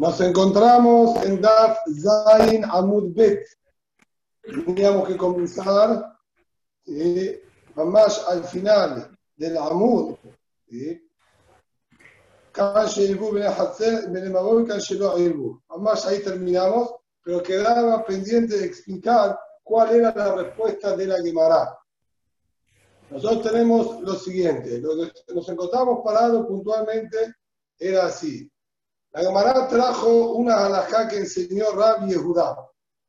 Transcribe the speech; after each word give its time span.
Nos 0.00 0.18
encontramos 0.22 1.22
en 1.26 1.42
Daf 1.42 1.76
Zain 2.00 2.64
Amud 2.64 3.12
Bet. 3.14 3.46
Teníamos 4.42 5.06
que 5.06 5.18
comenzar 5.18 6.16
eh, 6.86 7.42
más 7.74 8.26
al 8.26 8.42
final 8.44 9.14
del 9.36 9.58
Amud. 9.58 10.16
Más 15.78 16.06
ahí 16.06 16.22
terminamos, 16.22 16.94
pero 17.22 17.42
quedaba 17.42 18.02
pendiente 18.06 18.56
de 18.56 18.64
explicar 18.64 19.38
cuál 19.62 19.96
era 19.96 20.14
la 20.16 20.34
respuesta 20.34 20.96
de 20.96 21.08
la 21.08 21.20
Gemara. 21.22 21.78
Nosotros 23.10 23.52
tenemos 23.52 24.00
lo 24.00 24.14
siguiente, 24.14 24.78
lo 24.78 24.96
que 24.96 25.34
nos 25.34 25.46
encontramos 25.46 26.00
parados 26.02 26.46
puntualmente 26.46 27.34
era 27.78 28.06
así. 28.06 28.50
La 29.12 29.22
Gemara 29.22 29.66
trajo 29.66 30.34
una 30.34 30.66
halajá 30.66 31.08
que 31.08 31.18
enseñó 31.18 31.72
Rabbi 31.72 32.12
Yehudá. 32.12 32.56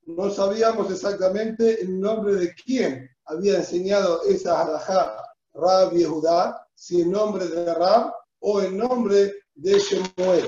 No 0.07 0.31
sabíamos 0.31 0.91
exactamente 0.91 1.79
el 1.79 1.99
nombre 1.99 2.35
de 2.35 2.55
quién 2.55 3.07
había 3.25 3.57
enseñado 3.57 4.23
esa 4.23 4.61
halajá 4.61 5.15
Rabbi 5.53 5.99
Yehudá, 5.99 6.67
si 6.73 7.01
el 7.01 7.11
nombre 7.11 7.47
de 7.47 7.71
Rab 7.75 8.11
o 8.39 8.61
el 8.61 8.75
nombre 8.75 9.43
de 9.53 9.77
Shemuel. 9.77 10.47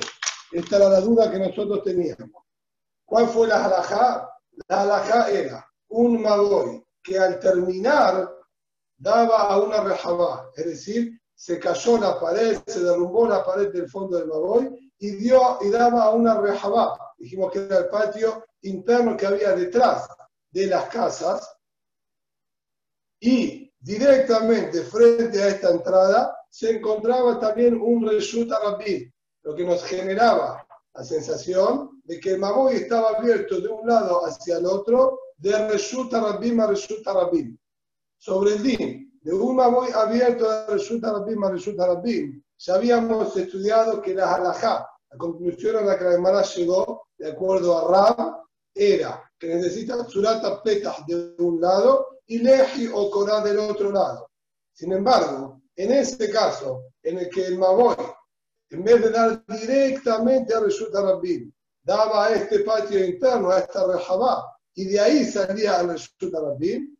Esta 0.51 0.77
era 0.77 0.89
la 0.89 1.01
duda 1.01 1.31
que 1.31 1.37
nosotros 1.37 1.83
teníamos. 1.83 2.43
¿Cuál 3.05 3.27
fue 3.27 3.47
la 3.47 3.65
halajá? 3.65 4.27
La 4.67 4.81
halajá 4.81 5.29
era 5.29 5.67
un 5.89 6.19
magoy 6.19 6.83
que 7.03 7.19
al 7.19 7.39
terminar 7.39 8.27
daba 8.97 9.49
a 9.49 9.59
una 9.59 9.81
rejabá, 9.83 10.49
es 10.55 10.65
decir, 10.65 11.21
se 11.35 11.59
cayó 11.59 11.99
la 11.99 12.19
pared, 12.19 12.57
se 12.65 12.83
derrumbó 12.83 13.27
la 13.27 13.45
pared 13.45 13.71
del 13.71 13.87
fondo 13.87 14.17
del 14.17 14.27
magoy 14.27 14.91
y, 15.03 15.11
dio, 15.17 15.57
y 15.61 15.69
daba 15.69 16.05
a 16.05 16.09
una 16.11 16.39
rejabá. 16.39 16.97
Dijimos 17.17 17.51
que 17.51 17.59
era 17.59 17.79
el 17.79 17.89
patio 17.89 18.45
interno 18.61 19.17
que 19.17 19.25
había 19.25 19.51
detrás 19.51 20.07
de 20.49 20.67
las 20.67 20.85
casas. 20.87 21.57
Y 23.19 23.69
directamente 23.79 24.81
frente 24.83 25.43
a 25.43 25.47
esta 25.49 25.71
entrada 25.71 26.37
se 26.49 26.77
encontraba 26.77 27.37
también 27.37 27.79
un 27.81 28.07
reshut 28.07 28.49
rabí, 28.49 29.11
lo 29.41 29.53
que 29.53 29.65
nos 29.65 29.83
generaba 29.83 30.65
la 30.93 31.03
sensación 31.03 32.01
de 32.05 32.19
que 32.21 32.31
el 32.31 32.39
magoy 32.39 32.75
estaba 32.75 33.17
abierto 33.17 33.59
de 33.59 33.67
un 33.67 33.85
lado 33.85 34.25
hacia 34.25 34.57
el 34.57 34.65
otro, 34.65 35.19
de 35.35 35.67
reshut 35.67 36.13
rabí 36.13 36.57
a 36.57 36.67
reshut 36.67 37.05
rabí 37.05 37.57
sobre 38.17 38.53
el 38.53 38.63
din, 38.63 39.19
de 39.21 39.33
un 39.33 39.55
mamoy 39.55 39.89
abierto 39.93 40.49
de 40.49 40.67
resulta 40.67 41.11
Rabim 41.11 41.43
a 41.43 41.49
resulta 41.49 41.87
Rabim, 41.87 42.41
ya 42.57 42.75
habíamos 42.75 43.35
estudiado 43.35 44.01
que 44.01 44.13
la 44.13 44.35
halajá, 44.35 44.87
la 45.13 45.17
conclusión 45.17 45.75
a 45.77 45.81
la 45.81 45.97
que 45.97 46.05
la 46.05 46.13
hermana 46.13 46.41
llegó, 46.41 47.07
de 47.17 47.31
acuerdo 47.31 47.77
a 47.77 47.91
Rab, 47.91 48.43
era 48.73 49.31
que 49.37 49.47
necesita 49.47 50.03
surata 50.05 50.61
petas 50.63 51.05
de 51.05 51.35
un 51.37 51.61
lado 51.61 52.19
y 52.25 52.39
leji 52.39 52.89
o 52.91 53.11
corá 53.11 53.41
del 53.41 53.59
otro 53.59 53.91
lado. 53.91 54.31
Sin 54.73 54.91
embargo, 54.91 55.61
en 55.75 55.91
este 55.91 56.31
caso, 56.31 56.93
en 57.03 57.19
el 57.19 57.29
que 57.29 57.45
el 57.45 57.59
mamoy, 57.59 57.95
en 58.71 58.83
vez 58.83 59.01
de 59.03 59.09
dar 59.11 59.43
directamente 59.45 60.55
a 60.55 60.61
resulta 60.61 61.01
Rabim, 61.01 61.51
daba 61.83 62.25
a 62.25 62.33
este 62.33 62.59
patio 62.61 63.05
interno, 63.05 63.51
a 63.51 63.59
esta 63.59 63.85
rejabá, 63.85 64.57
y 64.73 64.85
de 64.85 64.99
ahí 64.99 65.25
salía 65.25 65.79
al 65.79 65.89
resulta 65.89 66.41
Rabim, 66.41 66.95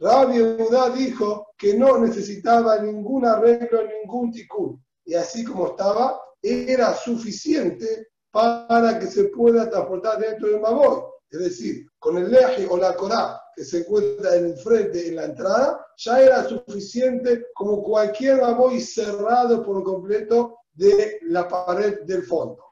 Rabbi 0.00 0.34
Yehuda 0.38 0.90
dijo 0.90 1.54
que 1.56 1.74
no 1.74 1.98
necesitaba 1.98 2.78
ningún 2.78 3.24
arreglo, 3.24 3.82
ningún 3.86 4.32
ticún. 4.32 4.84
Y 5.04 5.14
así 5.14 5.44
como 5.44 5.68
estaba, 5.68 6.20
era 6.42 6.94
suficiente 6.94 8.08
para 8.30 8.98
que 8.98 9.06
se 9.06 9.24
pueda 9.24 9.70
transportar 9.70 10.18
dentro 10.18 10.48
del 10.48 10.60
Maboy. 10.60 11.02
Es 11.30 11.40
decir, 11.40 11.86
con 11.98 12.18
el 12.18 12.30
leje 12.30 12.66
o 12.68 12.76
la 12.76 12.94
corá 12.94 13.40
que 13.54 13.64
se 13.64 13.78
encuentra 13.78 14.34
en 14.36 14.46
el 14.46 14.58
frente, 14.58 15.08
en 15.08 15.16
la 15.16 15.24
entrada, 15.24 15.86
ya 15.96 16.20
era 16.20 16.44
suficiente 16.44 17.46
como 17.54 17.82
cualquier 17.82 18.40
Maboy 18.40 18.80
cerrado 18.80 19.64
por 19.64 19.82
completo 19.82 20.58
de 20.72 21.18
la 21.22 21.46
pared 21.48 22.00
del 22.02 22.22
fondo. 22.24 22.62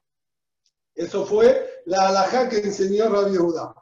Eso 0.95 1.25
fue 1.25 1.83
la 1.87 2.09
alajá 2.09 2.49
que 2.49 2.59
enseñó 2.59 3.09
Rabbi 3.09 3.33
Yehuda. 3.33 3.75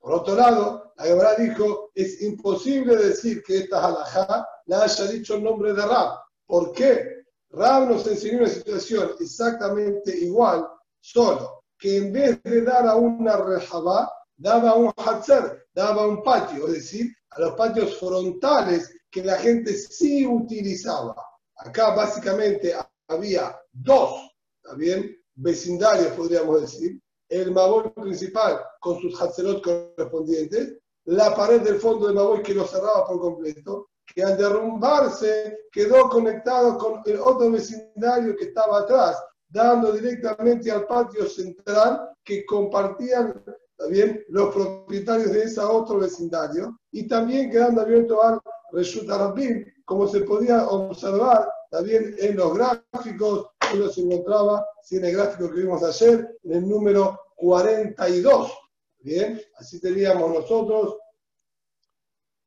Por 0.00 0.12
otro 0.14 0.34
lado, 0.34 0.92
la 0.96 1.04
Gemara 1.04 1.34
dijo, 1.34 1.90
es 1.94 2.22
imposible 2.22 2.96
decir 2.96 3.42
que 3.42 3.58
esta 3.58 3.84
halajá 3.84 4.48
la 4.66 4.82
haya 4.82 5.06
dicho 5.06 5.34
el 5.34 5.44
nombre 5.44 5.72
de 5.72 5.82
Rab. 5.82 6.18
¿Por 6.46 6.72
qué? 6.72 7.19
Rab 7.50 7.88
nos 7.88 8.06
enseñó 8.06 8.38
una 8.38 8.48
situación 8.48 9.10
exactamente 9.18 10.16
igual, 10.16 10.66
solo 11.00 11.64
que 11.78 11.96
en 11.96 12.12
vez 12.12 12.42
de 12.42 12.62
dar 12.62 12.86
a 12.86 12.94
una 12.94 13.36
rejabá, 13.36 14.12
daba 14.36 14.74
un 14.74 14.92
hatzer, 14.96 15.66
daba 15.74 16.06
un 16.06 16.22
patio, 16.22 16.68
es 16.68 16.74
decir, 16.74 17.12
a 17.30 17.40
los 17.40 17.54
patios 17.54 17.98
frontales 17.98 18.90
que 19.10 19.24
la 19.24 19.36
gente 19.36 19.74
sí 19.74 20.26
utilizaba. 20.26 21.16
Acá 21.56 21.94
básicamente 21.94 22.74
había 23.08 23.58
dos, 23.72 24.30
también 24.62 25.16
vecindarios 25.34 26.12
podríamos 26.12 26.60
decir, 26.60 27.00
el 27.28 27.50
Maboy 27.52 27.90
principal 27.90 28.60
con 28.80 29.00
sus 29.00 29.20
Hatzerot 29.20 29.62
correspondientes, 29.62 30.78
la 31.04 31.34
pared 31.34 31.60
del 31.62 31.80
fondo 31.80 32.06
del 32.06 32.16
Maboy 32.16 32.42
que 32.42 32.54
lo 32.54 32.66
cerraba 32.66 33.06
por 33.06 33.20
completo, 33.20 33.89
que 34.14 34.22
al 34.22 34.36
derrumbarse 34.36 35.58
quedó 35.72 36.08
conectado 36.08 36.76
con 36.78 37.02
el 37.06 37.20
otro 37.20 37.50
vecindario 37.50 38.36
que 38.36 38.46
estaba 38.46 38.80
atrás, 38.80 39.22
dando 39.48 39.92
directamente 39.92 40.70
al 40.70 40.86
patio 40.86 41.28
central 41.28 42.10
que 42.24 42.44
compartían 42.44 43.42
también 43.76 44.22
los 44.28 44.54
propietarios 44.54 45.32
de 45.32 45.44
ese 45.44 45.60
otro 45.60 45.98
vecindario. 45.98 46.78
Y 46.92 47.08
también 47.08 47.50
quedando 47.50 47.80
abierto 47.80 48.22
al 48.22 48.40
Reshut 48.72 49.08
Arabim, 49.10 49.64
como 49.84 50.06
se 50.06 50.20
podía 50.20 50.68
observar 50.68 51.48
también 51.70 52.16
en 52.18 52.36
los 52.36 52.54
gráficos 52.54 53.50
uno 53.72 53.88
se 53.88 54.00
encontraba, 54.00 54.66
si 54.82 54.96
en 54.96 55.04
el 55.04 55.16
gráfico 55.16 55.48
que 55.48 55.60
vimos 55.60 55.82
ayer, 55.84 56.36
en 56.42 56.52
el 56.52 56.68
número 56.68 57.20
42. 57.36 58.52
Bien, 58.98 59.40
así 59.56 59.80
teníamos 59.80 60.30
nosotros 60.30 60.98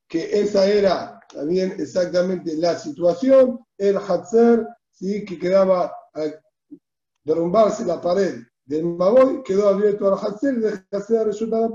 que 0.07 0.41
esa 0.41 0.66
era 0.66 1.12
también 1.34 1.76
exactamente 1.80 2.56
la 2.58 2.78
situación. 2.78 3.60
El 3.78 3.98
Hatzer, 3.98 4.68
¿sí? 4.92 5.26
que 5.26 5.38
quedaba 5.40 5.94
al 6.14 6.40
derrumbarse 7.24 7.86
la 7.86 8.02
pared 8.02 8.42
del 8.66 8.86
Maboy, 8.86 9.44
quedó 9.44 9.70
abierto 9.70 10.08
al 10.08 10.20
Hatzer 10.20 10.54
y 10.56 10.60
de 10.60 10.84
Hatzer 10.92 11.26
resulta 11.26 11.70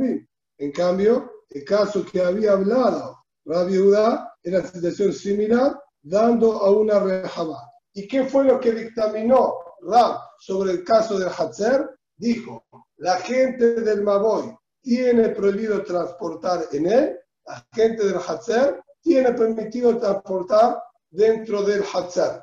En 0.58 0.72
cambio, 0.72 1.30
el 1.50 1.64
caso 1.64 2.04
que 2.04 2.22
había 2.22 2.52
hablado 2.52 3.18
Rabbi 3.44 3.78
Udá 3.78 4.34
era 4.42 4.60
una 4.60 4.68
situación 4.68 5.12
similar, 5.12 5.80
dando 6.02 6.52
a 6.52 6.70
una 6.70 7.00
rejabá. 7.00 7.70
¿Y 7.94 8.06
qué 8.06 8.24
fue 8.24 8.44
lo 8.44 8.60
que 8.60 8.72
dictaminó 8.72 9.54
Rab 9.82 10.20
sobre 10.38 10.72
el 10.72 10.84
caso 10.84 11.18
del 11.18 11.30
Hatzer? 11.30 11.88
Dijo, 12.16 12.64
la 12.98 13.16
gente 13.16 13.80
del 13.80 14.02
Maboy 14.02 14.54
tiene 14.82 15.30
prohibido 15.30 15.82
transportar 15.82 16.66
en 16.72 16.86
él, 16.86 17.18
la 17.46 17.66
gente 17.72 18.06
del 18.06 18.16
Hatzer 18.16 18.82
tiene 19.00 19.32
permitido 19.32 19.96
transportar 19.98 20.82
dentro 21.10 21.62
del 21.62 21.82
Hatzer. 21.82 22.42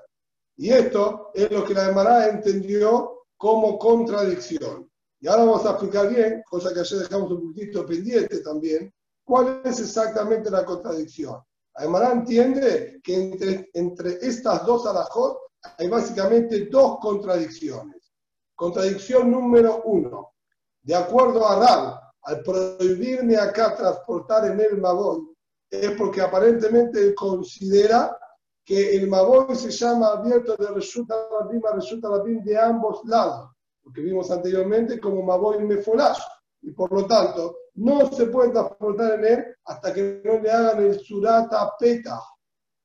Y 0.58 0.70
esto 0.72 1.32
es 1.34 1.52
lo 1.52 1.66
que 1.66 1.74
la 1.74 1.90
Emara 1.90 2.28
entendió 2.28 3.26
como 3.38 3.78
contradicción. 3.78 4.90
Y 5.20 5.28
ahora 5.28 5.44
vamos 5.44 5.66
a 5.66 5.72
explicar 5.72 6.10
bien, 6.10 6.44
cosa 6.50 6.74
que 6.74 6.80
ayer 6.80 7.00
dejamos 7.00 7.32
un 7.32 7.54
poquito 7.54 7.86
pendiente 7.86 8.40
también, 8.40 8.94
cuál 9.24 9.62
es 9.66 9.80
exactamente 9.80 10.50
la 10.50 10.64
contradicción. 10.64 11.42
La 11.78 12.12
entiende 12.12 13.02
que 13.04 13.16
entre, 13.16 13.70
entre 13.74 14.14
estas 14.26 14.66
dos 14.66 14.86
alajot 14.86 15.38
hay 15.78 15.90
básicamente 15.90 16.68
dos 16.68 17.00
contradicciones. 17.00 18.14
Contradicción 18.56 19.30
número 19.30 19.82
uno. 19.84 20.36
De 20.82 20.96
acuerdo 20.96 21.46
a 21.46 21.60
Rab, 21.60 22.00
al 22.22 22.42
prohibirme 22.42 23.36
acá 23.36 23.76
transportar 23.76 24.46
en 24.46 24.60
el 24.60 24.78
Maboy, 24.78 25.35
es 25.82 25.92
porque 25.92 26.22
aparentemente 26.22 27.14
considera 27.16 28.18
que 28.64 28.96
el 28.96 29.08
Maboy 29.08 29.56
se 29.56 29.70
llama 29.70 30.08
abierto 30.14 30.56
de 30.56 30.68
resulta 30.68 31.16
Rabim 31.32 31.62
a 31.66 31.76
Resulta 31.76 32.10
Rabim 32.10 32.44
de 32.44 32.58
ambos 32.58 33.02
lados, 33.06 33.52
porque 33.84 34.02
vimos 34.02 34.32
anteriormente 34.32 35.00
como 35.00 35.22
Maboy 35.22 35.64
Mefolash, 35.64 36.20
y 36.62 36.72
por 36.72 36.92
lo 36.92 37.06
tanto 37.06 37.58
no 37.76 38.12
se 38.12 38.26
puede 38.26 38.50
transportar 38.50 39.20
en 39.20 39.26
él 39.26 39.46
hasta 39.66 39.94
que 39.94 40.22
no 40.24 40.40
le 40.40 40.52
hagan 40.52 40.84
el 40.84 41.00
Surata 41.00 41.74
Peta. 41.78 42.20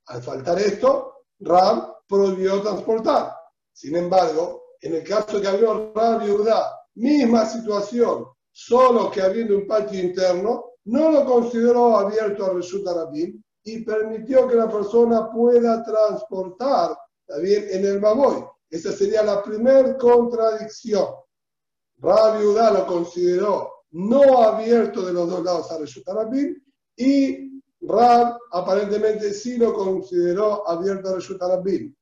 Al 0.07 0.23
faltar 0.23 0.59
esto, 0.59 1.15
Rab 1.39 2.07
prohibió 2.07 2.61
transportar. 2.61 3.33
Sin 3.73 3.97
embargo, 3.97 4.65
en 4.83 4.97
el 4.97 5.05
caso 5.05 5.41
que 5.41 5.49
abrió 5.49 5.93
Rab 5.95 6.27
Yudá, 6.27 6.77
misma 6.97 7.47
situación, 7.47 8.27
solo 8.51 9.11
que 9.11 9.23
habiendo 9.23 9.57
un 9.57 9.67
patio 9.67 9.99
interno, 9.99 10.70
no 10.85 11.11
lo 11.11 11.25
consideró 11.25 11.99
abierto 11.99 12.47
a 12.47 12.55
Resulta 12.55 12.95
Rabin 12.95 13.43
y 13.65 13.85
permitió 13.85 14.49
que 14.49 14.57
la 14.57 14.69
persona 14.69 15.31
pueda 15.31 15.83
transportar 15.83 16.97
también 17.27 17.67
en 17.71 17.85
el 17.85 18.01
Maboy. 18.01 18.45
Esa 18.71 18.93
sería 18.93 19.23
la 19.23 19.43
primera 19.43 19.97
contradicción. 19.97 21.07
Rabbi 21.99 22.45
Udá 22.45 22.71
lo 22.71 22.87
consideró 22.87 23.71
no 23.93 24.43
abierto 24.43 25.05
de 25.05 25.13
los 25.13 25.29
dos 25.29 25.45
lados 25.45 25.71
a 25.71 25.79
Reshut 25.79 26.09
Arabim 26.09 26.57
y 26.97 27.61
Rab 27.83 28.39
aparentemente 28.53 29.33
sí 29.33 29.57
lo 29.57 29.75
consideró 29.75 30.69
abierto 30.69 31.11
a 31.11 31.15
Reshut 31.15 31.43
Arabim. 31.43 31.95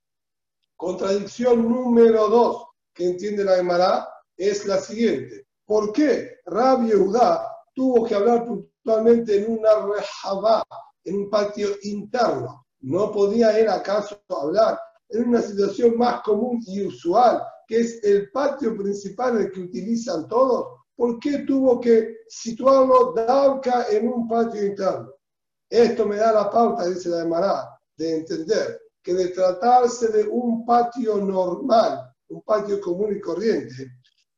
Contradicción 0.76 1.68
número 1.68 2.28
dos 2.28 2.66
que 2.92 3.06
entiende 3.06 3.44
la 3.44 3.56
Gemara 3.56 4.08
es 4.36 4.66
la 4.66 4.78
siguiente. 4.78 5.46
¿Por 5.64 5.92
qué 5.92 6.36
Rab 6.46 6.86
Yehudá 6.86 7.48
tuvo 7.74 8.04
que 8.04 8.14
hablar 8.14 8.44
puntualmente 8.82 9.36
en 9.36 9.58
una 9.58 9.86
rejabá, 9.94 10.64
en 11.04 11.16
un 11.16 11.30
patio 11.30 11.68
interno? 11.82 12.66
¿No 12.80 13.10
podía 13.10 13.58
él 13.58 13.68
acaso 13.68 14.20
hablar 14.28 14.78
en 15.08 15.28
una 15.28 15.42
situación 15.42 15.96
más 15.96 16.22
común 16.22 16.60
y 16.66 16.86
usual, 16.86 17.42
que 17.66 17.80
es 17.80 18.02
el 18.04 18.30
patio 18.30 18.76
principal 18.76 19.38
el 19.38 19.50
que 19.52 19.60
utilizan 19.60 20.28
todos? 20.28 20.78
¿Por 20.96 21.18
qué 21.20 21.38
tuvo 21.38 21.80
que 21.80 22.16
situarlo 22.28 23.12
Dauka 23.14 23.86
en 23.90 24.08
un 24.08 24.28
patio 24.28 24.66
interno? 24.66 25.12
Esto 25.70 26.06
me 26.06 26.16
da 26.16 26.32
la 26.32 26.50
pauta, 26.50 26.86
dice 26.86 27.10
la 27.10 27.22
Emara, 27.22 27.78
de 27.96 28.16
entender 28.16 28.80
que 29.02 29.12
de 29.14 29.28
tratarse 29.28 30.08
de 30.08 30.26
un 30.26 30.64
patio 30.64 31.18
normal, 31.18 32.12
un 32.28 32.42
patio 32.42 32.80
común 32.80 33.16
y 33.16 33.20
corriente, 33.20 33.92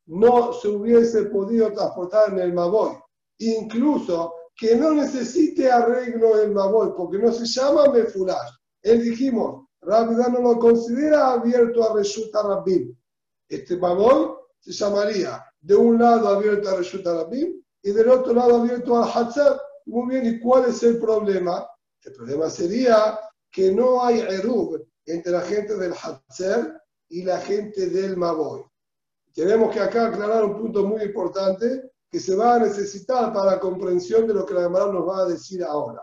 no 0.06 0.52
se 0.52 0.69
hubiese 0.69 1.25
podido 1.25 1.72
transportar 1.72 2.32
en 2.32 2.40
el 2.40 2.52
Maboy. 2.52 2.96
Incluso 3.40 4.34
que 4.54 4.76
no 4.76 4.92
necesite 4.92 5.70
arreglo 5.70 6.38
el 6.40 6.52
Maboy, 6.52 6.92
porque 6.96 7.19
no 7.19 7.32
se 7.32 7.46
llama 7.46 7.90
Mefulash. 7.90 8.50
Él 8.82 9.02
dijimos, 9.02 9.66
Rápida 9.81 10.28
no 10.28 10.40
lo 10.40 10.58
considera 10.58 11.32
abierto 11.32 11.82
a 11.82 11.94
Reshuta 11.94 12.42
Rabim. 12.42 12.94
Este 13.48 13.78
Maboy 13.78 14.34
se 14.60 14.72
llamaría 14.72 15.42
de 15.58 15.75
un 15.75 15.98
lado 15.98 16.28
abierto 16.28 16.69
a 16.69 16.76
Reshuta 16.76 17.14
Rabim 17.14 17.62
y 17.82 17.90
del 17.92 18.10
otro 18.10 18.34
lado 18.34 18.56
abierto 18.56 19.02
al 19.02 19.10
Hatzar. 19.10 19.58
Muy 19.87 20.10
bien, 20.10 20.34
¿y 20.34 20.40
cuál 20.40 20.66
es 20.66 20.82
el 20.82 20.98
problema? 20.98 21.66
El 22.02 22.12
problema 22.12 22.50
sería 22.50 23.19
que 23.50 23.72
no 23.72 24.04
hay 24.04 24.20
Erub 24.20 24.87
entre 25.06 25.32
la 25.32 25.40
gente 25.40 25.76
del 25.76 25.94
Hatzar 25.94 26.82
y 27.08 27.22
la 27.25 27.38
gente 27.40 27.88
del 27.88 28.19
Maboy. 28.19 28.62
Tenemos 29.32 29.72
que 29.72 29.81
acá 29.81 30.08
aclarar 30.08 30.44
un 30.44 30.58
punto 30.58 30.84
muy 30.84 31.02
importante 31.02 31.89
que 32.11 32.19
se 32.19 32.35
va 32.35 32.57
a 32.57 32.59
necesitar 32.59 33.33
para 33.33 33.53
la 33.53 33.61
comprensión 33.61 34.27
de 34.27 34.35
lo 34.35 34.45
que 34.45 34.55
la 34.55 34.62
Gemara 34.62 34.87
nos 34.87 35.09
va 35.09 35.21
a 35.21 35.29
decir 35.29 35.62
ahora. 35.62 36.03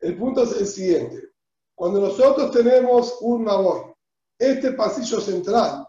El 0.00 0.16
punto 0.16 0.44
es 0.44 0.52
el 0.60 0.66
siguiente. 0.66 1.30
Cuando 1.74 2.00
nosotros 2.00 2.50
tenemos 2.50 3.18
un 3.20 3.44
Maboy, 3.44 3.92
este 4.38 4.72
pasillo 4.72 5.20
central, 5.20 5.86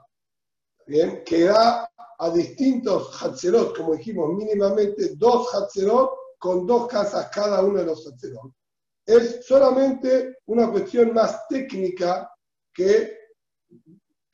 ¿bien? 0.86 1.24
que 1.26 1.46
da 1.46 1.90
a 2.18 2.30
distintos 2.30 3.22
Hatzerot, 3.22 3.76
como 3.76 3.96
dijimos, 3.96 4.34
mínimamente 4.34 5.16
dos 5.16 5.54
Hatzerot 5.54 6.12
con 6.38 6.66
dos 6.66 6.88
casas 6.88 7.30
cada 7.30 7.62
uno 7.64 7.80
de 7.80 7.86
los 7.86 8.06
Hatzerot, 8.06 8.52
es 9.06 9.46
solamente 9.46 10.40
una 10.48 10.72
cuestión 10.72 11.14
más 11.14 11.48
técnica 11.48 12.30
que 12.74 13.26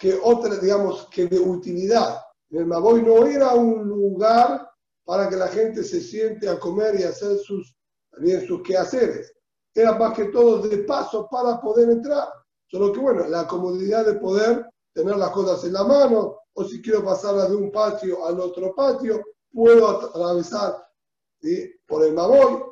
que 0.02 0.20
otra, 0.24 0.56
digamos, 0.56 1.08
que 1.10 1.28
de 1.28 1.40
utilidad. 1.40 2.20
El 2.52 2.66
Maboy 2.66 3.02
no 3.02 3.26
era 3.26 3.54
un 3.54 3.88
lugar 3.88 4.70
para 5.06 5.30
que 5.30 5.38
la 5.38 5.48
gente 5.48 5.84
se 5.84 6.02
siente 6.02 6.48
a 6.50 6.60
comer 6.60 7.00
y 7.00 7.04
hacer 7.04 7.38
sus, 7.38 7.76
bien, 8.18 8.46
sus 8.46 8.62
quehaceres. 8.62 9.34
Era 9.74 9.98
más 9.98 10.16
que 10.16 10.26
todo 10.26 10.62
de 10.62 10.80
paso 10.80 11.28
para 11.32 11.60
poder 11.62 11.90
entrar. 11.90 12.28
Solo 12.68 12.92
que, 12.92 13.00
bueno, 13.00 13.28
la 13.28 13.48
comodidad 13.48 14.06
de 14.06 14.16
poder 14.16 14.66
tener 14.94 15.16
las 15.16 15.32
cosas 15.32 15.64
en 15.64 15.74
la 15.74 15.84
mano, 15.84 16.40
o 16.54 16.64
si 16.66 16.82
quiero 16.82 17.04
pasarlas 17.04 17.50
de 17.50 17.56
un 17.56 17.72
patio 17.72 18.26
al 18.26 18.40
otro 18.40 18.76
patio, 18.76 19.24
puedo 19.52 19.90
atravesar 19.90 20.86
por 21.88 22.06
el 22.06 22.14
Maboy, 22.14 22.64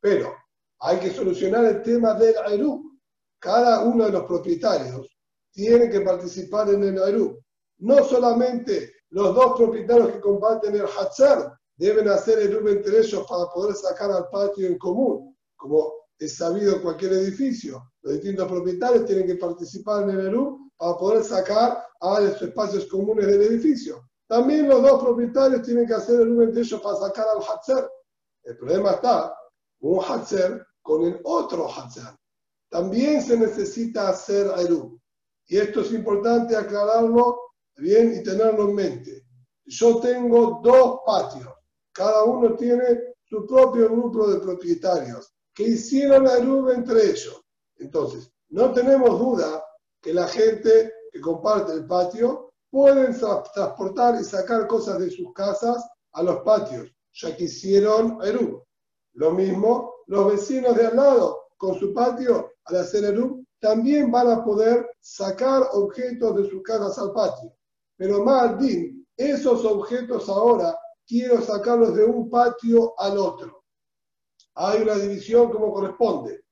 pero 0.00 0.34
hay 0.80 0.98
que 0.98 1.10
solucionar 1.10 1.64
el 1.66 1.82
tema 1.82 2.14
del 2.14 2.36
Aerú. 2.38 2.98
Cada 3.38 3.84
uno 3.84 4.06
de 4.06 4.12
los 4.12 4.24
propietarios 4.24 5.06
tienen 5.52 5.90
que 5.90 6.00
participar 6.00 6.70
en 6.70 6.82
el 6.82 7.02
Aru. 7.02 7.38
No 7.78 8.02
solamente 8.04 8.92
los 9.10 9.34
dos 9.34 9.56
propietarios 9.56 10.12
que 10.12 10.20
comparten 10.20 10.74
el 10.74 10.86
Hatzar 10.86 11.58
deben 11.76 12.08
hacer 12.08 12.40
el 12.40 12.56
Aru 12.56 12.68
entre 12.68 12.98
ellos 12.98 13.26
para 13.28 13.46
poder 13.46 13.74
sacar 13.74 14.10
al 14.10 14.28
patio 14.28 14.66
en 14.66 14.76
común, 14.76 15.36
como 15.56 15.92
es 16.18 16.36
sabido 16.36 16.76
en 16.76 16.82
cualquier 16.82 17.12
edificio. 17.12 17.92
Los 18.02 18.14
distintos 18.14 18.48
propietarios 18.48 19.06
tienen 19.06 19.26
que 19.26 19.36
participar 19.36 20.02
en 20.02 20.10
el 20.10 20.28
Aru 20.28 20.70
para 20.76 20.96
poder 20.96 21.24
sacar 21.24 21.84
a 22.00 22.20
los 22.20 22.42
espacios 22.42 22.86
comunes 22.86 23.26
del 23.26 23.42
edificio. 23.42 24.08
También 24.26 24.68
los 24.68 24.82
dos 24.82 25.02
propietarios 25.02 25.62
tienen 25.62 25.86
que 25.86 25.94
hacer 25.94 26.16
el 26.16 26.32
Aru 26.32 26.42
entre 26.42 26.62
ellos 26.62 26.80
para 26.82 26.96
sacar 26.96 27.26
al 27.28 27.42
Hatzar. 27.42 27.90
El 28.42 28.56
problema 28.58 28.92
está, 28.92 29.34
un 29.80 30.04
Hatzar 30.04 30.66
con 30.82 31.04
el 31.04 31.20
otro 31.24 31.66
Hatzar. 31.66 32.14
También 32.68 33.22
se 33.22 33.38
necesita 33.38 34.10
hacer 34.10 34.48
Aru. 34.48 35.00
Y 35.46 35.56
esto 35.56 35.80
es 35.80 35.92
importante 35.92 36.54
aclararlo 36.54 37.47
bien 37.78 38.14
y 38.14 38.22
tenerlo 38.22 38.68
en 38.68 38.74
mente. 38.74 39.24
Yo 39.64 40.00
tengo 40.00 40.60
dos 40.62 41.00
patios, 41.06 41.48
cada 41.92 42.24
uno 42.24 42.54
tiene 42.56 43.14
su 43.24 43.46
propio 43.46 43.90
grupo 43.90 44.28
de 44.28 44.40
propietarios 44.40 45.32
que 45.54 45.64
hicieron 45.64 46.24
la 46.24 46.38
nube 46.38 46.74
entre 46.74 47.10
ellos. 47.10 47.42
Entonces, 47.76 48.30
no 48.50 48.72
tenemos 48.72 49.18
duda 49.18 49.62
que 50.00 50.14
la 50.14 50.26
gente 50.28 50.92
que 51.12 51.20
comparte 51.20 51.72
el 51.72 51.86
patio 51.86 52.52
pueden 52.70 53.16
transportar 53.54 54.20
y 54.20 54.24
sacar 54.24 54.66
cosas 54.66 55.00
de 55.00 55.10
sus 55.10 55.32
casas 55.32 55.84
a 56.12 56.22
los 56.22 56.40
patios, 56.42 56.88
ya 57.12 57.36
que 57.36 57.44
hicieron 57.44 58.18
Eru. 58.22 58.64
Lo 59.14 59.32
mismo 59.32 59.94
los 60.06 60.32
vecinos 60.32 60.76
de 60.76 60.86
al 60.86 60.96
lado 60.96 61.48
con 61.56 61.78
su 61.78 61.92
patio 61.92 62.52
al 62.64 62.76
hacer 62.76 63.04
Eru 63.04 63.44
también 63.60 64.10
van 64.10 64.30
a 64.30 64.44
poder 64.44 64.88
sacar 65.00 65.68
objetos 65.72 66.36
de 66.36 66.48
sus 66.48 66.62
casas 66.62 66.98
al 66.98 67.12
patio. 67.12 67.57
Pero 67.98 68.24
Maldín, 68.24 69.04
esos 69.16 69.64
objetos 69.64 70.28
ahora 70.28 70.78
quiero 71.04 71.42
sacarlos 71.42 71.96
de 71.96 72.04
un 72.04 72.30
patio 72.30 72.94
al 72.98 73.18
otro. 73.18 73.64
Hay 74.54 74.82
una 74.82 74.94
división 74.94 75.50
como 75.50 75.72
corresponde. 75.72 76.44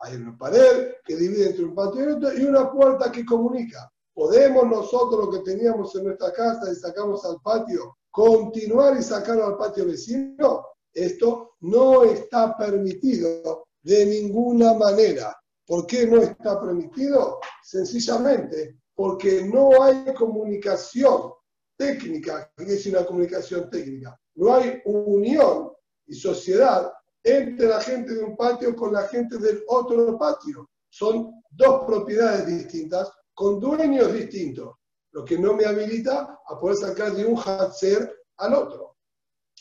Hay 0.00 0.16
una 0.16 0.36
pared 0.36 0.92
que 1.04 1.16
divide 1.16 1.50
entre 1.50 1.64
un 1.64 1.74
patio 1.74 2.04
y 2.04 2.12
otro 2.12 2.38
y 2.38 2.44
una 2.44 2.70
puerta 2.70 3.10
que 3.10 3.24
comunica. 3.24 3.90
¿Podemos 4.12 4.66
nosotros 4.66 5.26
lo 5.26 5.30
que 5.30 5.50
teníamos 5.50 5.94
en 5.96 6.04
nuestra 6.04 6.30
casa 6.32 6.70
y 6.70 6.74
sacamos 6.74 7.24
al 7.24 7.40
patio 7.40 7.96
continuar 8.10 8.94
y 8.98 9.02
sacarlo 9.02 9.46
al 9.46 9.56
patio 9.56 9.86
vecino? 9.86 10.66
Esto 10.92 11.52
no 11.60 12.04
está 12.04 12.54
permitido 12.58 13.64
de 13.80 14.04
ninguna 14.04 14.74
manera. 14.74 15.34
¿Por 15.66 15.86
qué 15.86 16.06
no 16.06 16.20
está 16.20 16.60
permitido? 16.60 17.40
Sencillamente 17.62 18.81
porque 18.94 19.44
no 19.44 19.82
hay 19.82 20.12
comunicación 20.14 21.32
técnica. 21.76 22.52
¿Qué 22.56 22.74
es 22.74 22.86
una 22.86 23.04
comunicación 23.04 23.70
técnica? 23.70 24.18
No 24.34 24.54
hay 24.54 24.80
unión 24.84 25.72
y 26.06 26.14
sociedad 26.14 26.92
entre 27.24 27.66
la 27.66 27.80
gente 27.80 28.14
de 28.14 28.24
un 28.24 28.36
patio 28.36 28.74
con 28.74 28.92
la 28.92 29.06
gente 29.08 29.38
del 29.38 29.62
otro 29.68 30.18
patio. 30.18 30.68
Son 30.88 31.42
dos 31.50 31.84
propiedades 31.86 32.46
distintas 32.46 33.10
con 33.34 33.60
dueños 33.60 34.12
distintos, 34.12 34.74
lo 35.12 35.24
que 35.24 35.38
no 35.38 35.54
me 35.54 35.64
habilita 35.64 36.40
a 36.46 36.58
poder 36.58 36.76
sacar 36.76 37.12
de 37.12 37.24
un 37.24 37.38
Hatzer 37.38 38.14
al 38.36 38.54
otro. 38.54 38.96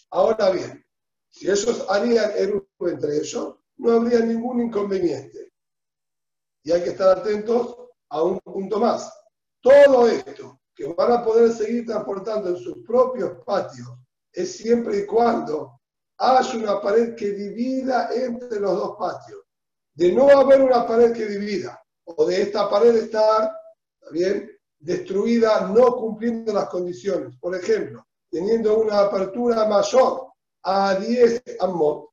Ahora 0.10 0.52
bien, 0.52 0.86
si 1.30 1.50
ellos 1.50 1.86
harían 1.90 2.32
el 2.36 2.68
entre 2.80 3.18
ellos, 3.18 3.56
no 3.78 3.92
habría 3.94 4.20
ningún 4.20 4.62
inconveniente. 4.62 5.54
Y 6.64 6.72
hay 6.72 6.84
que 6.84 6.90
estar 6.90 7.18
atentos 7.18 7.78
a 8.10 8.24
un 8.24 8.40
punto 8.40 8.80
más. 8.80 9.12
Todo 9.62 10.08
esto 10.08 10.60
que 10.76 10.86
van 10.94 11.12
a 11.12 11.24
poder 11.24 11.52
seguir 11.52 11.86
transportando 11.86 12.50
en 12.50 12.58
sus 12.58 12.78
propios 12.86 13.44
patios 13.46 13.88
es 14.34 14.56
siempre 14.58 15.00
y 15.00 15.06
cuando 15.06 15.80
haya 16.18 16.58
una 16.58 16.82
pared 16.82 17.16
que 17.16 17.32
divida 17.32 18.10
entre 18.14 18.60
los 18.60 18.76
dos 18.78 18.96
patios. 18.98 19.42
De 19.94 20.12
no 20.12 20.30
haber 20.30 20.62
una 20.62 20.88
pared 20.88 21.12
que 21.14 21.26
divida, 21.26 21.82
o 22.06 22.26
de 22.26 22.42
esta 22.42 22.70
pared 22.70 22.96
estar 22.96 23.52
bien 24.12 24.50
destruida, 24.80 25.68
no 25.68 25.96
cumpliendo 25.96 26.54
las 26.54 26.70
condiciones. 26.70 27.36
Por 27.38 27.56
ejemplo, 27.56 28.06
teniendo 28.30 28.80
una 28.80 29.00
apertura 29.00 29.66
mayor 29.66 30.28
a 30.64 30.96
10 30.96 31.44
amot, 31.60 32.10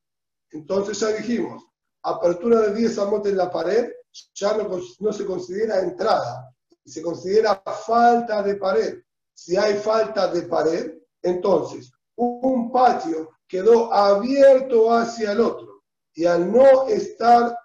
entonces 0.51 0.99
ya 0.99 1.09
dijimos, 1.09 1.63
apertura 2.03 2.61
de 2.61 2.75
10 2.75 2.97
amot 2.99 3.25
en 3.27 3.37
la 3.37 3.51
pared 3.51 3.91
ya 4.33 4.57
no, 4.57 5.13
se 5.13 5.25
considera 5.25 5.79
entrada, 5.79 6.53
se 6.89 7.01
considera 7.01 7.61
falta 7.85 8.41
de 8.43 8.55
pared. 8.55 8.99
Si 9.33 9.55
hay 9.55 9.75
falta 9.75 10.31
de 10.31 10.43
pared, 10.43 10.93
entonces 11.21 11.91
un 12.15 12.71
patio 12.71 13.29
quedó 13.47 13.93
abierto 13.93 14.91
hacia 14.91 15.31
el 15.31 15.39
otro 15.39 15.83
y 16.13 16.25
al 16.25 16.51
no 16.51 16.87
estar 16.87 17.57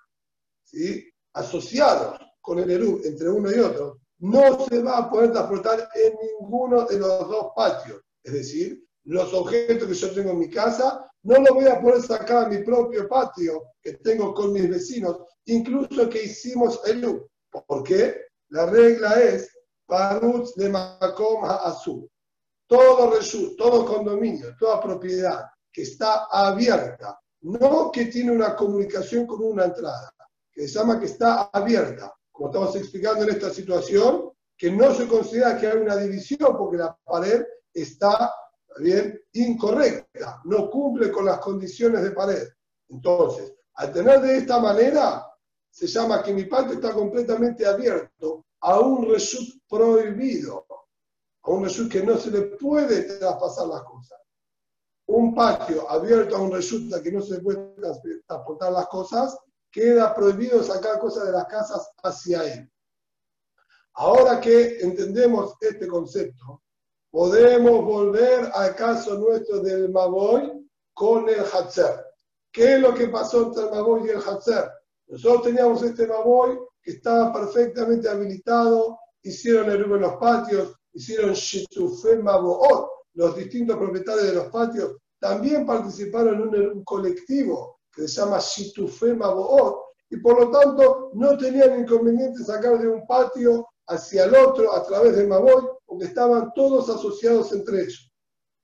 ¿sí? 0.62 1.04
asociados 1.34 2.18
con 2.40 2.58
el 2.58 2.70
Eru 2.70 3.00
entre 3.04 3.28
uno 3.28 3.50
y 3.50 3.58
otro, 3.58 4.00
no 4.18 4.64
se 4.66 4.82
va 4.82 4.98
a 4.98 5.10
poder 5.10 5.32
transportar 5.32 5.88
en 5.94 6.14
ninguno 6.40 6.86
de 6.86 6.98
los 6.98 7.28
dos 7.28 7.48
patios. 7.56 8.00
Es 8.22 8.32
decir, 8.32 8.84
los 9.04 9.34
objetos 9.34 9.88
que 9.88 9.94
yo 9.94 10.12
tengo 10.12 10.30
en 10.30 10.38
mi 10.38 10.50
casa 10.50 11.10
no 11.24 11.36
los 11.38 11.50
voy 11.54 11.66
a 11.66 11.80
poder 11.80 12.02
sacar 12.02 12.44
a 12.44 12.48
mi 12.48 12.58
propio 12.58 13.08
patio 13.08 13.62
que 13.82 13.94
tengo 13.94 14.32
con 14.34 14.52
mis 14.52 14.68
vecinos, 14.68 15.18
incluso 15.46 16.08
que 16.08 16.24
hicimos 16.24 16.80
el. 16.86 17.22
¿Por 17.66 17.82
qué? 17.82 18.23
La 18.54 18.66
regla 18.66 19.20
es 19.20 19.50
Parutz 19.84 20.54
de 20.54 20.68
Makom 20.68 21.44
Azul. 21.44 22.08
Todo 22.68 23.10
reshut, 23.10 23.56
todo 23.58 23.84
condominio, 23.84 24.54
toda 24.56 24.80
propiedad 24.80 25.44
que 25.72 25.82
está 25.82 26.26
abierta, 26.30 27.18
no 27.40 27.90
que 27.90 28.06
tiene 28.06 28.30
una 28.30 28.54
comunicación 28.54 29.26
con 29.26 29.42
una 29.42 29.64
entrada, 29.64 30.14
que 30.52 30.68
se 30.68 30.78
llama 30.78 31.00
que 31.00 31.06
está 31.06 31.50
abierta, 31.52 32.14
como 32.30 32.50
estamos 32.50 32.76
explicando 32.76 33.24
en 33.24 33.30
esta 33.30 33.50
situación, 33.50 34.30
que 34.56 34.70
no 34.70 34.94
se 34.94 35.08
considera 35.08 35.58
que 35.58 35.66
hay 35.66 35.78
una 35.78 35.96
división 35.96 36.56
porque 36.56 36.76
la 36.76 36.96
pared 37.04 37.44
está 37.72 38.32
bien 38.78 39.20
incorrecta, 39.32 40.40
no 40.44 40.70
cumple 40.70 41.10
con 41.10 41.24
las 41.24 41.40
condiciones 41.40 42.04
de 42.04 42.12
pared. 42.12 42.46
Entonces, 42.88 43.52
al 43.74 43.92
tener 43.92 44.20
de 44.20 44.36
esta 44.36 44.60
manera, 44.60 45.26
se 45.74 45.88
llama 45.88 46.22
que 46.22 46.32
mi 46.32 46.44
patio 46.44 46.74
está 46.74 46.92
completamente 46.92 47.66
abierto 47.66 48.46
a 48.60 48.78
un 48.78 49.10
reshut 49.10 49.60
prohibido, 49.68 50.64
a 51.42 51.50
un 51.50 51.64
reshut 51.64 51.90
que 51.90 52.00
no 52.00 52.16
se 52.16 52.30
le 52.30 52.42
puede 52.42 53.02
traspasar 53.18 53.66
las 53.66 53.82
cosas. 53.82 54.20
Un 55.08 55.34
patio 55.34 55.90
abierto 55.90 56.36
a 56.36 56.42
un 56.42 56.52
reshut 56.52 56.94
que 57.02 57.10
no 57.10 57.20
se 57.20 57.34
le 57.34 57.40
puede 57.40 57.74
transportar 58.24 58.70
las 58.70 58.86
cosas, 58.86 59.36
queda 59.72 60.14
prohibido 60.14 60.62
sacar 60.62 61.00
cosas 61.00 61.26
de 61.26 61.32
las 61.32 61.46
casas 61.46 61.90
hacia 62.04 62.44
él. 62.54 62.70
Ahora 63.94 64.40
que 64.40 64.78
entendemos 64.78 65.54
este 65.60 65.88
concepto, 65.88 66.62
podemos 67.10 67.84
volver 67.84 68.48
al 68.54 68.76
caso 68.76 69.18
nuestro 69.18 69.58
del 69.58 69.90
Maboy 69.90 70.70
con 70.92 71.28
el 71.28 71.40
Hatzer. 71.40 72.00
¿Qué 72.52 72.74
es 72.74 72.80
lo 72.80 72.94
que 72.94 73.08
pasó 73.08 73.46
entre 73.46 73.64
el 73.64 73.70
Maboy 73.72 74.06
y 74.06 74.10
el 74.10 74.22
Hatzer? 74.22 74.70
Nosotros 75.08 75.42
teníamos 75.42 75.82
este 75.82 76.06
Maboy 76.06 76.58
que 76.82 76.92
estaba 76.92 77.32
perfectamente 77.32 78.08
habilitado, 78.08 78.98
hicieron 79.22 79.70
el 79.70 79.82
en 79.84 80.00
los 80.00 80.16
patios, 80.16 80.74
hicieron 80.92 81.32
Shitufe 81.32 82.16
Maboot, 82.18 82.88
los 83.14 83.36
distintos 83.36 83.76
propietarios 83.76 84.26
de 84.26 84.34
los 84.34 84.46
patios 84.48 84.96
también 85.20 85.64
participaron 85.64 86.54
en 86.54 86.68
un, 86.68 86.84
colectivo 86.84 87.78
que 87.90 88.06
se 88.06 88.20
llama 88.20 88.38
Shitufe 88.38 89.14
Maboot, 89.14 89.76
y 90.10 90.18
por 90.18 90.38
lo 90.38 90.50
tanto 90.50 91.10
no 91.14 91.36
tenían 91.38 91.80
inconveniente 91.80 92.44
sacar 92.44 92.78
de 92.78 92.88
un 92.88 93.06
patio 93.06 93.66
hacia 93.86 94.24
el 94.24 94.34
otro 94.34 94.74
a 94.74 94.84
través 94.84 95.16
del 95.16 95.28
Maboy, 95.28 95.66
porque 95.86 96.04
estaban 96.04 96.52
todos 96.54 96.90
asociados 96.90 97.52
entre 97.52 97.82
ellos. 97.82 98.12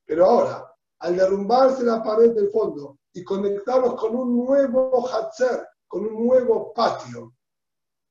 Pero 0.04 0.26
ahora, 0.26 0.70
al 0.98 1.16
derrumbarse 1.16 1.82
la 1.82 2.02
pared 2.02 2.32
del 2.32 2.50
fondo 2.50 2.98
y 3.12 3.24
conectarnos 3.24 3.94
con 3.94 4.14
un 4.14 4.44
nuevo 4.44 5.08
Hatzer, 5.08 5.66
con 5.90 6.06
un 6.06 6.24
nuevo 6.24 6.72
patio. 6.72 7.34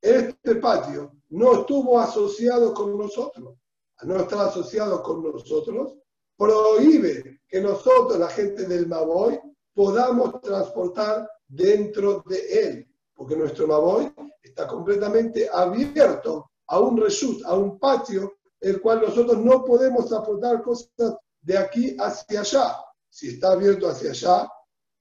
Este 0.02 0.56
patio 0.56 1.14
no 1.30 1.62
estuvo 1.62 1.98
asociado 1.98 2.74
con 2.74 2.98
nosotros. 2.98 3.56
No 4.04 4.18
estar 4.18 4.48
asociado 4.48 5.02
con 5.02 5.24
nosotros, 5.24 5.96
prohíbe 6.38 7.42
que 7.48 7.62
nosotros, 7.62 8.20
la 8.20 8.28
gente 8.28 8.66
del 8.66 8.88
Maboy, 8.88 9.40
podamos 9.74 10.42
transportar 10.42 11.30
dentro 11.48 12.22
de 12.28 12.40
él, 12.62 12.96
porque 13.14 13.36
nuestro 13.36 13.68
Maboy 13.68 14.14
está 14.42 14.68
completamente 14.68 15.50
abierto 15.52 16.52
a 16.68 16.80
un 16.80 16.98
reshut, 16.98 17.44
a 17.46 17.56
un 17.56 17.80
patio, 17.80 18.34
el 18.60 18.82
cual 18.82 19.02
nosotros 19.02 19.38
no 19.38 19.64
podemos 19.64 20.08
transportar 20.08 20.62
cosas 20.62 21.16
de 21.42 21.58
aquí 21.58 21.96
hacia 21.98 22.42
allá. 22.42 22.78
Si 23.10 23.30
está 23.30 23.54
abierto 23.54 23.88
hacia 23.88 24.12
allá, 24.12 24.50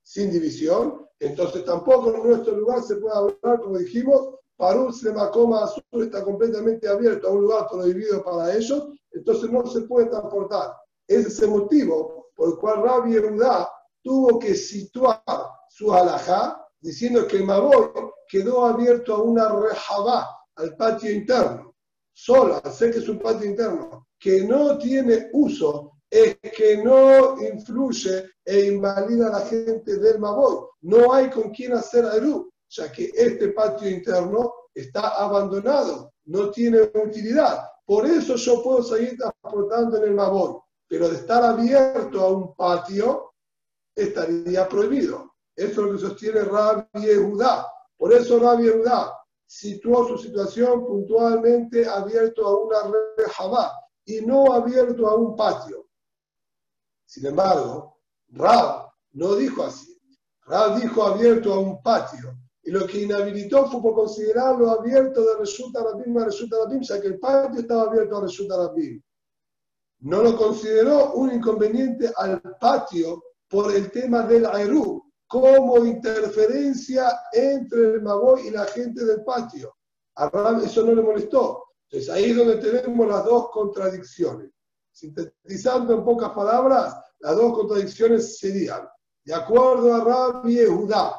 sin 0.08 0.30
división, 0.30 1.06
entonces 1.20 1.66
tampoco 1.66 2.14
en 2.14 2.26
nuestro 2.26 2.56
lugar 2.56 2.82
se 2.82 2.96
puede 2.96 3.14
hablar, 3.14 3.60
como 3.60 3.76
dijimos, 3.76 4.36
para 4.56 4.80
un 4.80 4.94
Semacoma 4.94 5.64
Azul 5.64 5.82
está 6.02 6.24
completamente 6.24 6.88
abierto 6.88 7.28
a 7.28 7.32
un 7.32 7.42
lugar 7.42 7.66
prohibido 7.70 8.24
para 8.24 8.56
ellos, 8.56 8.88
entonces 9.12 9.50
no 9.50 9.66
se 9.66 9.82
puede 9.82 10.06
transportar. 10.06 10.74
Es 11.06 11.38
el 11.42 11.50
motivo 11.50 12.30
por 12.34 12.48
el 12.48 12.56
cual 12.56 12.82
Rabbi 12.84 13.12
Yehuda 13.12 13.70
tuvo 14.02 14.38
que 14.38 14.54
situar 14.54 15.22
su 15.68 15.92
alajá 15.92 16.66
diciendo 16.80 17.26
que 17.26 17.36
el 17.36 17.44
Maboy 17.44 17.90
quedó 18.28 18.64
abierto 18.64 19.14
a 19.14 19.22
una 19.22 19.48
rejabá, 19.60 20.26
al 20.56 20.74
patio 20.76 21.10
interno. 21.10 21.74
Solo, 22.14 22.58
al 22.64 22.72
ser 22.72 22.92
que 22.92 23.00
es 23.00 23.08
un 23.10 23.18
patio 23.18 23.46
interno, 23.46 24.06
que 24.18 24.42
no 24.44 24.78
tiene 24.78 25.28
uso 25.34 25.97
es 26.10 26.36
que 26.56 26.78
no 26.78 27.40
influye 27.42 28.30
e 28.44 28.66
invalida 28.66 29.28
a 29.28 29.40
la 29.40 29.46
gente 29.46 29.96
del 29.98 30.18
Maboy. 30.18 30.66
No 30.82 31.12
hay 31.12 31.30
con 31.30 31.50
quién 31.50 31.74
hacer 31.74 32.04
Aru, 32.04 32.50
ya 32.68 32.90
que 32.90 33.10
este 33.14 33.48
patio 33.48 33.90
interno 33.90 34.52
está 34.74 35.08
abandonado, 35.16 36.12
no 36.26 36.50
tiene 36.50 36.90
utilidad. 36.94 37.64
Por 37.84 38.06
eso 38.06 38.36
yo 38.36 38.62
puedo 38.62 38.82
seguir 38.82 39.16
transportando 39.16 39.98
en 39.98 40.04
el 40.04 40.14
Maboy, 40.14 40.56
pero 40.86 41.08
de 41.08 41.16
estar 41.16 41.42
abierto 41.42 42.20
a 42.20 42.30
un 42.30 42.54
patio 42.54 43.32
estaría 43.94 44.68
prohibido. 44.68 45.34
Eso 45.56 45.70
es 45.70 45.76
lo 45.76 45.92
que 45.92 45.98
sostiene 45.98 46.42
Rabbi 46.42 47.14
Judá. 47.16 47.66
Por 47.96 48.12
eso 48.12 48.38
Rabbi 48.38 48.68
Judá 48.68 49.12
situó 49.46 50.06
su 50.06 50.18
situación 50.18 50.86
puntualmente 50.86 51.86
abierto 51.86 52.46
a 52.46 52.56
una 52.58 52.92
rejabá 53.16 53.72
y 54.04 54.20
no 54.20 54.52
abierto 54.52 55.08
a 55.08 55.16
un 55.16 55.34
patio. 55.34 55.87
Sin 57.08 57.24
embargo, 57.24 58.02
Rab 58.28 58.90
no 59.12 59.34
dijo 59.34 59.62
así. 59.62 59.98
Rab 60.42 60.78
dijo 60.78 61.02
abierto 61.04 61.54
a 61.54 61.58
un 61.58 61.82
patio. 61.82 62.36
Y 62.62 62.70
lo 62.70 62.86
que 62.86 63.00
inhabilitó 63.00 63.66
fue 63.70 63.80
por 63.80 63.94
considerarlo 63.94 64.70
abierto 64.70 65.22
de 65.22 65.38
resulta 65.38 65.82
Rabim 65.82 66.18
a 66.18 66.26
resulta 66.26 66.58
Rabim, 66.62 66.82
ya 66.82 67.00
que 67.00 67.06
el 67.06 67.18
patio 67.18 67.60
estaba 67.60 67.84
abierto 67.84 68.18
a 68.18 68.20
resulta 68.20 68.58
Rabim. 68.58 69.02
No 70.00 70.22
lo 70.22 70.36
consideró 70.36 71.14
un 71.14 71.32
inconveniente 71.32 72.12
al 72.14 72.42
patio 72.60 73.24
por 73.48 73.74
el 73.74 73.90
tema 73.90 74.24
del 74.24 74.44
Aerú, 74.44 75.02
como 75.26 75.86
interferencia 75.86 77.20
entre 77.32 77.94
el 77.94 78.02
Maboy 78.02 78.48
y 78.48 78.50
la 78.50 78.66
gente 78.66 79.02
del 79.02 79.24
patio. 79.24 79.74
A 80.16 80.28
Rab 80.28 80.62
eso 80.62 80.84
no 80.84 80.94
le 80.94 81.00
molestó. 81.00 81.64
Entonces 81.88 82.10
ahí 82.10 82.32
es 82.32 82.36
donde 82.36 82.56
tenemos 82.56 83.08
las 83.08 83.24
dos 83.24 83.48
contradicciones. 83.50 84.50
Sintetizando 84.98 85.94
en 85.94 86.04
pocas 86.04 86.30
palabras, 86.30 86.92
las 87.20 87.36
dos 87.36 87.52
contradicciones 87.56 88.36
serían, 88.36 88.88
de 89.24 89.32
acuerdo 89.32 89.94
a 89.94 90.02
Rabbi 90.02 90.66
Judá, 90.66 91.14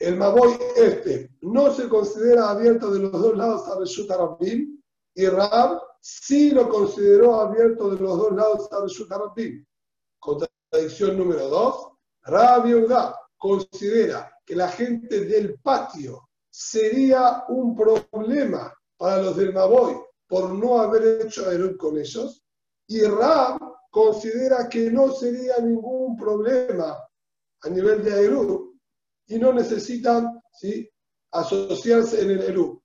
el 0.00 0.16
Maboy 0.16 0.58
este 0.74 1.30
no 1.42 1.72
se 1.72 1.88
considera 1.88 2.50
abierto 2.50 2.90
de 2.90 2.98
los 2.98 3.12
dos 3.12 3.36
lados 3.36 3.68
a 3.68 3.78
Reshut 3.78 4.10
Rabbim 4.10 4.82
y 5.14 5.26
Rab 5.26 5.80
sí 6.00 6.50
lo 6.50 6.68
consideró 6.68 7.36
abierto 7.36 7.90
de 7.90 8.00
los 8.00 8.18
dos 8.18 8.32
lados 8.32 8.72
a 8.72 8.80
Reshut 8.80 9.08
Rabbim. 9.08 9.64
Contradicción 10.18 11.16
número 11.16 11.48
dos, 11.48 11.92
Rabbi 12.22 12.72
Judá 12.72 13.16
considera 13.36 14.36
que 14.44 14.56
la 14.56 14.68
gente 14.68 15.26
del 15.26 15.60
patio 15.60 16.28
sería 16.50 17.44
un 17.48 17.76
problema 17.76 18.74
para 18.96 19.22
los 19.22 19.36
del 19.36 19.54
Maboy 19.54 19.94
por 20.26 20.50
no 20.50 20.80
haber 20.80 21.20
hecho 21.24 21.48
Erud 21.48 21.76
con 21.76 21.96
ellos 21.98 22.43
y 22.86 23.02
Rab 23.02 23.58
considera 23.90 24.68
que 24.68 24.90
no 24.90 25.12
sería 25.12 25.58
ningún 25.58 26.16
problema 26.16 26.96
a 27.62 27.68
nivel 27.68 28.04
de 28.04 28.24
Eru 28.24 28.74
y 29.26 29.38
no 29.38 29.52
necesitan 29.52 30.42
¿sí? 30.52 30.88
asociarse 31.32 32.22
en 32.22 32.30
el 32.32 32.42
Eru. 32.42 32.82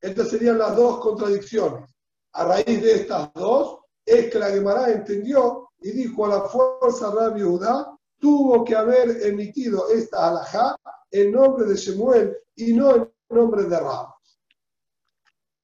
Estas 0.00 0.28
serían 0.28 0.58
las 0.58 0.76
dos 0.76 1.00
contradicciones. 1.00 1.90
A 2.32 2.44
raíz 2.44 2.82
de 2.82 2.94
estas 2.94 3.32
dos, 3.34 3.80
es 4.06 4.30
que 4.30 4.38
la 4.38 4.50
Gemara 4.50 4.90
entendió 4.90 5.70
y 5.80 5.90
dijo 5.90 6.26
a 6.26 6.28
la 6.28 6.40
fuerza 6.42 7.10
Rabbi 7.10 7.42
Judá 7.42 7.96
tuvo 8.18 8.64
que 8.64 8.76
haber 8.76 9.24
emitido 9.24 9.88
esta 9.88 10.28
alajá 10.28 10.76
en 11.10 11.32
nombre 11.32 11.66
de 11.66 11.76
Shemuel 11.76 12.36
y 12.54 12.74
no 12.74 12.94
en 12.94 13.12
nombre 13.30 13.64
de 13.64 13.80
Rab. 13.80 14.08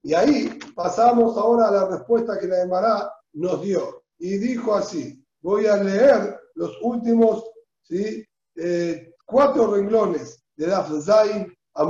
Y 0.02 0.14
ahí 0.14 0.58
pasamos 0.74 1.36
ahora 1.36 1.68
a 1.68 1.72
la 1.72 1.88
respuesta 1.88 2.38
que 2.38 2.46
la 2.46 2.56
Gemara 2.58 3.12
nos 3.36 3.62
dio. 3.62 4.02
Y 4.18 4.38
dijo 4.38 4.74
así, 4.74 5.24
voy 5.40 5.66
a 5.66 5.76
leer 5.76 6.38
los 6.54 6.76
últimos 6.82 7.44
¿sí? 7.82 8.24
Eh, 8.56 9.14
cuatro 9.24 9.72
renglones 9.74 10.42
de 10.56 10.66
Daf 10.66 10.90
Zain 11.02 11.52
a. 11.74 11.84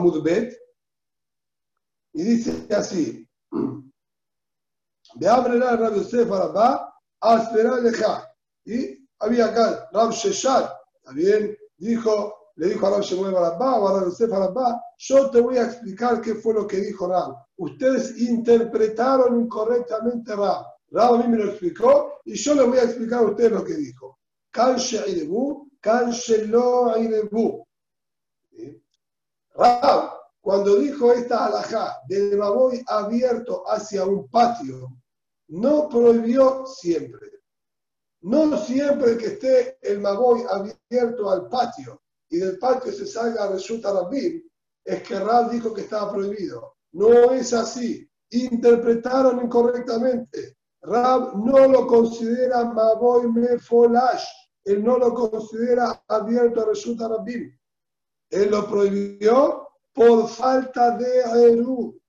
Y 2.12 2.22
dice 2.22 2.66
así, 2.74 3.28
de 5.14 5.26
la 5.26 5.76
Rab 5.76 5.94
Yosef 5.94 6.30
Arabá, 6.30 6.92
Leja. 7.82 8.28
Y 8.64 9.06
había 9.20 9.46
acá 9.46 9.88
Rab 9.92 10.12
Sheshar, 10.12 10.72
también 11.02 11.56
dijo, 11.76 12.34
le 12.56 12.68
dijo 12.68 12.86
a 12.86 12.90
Rab 12.90 13.02
Shemuel 13.02 13.36
a 13.36 13.50
Rab 13.50 14.04
Yosef 14.06 14.30
yo 14.98 15.30
te 15.30 15.40
voy 15.40 15.58
a 15.58 15.66
explicar 15.66 16.20
qué 16.20 16.34
fue 16.34 16.54
lo 16.54 16.66
que 16.66 16.78
dijo 16.78 17.06
Rab. 17.06 17.36
Ustedes 17.58 18.18
interpretaron 18.18 19.40
incorrectamente 19.40 20.34
Rab. 20.34 20.66
Rab 20.90 21.14
a 21.14 21.28
me 21.28 21.36
lo 21.36 21.50
explicó 21.50 22.20
y 22.24 22.34
yo 22.34 22.54
les 22.54 22.66
voy 22.66 22.78
a 22.78 22.84
explicar 22.84 23.20
a 23.20 23.26
ustedes 23.30 23.52
lo 23.52 23.64
que 23.64 23.74
dijo. 23.74 24.18
Kanche 24.50 25.02
Irebu, 25.08 25.70
Kanche 25.80 26.46
lo 26.46 26.96
Irebu. 26.96 27.66
Rab, 29.54 30.12
cuando 30.40 30.76
dijo 30.76 31.12
esta 31.12 31.46
alajá 31.46 32.00
del 32.08 32.36
maboy 32.36 32.82
abierto 32.86 33.64
hacia 33.66 34.04
un 34.04 34.28
patio, 34.28 34.96
no 35.48 35.88
prohibió 35.88 36.66
siempre. 36.66 37.30
No 38.22 38.56
siempre 38.58 39.16
que 39.16 39.26
esté 39.26 39.78
el 39.82 40.00
maboy 40.00 40.42
abierto 40.48 41.30
al 41.30 41.48
patio 41.48 42.02
y 42.28 42.38
del 42.38 42.58
patio 42.58 42.92
se 42.92 43.06
salga 43.06 43.48
resulta 43.48 43.92
Rabim, 43.92 44.42
es 44.84 45.02
que 45.02 45.18
Rab 45.18 45.50
dijo 45.50 45.74
que 45.74 45.82
estaba 45.82 46.12
prohibido. 46.12 46.76
No 46.92 47.32
es 47.32 47.52
así. 47.52 48.08
Interpretaron 48.30 49.44
incorrectamente. 49.44 50.56
Rab 50.86 51.34
no 51.36 51.66
lo 51.66 51.86
considera 51.86 52.64
maboy 52.64 53.26
mefolash. 53.28 54.24
Él 54.64 54.84
no 54.84 54.98
lo 54.98 55.12
considera 55.14 56.02
abierto 56.08 56.62
a 56.62 56.66
resulta 56.66 57.08
Rabim. 57.08 57.52
Él 58.30 58.50
lo 58.50 58.68
prohibió 58.68 59.68
por 59.92 60.28
falta 60.28 60.96
de 60.96 61.20
Eru. 61.50 62.00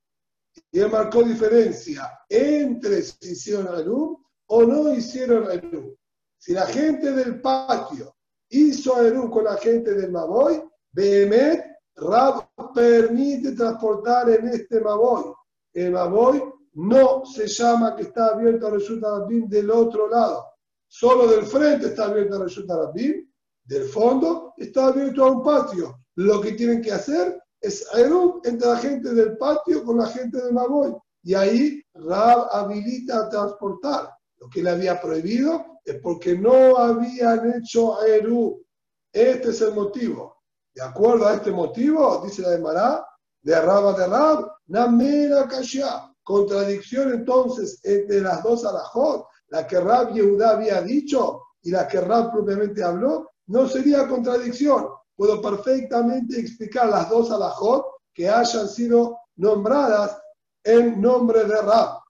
Y 0.72 0.80
él 0.80 0.92
marcó 0.92 1.24
diferencia 1.24 2.12
entre 2.30 3.02
si 3.02 3.32
hicieron 3.32 3.80
Eru 3.80 4.24
o 4.48 4.64
no 4.64 4.94
hicieron 4.94 5.52
Eru. 5.52 5.98
Si 6.38 6.54
la 6.54 6.66
gente 6.68 7.12
del 7.12 7.42
patio 7.42 8.16
hizo 8.50 9.02
Eru 9.02 9.30
con 9.30 9.46
la 9.46 9.58
gente 9.58 9.94
del 9.94 10.12
Maboy, 10.12 10.64
Behemet, 10.92 11.66
Rab 11.96 12.48
permite 12.74 13.54
transportar 13.54 14.30
en 14.30 14.50
este 14.50 14.80
Maboy. 14.82 15.34
El 15.74 15.92
Maboy 15.92 16.44
no 16.78 17.26
se 17.26 17.48
llama 17.48 17.96
que 17.96 18.04
está 18.04 18.28
abierto 18.28 18.68
a 18.68 18.72
Resulta 18.72 19.10
Rabim 19.10 19.48
del 19.50 19.72
otro 19.72 20.08
lado. 20.08 20.46
Solo 20.88 21.28
del 21.28 21.44
frente 21.44 21.88
está 21.88 22.06
abierto 22.06 22.36
a 22.36 22.44
Resulta 22.44 22.78
Rabim, 22.78 23.28
del 23.64 23.86
fondo 23.86 24.54
está 24.58 24.88
abierto 24.88 25.26
a 25.26 25.32
un 25.32 25.44
patio. 25.44 26.04
Lo 26.16 26.40
que 26.40 26.52
tienen 26.52 26.82
que 26.82 26.92
hacer 26.92 27.42
es 27.60 27.88
Eru 27.96 28.42
entre 28.44 28.68
la 28.68 28.78
gente 28.78 29.12
del 29.12 29.38
patio 29.38 29.84
con 29.84 29.98
la 29.98 30.06
gente 30.06 30.40
del 30.40 30.54
Maboy. 30.54 30.96
Y 31.24 31.34
ahí 31.34 31.82
Rab 31.96 32.48
habilita 32.52 33.22
a 33.22 33.30
transportar. 33.30 34.12
Lo 34.40 34.48
que 34.48 34.62
le 34.62 34.70
había 34.70 35.02
prohibido 35.02 35.80
es 35.84 36.00
porque 36.00 36.38
no 36.38 36.78
habían 36.78 37.56
hecho 37.56 38.06
Eru. 38.06 38.64
Este 39.12 39.50
es 39.50 39.62
el 39.62 39.74
motivo. 39.74 40.44
De 40.76 40.84
acuerdo 40.84 41.26
a 41.26 41.34
este 41.34 41.50
motivo, 41.50 42.22
dice 42.24 42.44
la 42.44 42.52
de 42.52 42.60
Mará, 42.60 43.08
de 43.42 43.60
Rabba 43.60 43.94
de 43.94 44.06
Rab, 44.06 44.52
Namera 44.68 45.48
Kashya. 45.48 46.14
Contradicción 46.28 47.14
entonces 47.14 47.80
entre 47.84 48.20
las 48.20 48.44
dos 48.44 48.66
alajot, 48.66 49.28
la 49.48 49.66
que 49.66 49.80
Rab 49.80 50.14
Yehuda 50.14 50.58
había 50.58 50.82
dicho 50.82 51.42
y 51.62 51.72
la 51.72 51.88
que 51.88 52.02
Rab 52.02 52.34
propiamente 52.34 52.84
habló, 52.84 53.32
no 53.46 53.66
sería 53.70 54.10
contradicción. 54.10 54.90
Puedo 55.16 55.42
perfectamente 55.42 56.38
explicar 56.38 56.90
las 56.90 57.10
dos 57.10 57.32
alajot 57.32 57.86
que 58.14 58.28
hayan 58.28 58.68
sido 58.68 59.20
nombradas 59.38 60.22
en 60.66 61.00
nombre 61.00 61.46
de 61.46 61.62
Rab. 61.62 62.02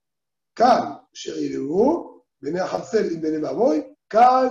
Kan 0.55 0.99
y 1.13 1.53
Kan. 4.07 4.49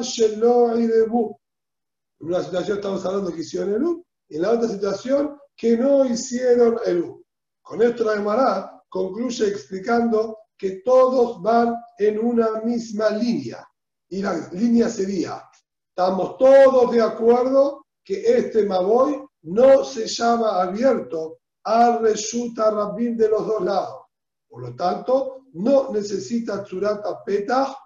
En 2.21 2.27
una 2.29 2.43
situación 2.45 2.77
estamos 2.79 3.05
hablando 3.05 3.33
que 3.33 3.41
hicieron 3.41 3.75
Eru, 3.75 4.07
y 4.29 4.37
en 4.37 4.43
la 4.43 4.53
otra 4.53 4.69
situación 4.69 5.37
que 5.57 5.77
no 5.77 6.05
hicieron 6.05 6.79
Eru. 6.87 7.25
Con 7.63 7.83
esto 7.83 8.05
la 8.05 8.13
Gemara 8.13 8.76
concluye 8.89 9.49
explicando 9.49 10.39
que 10.57 10.83
todos 10.85 11.43
van 11.43 11.75
en 11.99 12.19
una 12.19 12.61
misma 12.63 13.11
línea. 13.11 13.67
Y 14.09 14.23
la 14.23 14.49
línea 14.53 14.89
sería, 14.89 15.43
estamos 15.89 16.39
todos 16.39 16.91
de 16.93 17.03
acuerdo 17.03 17.87
que 18.05 18.21
este 18.21 18.65
Maboy 18.65 19.27
no 19.43 19.85
se 19.85 20.07
llama 20.07 20.63
abierto 20.63 21.39
al 21.65 22.01
Reshuta 22.01 22.71
Rabin 22.71 23.17
de 23.17 23.29
los 23.29 23.47
dos 23.47 23.63
lados. 23.63 24.07
Por 24.49 24.63
lo 24.63 24.75
tanto, 24.77 25.47
no 25.55 25.93
necesita 25.93 26.63
Tzurata 26.63 27.23
Petah 27.25 27.77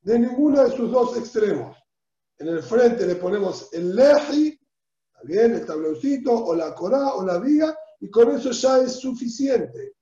de 0.00 0.18
ninguno 0.18 0.64
de 0.64 0.76
sus 0.76 0.90
dos 0.90 1.16
extremos. 1.16 1.76
En 2.38 2.48
el 2.48 2.62
frente 2.62 3.06
le 3.06 3.16
ponemos 3.16 3.68
el 3.72 3.94
leji, 3.94 4.58
bien, 5.24 5.54
el 5.54 5.66
tabloncito, 5.66 6.32
o 6.32 6.54
la 6.54 6.74
corá, 6.74 7.14
o 7.14 7.24
la 7.24 7.38
viga, 7.38 7.76
y 8.00 8.10
con 8.10 8.30
eso 8.30 8.50
ya 8.50 8.78
es 8.78 8.92
suficiente. 9.00 9.94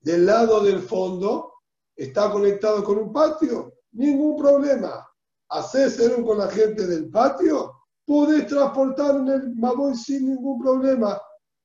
Del 0.00 0.26
lado 0.26 0.60
del 0.60 0.80
fondo, 0.80 1.52
está 1.96 2.30
conectado 2.30 2.84
con 2.84 2.98
un 2.98 3.12
patio, 3.12 3.74
ningún 3.92 4.36
problema. 4.36 5.06
Haces 5.48 6.00
con 6.24 6.38
la 6.38 6.48
gente 6.48 6.86
del 6.86 7.10
patio, 7.10 7.72
puedes 8.06 8.46
transportar 8.46 9.16
en 9.16 9.28
el 9.28 9.54
Maboy 9.56 9.94
sin 9.94 10.28
ningún 10.28 10.60
problema. 10.60 11.20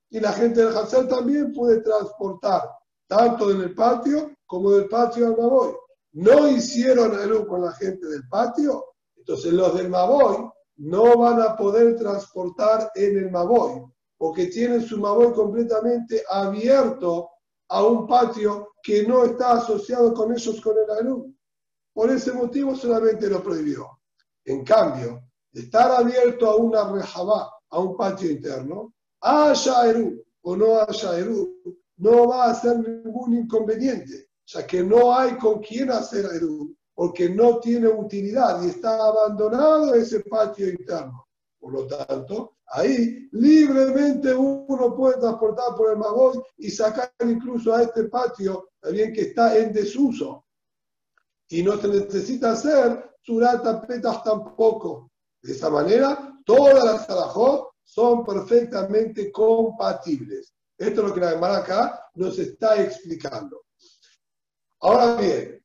Y 0.10 0.19
la 0.19 0.32
gente 0.32 0.63
del 0.63 0.76
Hansel 0.76 1.08
también 1.08 1.52
puede 1.54 1.82
transportar 1.82 2.69
tanto 3.08 3.52
en 3.52 3.62
el 3.62 3.76
patio 3.76 4.32
como 4.46 4.72
del 4.72 4.88
patio 4.88 5.28
al 5.28 5.38
Maboy. 5.38 5.74
No 6.13 6.48
hicieron 6.48 7.19
el 7.19 7.46
con 7.48 7.62
la 7.62 7.72
gente 7.74 8.08
del 8.08 8.28
patio, 8.28 8.86
entonces 9.15 9.52
los 9.54 9.76
del 9.76 9.89
Maboy 9.89 10.50
no 10.78 11.17
van 11.17 11.41
a 11.41 11.56
poder 11.56 11.96
transportar 11.96 12.91
en 12.96 13.17
el 13.17 13.32
Maboy, 13.32 13.84
porque 14.24 14.48
tienen 14.48 14.82
su 14.82 15.00
Maboy 15.00 15.34
completamente 15.34 16.24
abierto 16.30 17.30
a 17.68 17.84
un 17.84 18.08
patio 18.08 18.70
que 18.82 19.06
no 19.06 19.26
está 19.26 19.58
asociado 19.58 20.14
con 20.14 20.32
ellos 20.32 20.62
con 20.62 20.78
el 20.78 20.90
Alú. 20.90 21.36
Por 21.94 22.10
ese 22.10 22.32
motivo 22.32 22.74
solamente 22.74 23.30
lo 23.30 23.44
prohibió. 23.44 24.00
En 24.46 24.64
cambio, 24.64 25.26
estar 25.52 25.92
abierto 25.92 26.50
a 26.50 26.56
una 26.56 26.90
rejabá, 26.90 27.52
a 27.70 27.80
un 27.80 27.98
patio 27.98 28.32
interno, 28.32 28.94
haya 29.20 29.90
Eru 29.90 30.24
o 30.44 30.56
no 30.56 30.80
haya 30.80 31.20
Eru, 31.20 31.60
no 31.98 32.30
va 32.30 32.46
a 32.46 32.56
ser 32.56 32.80
ningún 32.80 33.36
inconveniente, 33.36 34.30
ya 34.46 34.66
que 34.66 34.86
no 34.86 35.14
hay 35.14 35.38
con 35.38 35.60
quién 35.60 35.92
hacer 35.92 36.24
Eru, 36.34 36.74
porque 36.96 37.28
no 37.28 37.60
tiene 37.60 37.90
utilidad 37.90 38.64
y 38.64 38.70
está 38.70 39.06
abandonado 39.06 39.94
ese 39.94 40.22
patio 40.22 40.70
interno. 40.70 41.28
Por 41.63 41.71
lo 41.71 41.88
tanto, 41.88 42.58
ahí 42.67 43.30
libremente 43.32 44.36
uno 44.36 44.93
puede 44.93 45.17
transportar 45.17 45.73
por 45.78 45.91
el 45.91 45.97
Magoy 45.97 46.38
y 46.58 46.69
sacar 46.69 47.13
incluso 47.21 47.73
a 47.73 47.84
este 47.84 48.04
patio, 48.10 48.71
también 48.82 49.13
que 49.13 49.21
está 49.21 49.58
en 49.58 49.71
desuso. 49.71 50.45
Y 51.47 51.63
no 51.63 51.78
se 51.78 51.88
necesita 51.88 52.52
hacer 52.52 53.15
surata 53.21 53.80
petas 53.80 54.21
tampoco. 54.26 55.10
De 55.41 55.54
esa 55.54 55.69
manera, 55.69 56.38
todas 56.45 56.84
las 56.84 57.10
alajot 57.10 57.69
son 57.82 58.26
perfectamente 58.26 59.32
compatibles. 59.32 60.54
Esto 60.78 61.02
es 61.02 61.08
lo 61.08 61.13
que 61.13 61.21
la 61.21 61.30
Gemara 61.30 61.60
acá 61.60 62.10
nos 62.15 62.38
está 62.39 62.84
explicando. 62.84 63.63
Ahora 64.82 65.15
bien, 65.15 65.63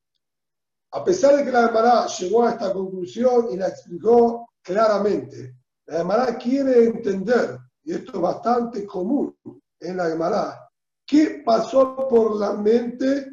a 0.92 1.02
pesar 1.02 1.38
de 1.38 1.44
que 1.44 1.50
la 1.50 1.66
Gemara 1.66 2.06
llegó 2.06 2.44
a 2.44 2.50
esta 2.50 2.72
conclusión 2.72 3.48
y 3.50 3.56
la 3.56 3.66
explicó 3.66 4.48
claramente, 4.62 5.58
la 5.88 5.98
Gemara 5.98 6.37
quiere 6.37 6.85
entender, 6.85 7.59
y 7.83 7.94
esto 7.94 8.12
es 8.12 8.20
bastante 8.20 8.87
común 8.87 9.35
en 9.81 9.96
la 9.96 10.11
Gemara, 10.11 10.70
qué 11.07 11.42
pasó 11.44 12.07
por 12.09 12.37
la 12.37 12.53
mente 12.53 13.27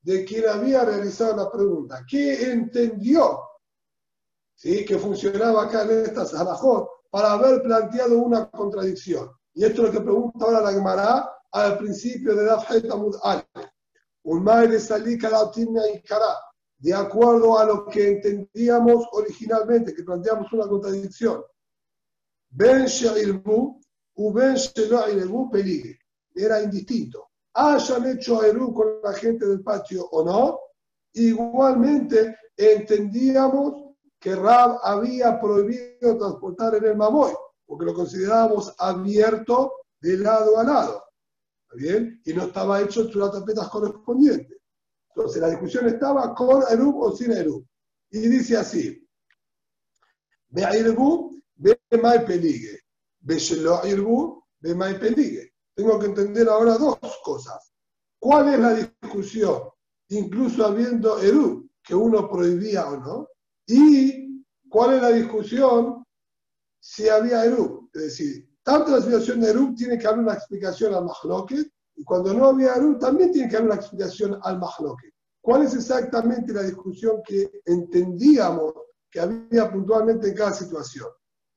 de 0.00 0.24
quien 0.24 0.48
había 0.48 0.84
realizado 0.84 1.36
la 1.36 1.50
pregunta, 1.50 2.04
qué 2.08 2.52
entendió 2.52 3.40
¿sí? 4.54 4.84
que 4.84 4.96
funcionaba 4.96 5.64
acá 5.64 5.82
en 5.82 6.04
estas 6.04 6.34
alajot 6.34 6.88
para 7.10 7.32
haber 7.32 7.62
planteado 7.62 8.16
una 8.18 8.48
contradicción. 8.48 9.30
Y 9.54 9.64
esto 9.64 9.82
es 9.82 9.88
lo 9.88 9.98
que 9.98 10.04
pregunta 10.04 10.44
ahora 10.44 10.60
la 10.60 10.72
Gemara 10.72 11.30
al 11.50 11.78
principio 11.78 12.36
de 12.36 12.44
la 12.44 12.64
Amud 12.92 13.16
Al. 13.24 13.44
Un 14.22 14.44
madre 14.44 14.78
salí 14.78 15.14
y 15.14 15.18
cara. 15.18 16.36
De 16.78 16.94
acuerdo 16.94 17.58
a 17.58 17.64
lo 17.64 17.86
que 17.86 18.08
entendíamos 18.08 19.04
originalmente, 19.10 19.92
que 19.92 20.04
planteamos 20.04 20.52
una 20.52 20.68
contradicción. 20.68 21.42
Ben 22.50 22.86
Sheilbu 22.86 23.80
u 24.16 24.32
Ben 24.32 24.56
Shelo 24.56 25.50
peligre. 25.50 25.98
Era 26.34 26.62
indistinto. 26.62 27.30
Hayan 27.54 28.06
hecho 28.06 28.42
Eru 28.42 28.72
con 28.72 29.00
la 29.02 29.12
gente 29.12 29.46
del 29.46 29.62
patio 29.62 30.06
o 30.12 30.24
no, 30.24 30.60
igualmente 31.14 32.36
entendíamos 32.56 33.94
que 34.20 34.34
Rab 34.34 34.78
había 34.82 35.40
prohibido 35.40 36.18
transportar 36.18 36.76
en 36.76 36.84
el 36.84 36.96
Mamoy, 36.96 37.32
porque 37.66 37.84
lo 37.84 37.94
considerábamos 37.94 38.74
abierto 38.78 39.72
de 40.00 40.18
lado 40.18 40.58
a 40.58 40.64
lado. 40.64 41.04
bien? 41.74 42.20
Y 42.24 42.32
no 42.32 42.44
estaba 42.44 42.80
hecho 42.80 43.02
en 43.02 43.10
sus 43.10 43.32
tapetas 43.32 43.68
correspondientes. 43.68 44.58
Entonces 45.14 45.42
la 45.42 45.50
discusión 45.50 45.86
estaba 45.88 46.34
con 46.34 46.62
Erub 46.70 47.00
o 47.00 47.16
sin 47.16 47.32
Erub. 47.32 47.66
Y 48.10 48.20
dice 48.20 48.56
así: 48.56 49.08
Ve 50.50 50.64
a 51.58 51.68
Erub, 51.68 51.78
ve 51.90 51.98
mai 52.02 52.24
peligue. 52.24 52.80
Ve 53.20 53.36
a 53.36 53.88
Erub, 53.88 54.44
ve 54.60 54.74
mai 54.74 54.98
peligue. 54.98 55.52
Tengo 55.74 55.98
que 55.98 56.06
entender 56.06 56.48
ahora 56.48 56.76
dos 56.76 56.98
cosas. 57.24 57.72
¿Cuál 58.18 58.54
es 58.54 58.58
la 58.58 58.74
discusión 58.74 59.62
incluso 60.08 60.64
habiendo 60.64 61.20
Eru, 61.20 61.68
que 61.82 61.94
uno 61.94 62.28
prohibía 62.28 62.88
o 62.88 62.96
no. 62.96 63.28
Y 63.66 64.44
cuál 64.68 64.94
es 64.94 65.02
la 65.02 65.10
discusión 65.10 66.04
si 66.80 67.08
había 67.08 67.44
Eru. 67.44 67.88
Es 67.92 68.02
decir, 68.02 68.48
tanto 68.62 68.92
la 68.92 69.02
situación 69.02 69.40
de 69.40 69.50
Eru 69.50 69.74
tiene 69.74 69.98
que 69.98 70.06
haber 70.06 70.20
una 70.20 70.34
explicación 70.34 70.94
al 70.94 71.04
Mahloket, 71.04 71.70
y 71.96 72.04
cuando 72.04 72.32
no 72.32 72.46
había 72.46 72.74
Eru 72.74 72.98
también 72.98 73.32
tiene 73.32 73.48
que 73.48 73.56
haber 73.56 73.70
una 73.70 73.80
explicación 73.80 74.38
al 74.42 74.58
Mahloket. 74.58 75.12
¿Cuál 75.40 75.62
es 75.62 75.74
exactamente 75.74 76.52
la 76.52 76.62
discusión 76.62 77.22
que 77.24 77.62
entendíamos 77.64 78.72
que 79.10 79.20
había 79.20 79.70
puntualmente 79.70 80.28
en 80.28 80.34
cada 80.34 80.52
situación? 80.52 81.08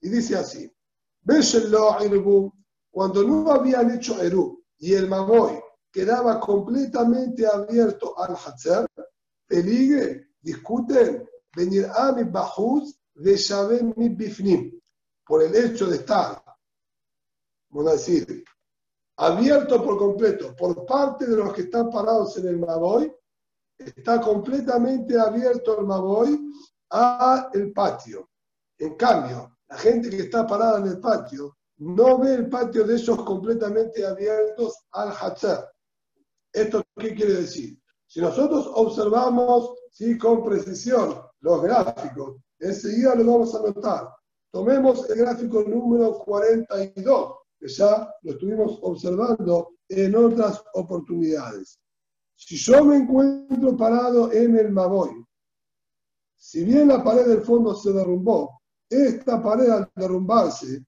Y 0.02 0.10
dice 0.10 0.36
así, 0.36 0.72
cuando 2.92 3.24
no 3.24 3.52
habían 3.52 3.92
hecho 3.92 4.22
Eru 4.22 4.64
y 4.80 4.94
el 4.94 5.08
Mamoy 5.08 5.60
quedaba 5.92 6.40
completamente 6.40 7.46
abierto 7.46 8.18
al 8.18 8.36
Hatzer, 8.36 8.88
peligre, 9.48 10.30
discuten, 10.42 11.28
venir 11.56 11.86
a 11.94 12.12
mi 12.14 12.24
bajuz 12.24 12.98
de 13.14 13.94
mi 13.96 14.10
bifnim, 14.10 14.80
por 15.26 15.44
el 15.44 15.56
hecho 15.56 15.86
de 15.86 15.98
estar, 15.98 16.44
vamos 17.70 17.92
a 17.92 17.94
decir, 17.96 18.44
abierto 19.18 19.84
por 19.84 19.98
completo 19.98 20.56
por 20.56 20.86
parte 20.86 21.28
de 21.28 21.38
los 21.38 21.54
que 21.54 21.62
están 21.62 21.90
parados 21.90 22.38
en 22.38 22.48
el 22.48 22.58
Maboy, 22.58 23.14
está 23.78 24.20
completamente 24.20 25.20
abierto 25.20 25.80
el 25.80 25.86
Maboy 25.86 26.52
a 26.90 27.50
el 27.54 27.72
patio. 27.72 28.30
En 28.78 28.96
cambio, 28.96 29.58
la 29.72 29.78
gente 29.78 30.10
que 30.10 30.24
está 30.24 30.46
parada 30.46 30.80
en 30.80 30.88
el 30.88 31.00
patio 31.00 31.58
no 31.78 32.20
ve 32.20 32.36
el 32.36 32.50
patio 32.50 32.84
de 32.84 32.96
ellos 32.96 33.24
completamente 33.24 34.06
abiertos 34.06 34.76
al 34.92 35.14
Hatzer. 35.14 35.66
¿Esto 36.52 36.84
qué 36.98 37.16
quiere 37.16 37.36
decir? 37.36 37.80
Si 38.06 38.20
nosotros 38.20 38.70
observamos 38.76 39.74
¿sí? 39.92 40.18
con 40.18 40.44
precisión 40.44 41.22
los 41.40 41.64
gráficos, 41.64 42.36
enseguida 42.60 43.16
lo 43.16 43.32
vamos 43.32 43.56
a 43.56 43.62
notar. 43.62 44.10
Tomemos 44.52 45.10
el 45.10 45.20
gráfico 45.20 45.64
número 45.64 46.20
42, 46.20 47.36
que 47.58 47.70
ya 47.70 48.14
lo 48.24 48.32
estuvimos 48.34 48.78
observando 48.82 49.76
en 49.88 50.14
otras 50.18 50.62
oportunidades. 50.74 51.80
Si 52.36 52.58
yo 52.58 52.84
me 52.84 52.98
encuentro 52.98 53.78
parado 53.78 54.34
en 54.34 54.58
el 54.58 54.70
Maboy, 54.70 55.26
si 56.36 56.66
bien 56.66 56.90
la 56.90 57.02
pared 57.02 57.26
del 57.26 57.42
fondo 57.42 57.74
se 57.74 57.94
derrumbó, 57.94 58.61
esta 58.92 59.42
pared 59.42 59.70
al 59.70 59.90
derrumbarse 59.96 60.84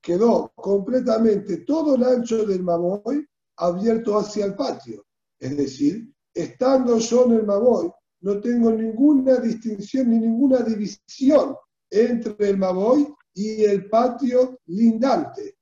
quedó 0.00 0.52
completamente 0.54 1.58
todo 1.58 1.96
el 1.96 2.04
ancho 2.04 2.46
del 2.46 2.62
Maboy 2.62 3.26
abierto 3.56 4.18
hacia 4.18 4.46
el 4.46 4.54
patio. 4.54 5.04
Es 5.38 5.56
decir, 5.56 6.10
estando 6.32 6.98
yo 6.98 7.26
en 7.26 7.32
el 7.32 7.46
Maboy, 7.46 7.90
no 8.20 8.40
tengo 8.40 8.70
ninguna 8.70 9.36
distinción 9.36 10.10
ni 10.10 10.20
ninguna 10.20 10.60
división 10.60 11.56
entre 11.90 12.50
el 12.50 12.56
Maboy 12.56 13.12
y 13.34 13.64
el 13.64 13.88
patio 13.88 14.58
lindante. 14.66 15.58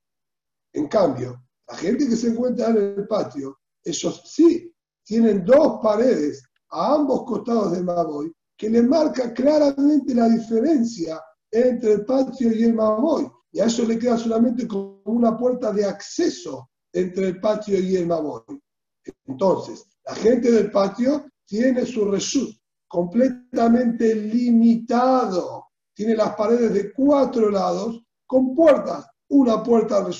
En 0.73 0.87
cambio, 0.87 1.43
la 1.67 1.75
gente 1.75 2.07
que 2.07 2.15
se 2.15 2.27
encuentra 2.27 2.69
en 2.69 2.77
el 2.77 3.07
patio, 3.07 3.57
ellos 3.83 4.21
sí 4.25 4.73
tienen 5.03 5.43
dos 5.43 5.79
paredes 5.81 6.43
a 6.69 6.93
ambos 6.93 7.23
costados 7.25 7.71
del 7.73 7.83
Maboy 7.83 8.31
que 8.55 8.69
le 8.69 8.83
marca 8.83 9.33
claramente 9.33 10.13
la 10.13 10.29
diferencia 10.29 11.19
entre 11.51 11.93
el 11.93 12.05
patio 12.05 12.51
y 12.51 12.63
el 12.63 12.73
Maboy. 12.73 13.29
Y 13.51 13.59
a 13.59 13.65
eso 13.65 13.85
le 13.85 13.99
queda 13.99 14.17
solamente 14.17 14.67
como 14.67 15.01
una 15.05 15.37
puerta 15.37 15.71
de 15.71 15.85
acceso 15.85 16.69
entre 16.93 17.27
el 17.27 17.39
patio 17.39 17.79
y 17.79 17.95
el 17.97 18.07
Maboy. 18.07 18.43
Entonces, 19.25 19.85
la 20.05 20.15
gente 20.15 20.51
del 20.51 20.71
patio 20.71 21.25
tiene 21.45 21.85
su 21.85 22.05
reshut 22.05 22.55
completamente 22.87 24.15
limitado. 24.15 25.67
Tiene 25.93 26.15
las 26.15 26.35
paredes 26.35 26.73
de 26.73 26.93
cuatro 26.93 27.49
lados 27.49 28.03
con 28.25 28.55
puertas. 28.55 29.05
Una 29.29 29.63
puerta 29.63 29.97
al 29.97 30.13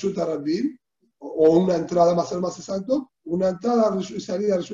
o 1.18 1.50
una 1.58 1.76
entrada, 1.76 2.14
más 2.14 2.30
ser 2.30 2.40
más 2.40 2.58
exacto, 2.58 3.12
una 3.24 3.50
entrada 3.50 3.96
y 4.00 4.20
salida 4.20 4.56
al 4.56 4.64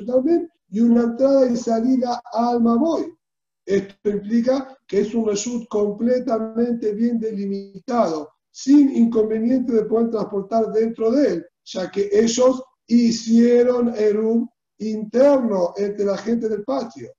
y 0.69 0.79
una 0.79 1.03
entrada 1.03 1.45
y 1.45 1.57
salida 1.57 2.21
al 2.31 2.61
Maboy. 2.61 3.13
Esto 3.69 4.09
implica 4.09 4.75
que 4.87 5.01
es 5.01 5.13
un 5.13 5.27
reshut 5.27 5.67
completamente 5.67 6.91
bien 6.93 7.19
delimitado, 7.19 8.31
sin 8.49 8.89
inconveniente 8.95 9.73
de 9.73 9.83
poder 9.83 10.09
transportar 10.09 10.71
dentro 10.73 11.11
de 11.11 11.33
él, 11.33 11.45
ya 11.65 11.91
que 11.91 12.09
ellos 12.11 12.63
hicieron 12.87 13.93
un 14.23 14.49
interno 14.79 15.75
entre 15.77 16.03
la 16.03 16.17
gente 16.17 16.49
del 16.49 16.63
patio. 16.63 17.11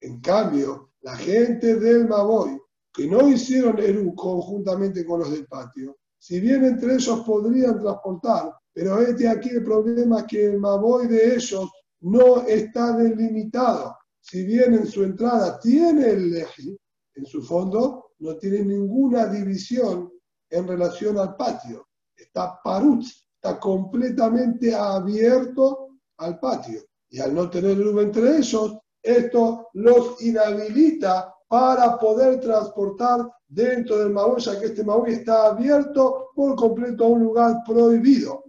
En 0.00 0.20
cambio, 0.20 0.90
la 1.02 1.14
gente 1.14 1.76
del 1.76 2.08
Maboy, 2.08 2.60
que 2.92 3.06
no 3.06 3.28
hicieron 3.28 3.78
Eru 3.78 4.16
conjuntamente 4.16 5.06
con 5.06 5.20
los 5.20 5.30
del 5.30 5.46
patio, 5.46 5.96
si 6.18 6.40
bien 6.40 6.64
entre 6.64 6.94
ellos 6.94 7.20
podrían 7.20 7.78
transportar, 7.78 8.52
pero 8.72 8.98
este 9.00 9.28
aquí 9.28 9.50
el 9.50 9.62
problema 9.62 10.18
es 10.18 10.24
que 10.24 10.44
el 10.46 10.58
Maboy 10.58 11.06
de 11.06 11.36
ellos 11.36 11.70
no 12.00 12.42
está 12.48 12.96
delimitado. 12.96 13.96
Si 14.24 14.42
bien 14.42 14.72
en 14.72 14.86
su 14.86 15.04
entrada 15.04 15.60
tiene 15.60 16.08
el 16.08 16.30
leji, 16.30 16.74
en 17.14 17.26
su 17.26 17.42
fondo 17.42 18.12
no 18.20 18.36
tiene 18.38 18.64
ninguna 18.64 19.26
división 19.26 20.10
en 20.48 20.66
relación 20.66 21.18
al 21.18 21.36
patio. 21.36 21.88
Está 22.16 22.58
parutz, 22.64 23.28
está 23.34 23.60
completamente 23.60 24.74
abierto 24.74 25.98
al 26.16 26.40
patio. 26.40 26.80
Y 27.10 27.20
al 27.20 27.34
no 27.34 27.50
tener 27.50 27.76
luz 27.76 28.02
entre 28.02 28.38
ellos, 28.38 28.78
esto 29.02 29.68
los 29.74 30.22
inhabilita 30.22 31.34
para 31.46 31.98
poder 31.98 32.40
transportar 32.40 33.30
dentro 33.46 33.98
del 33.98 34.10
Maui, 34.10 34.40
ya 34.40 34.58
que 34.58 34.66
este 34.66 34.84
Maui 34.84 35.12
está 35.12 35.48
abierto 35.48 36.30
por 36.34 36.56
completo 36.56 37.04
a 37.04 37.08
un 37.08 37.24
lugar 37.24 37.56
prohibido. 37.66 38.42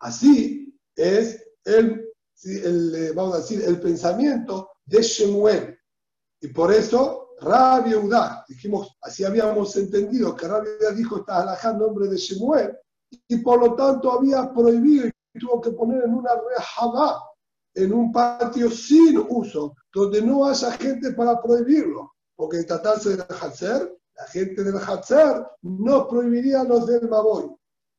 Así 0.00 0.76
es 0.96 1.40
el, 1.64 2.03
el, 2.44 3.12
vamos 3.14 3.34
a 3.34 3.38
decir, 3.38 3.62
el 3.62 3.80
pensamiento 3.80 4.70
de 4.84 5.02
Shemuel. 5.02 5.78
Y 6.40 6.48
por 6.48 6.72
eso 6.72 7.30
Rabbi 7.40 7.92
Eudá, 7.92 8.44
dijimos, 8.48 8.96
así 9.02 9.24
habíamos 9.24 9.76
entendido 9.76 10.36
que 10.36 10.46
Eudá 10.46 10.90
dijo 10.94 11.18
esta 11.18 11.42
alajá 11.42 11.70
en 11.70 11.78
nombre 11.78 12.08
de 12.08 12.16
Shemuel, 12.16 12.76
y 13.28 13.38
por 13.38 13.60
lo 13.60 13.74
tanto 13.74 14.12
había 14.12 14.52
prohibido 14.52 15.06
y 15.06 15.38
tuvo 15.38 15.60
que 15.60 15.70
poner 15.70 16.04
en 16.04 16.14
una 16.14 16.30
rejabá, 16.48 17.22
en 17.74 17.92
un 17.92 18.12
patio 18.12 18.70
sin 18.70 19.24
uso, 19.28 19.74
donde 19.92 20.22
no 20.22 20.46
haya 20.46 20.70
gente 20.72 21.12
para 21.12 21.40
prohibirlo, 21.40 22.12
porque 22.36 22.62
tratarse 22.62 23.10
del 23.10 23.26
Hatzer, 23.28 23.96
la 24.16 24.26
gente 24.28 24.62
del 24.62 24.76
Hatzer 24.76 25.44
no 25.62 26.08
prohibiría 26.08 26.60
a 26.60 26.64
los 26.64 26.86
del 26.86 27.08
Maboy. 27.08 27.50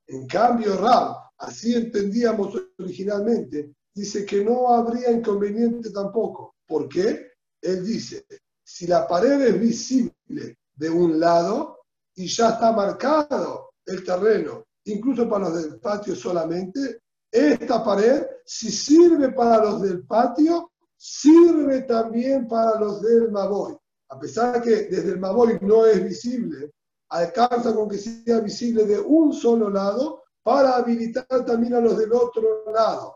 En 0.08 0.28
cambio, 0.28 0.78
Rab, 0.78 1.18
así 1.38 1.76
entendíamos 1.76 2.54
originalmente, 2.80 3.74
dice 3.96 4.26
que 4.26 4.44
no 4.44 4.70
habría 4.76 5.12
inconveniente 5.12 5.90
tampoco. 5.90 6.56
¿Por 6.68 6.88
qué? 6.88 7.32
Él 7.62 7.84
dice, 7.84 8.26
si 8.64 8.86
la 8.86 9.08
pared 9.08 9.42
es 9.42 9.60
visible 9.60 10.60
de 10.76 10.90
un 10.90 11.20
lado 11.20 11.80
y 12.14 12.28
ya 12.28 12.50
está 12.50 12.72
marcado 12.72 13.72
el 13.86 14.04
terreno 14.04 14.66
incluso 14.86 15.28
para 15.28 15.50
los 15.50 15.64
del 15.64 15.80
patio 15.80 16.16
solamente, 16.16 17.02
esta 17.32 17.84
pared, 17.84 18.26
si 18.46 18.72
sirve 18.72 19.32
para 19.32 19.64
los 19.64 19.82
del 19.82 20.06
patio, 20.06 20.72
sirve 20.96 21.82
también 21.82 22.48
para 22.48 22.80
los 22.80 23.02
del 23.02 23.32
Maboy. 23.32 23.76
A 24.10 24.20
pesar 24.20 24.54
de 24.54 24.62
que 24.62 24.96
desde 24.96 25.12
el 25.12 25.20
Maboy 25.20 25.58
no 25.62 25.86
es 25.86 26.04
visible, 26.04 26.72
alcanza 27.10 27.74
con 27.74 27.90
que 27.90 27.98
sea 27.98 28.40
visible 28.40 28.86
de 28.86 29.00
un 29.00 29.34
solo 29.34 29.70
lado 29.70 30.24
para 30.44 30.76
habilitar 30.76 31.26
también 31.46 31.74
a 31.74 31.82
los 31.82 31.98
del 31.98 32.14
otro 32.14 32.72
lado. 32.72 33.15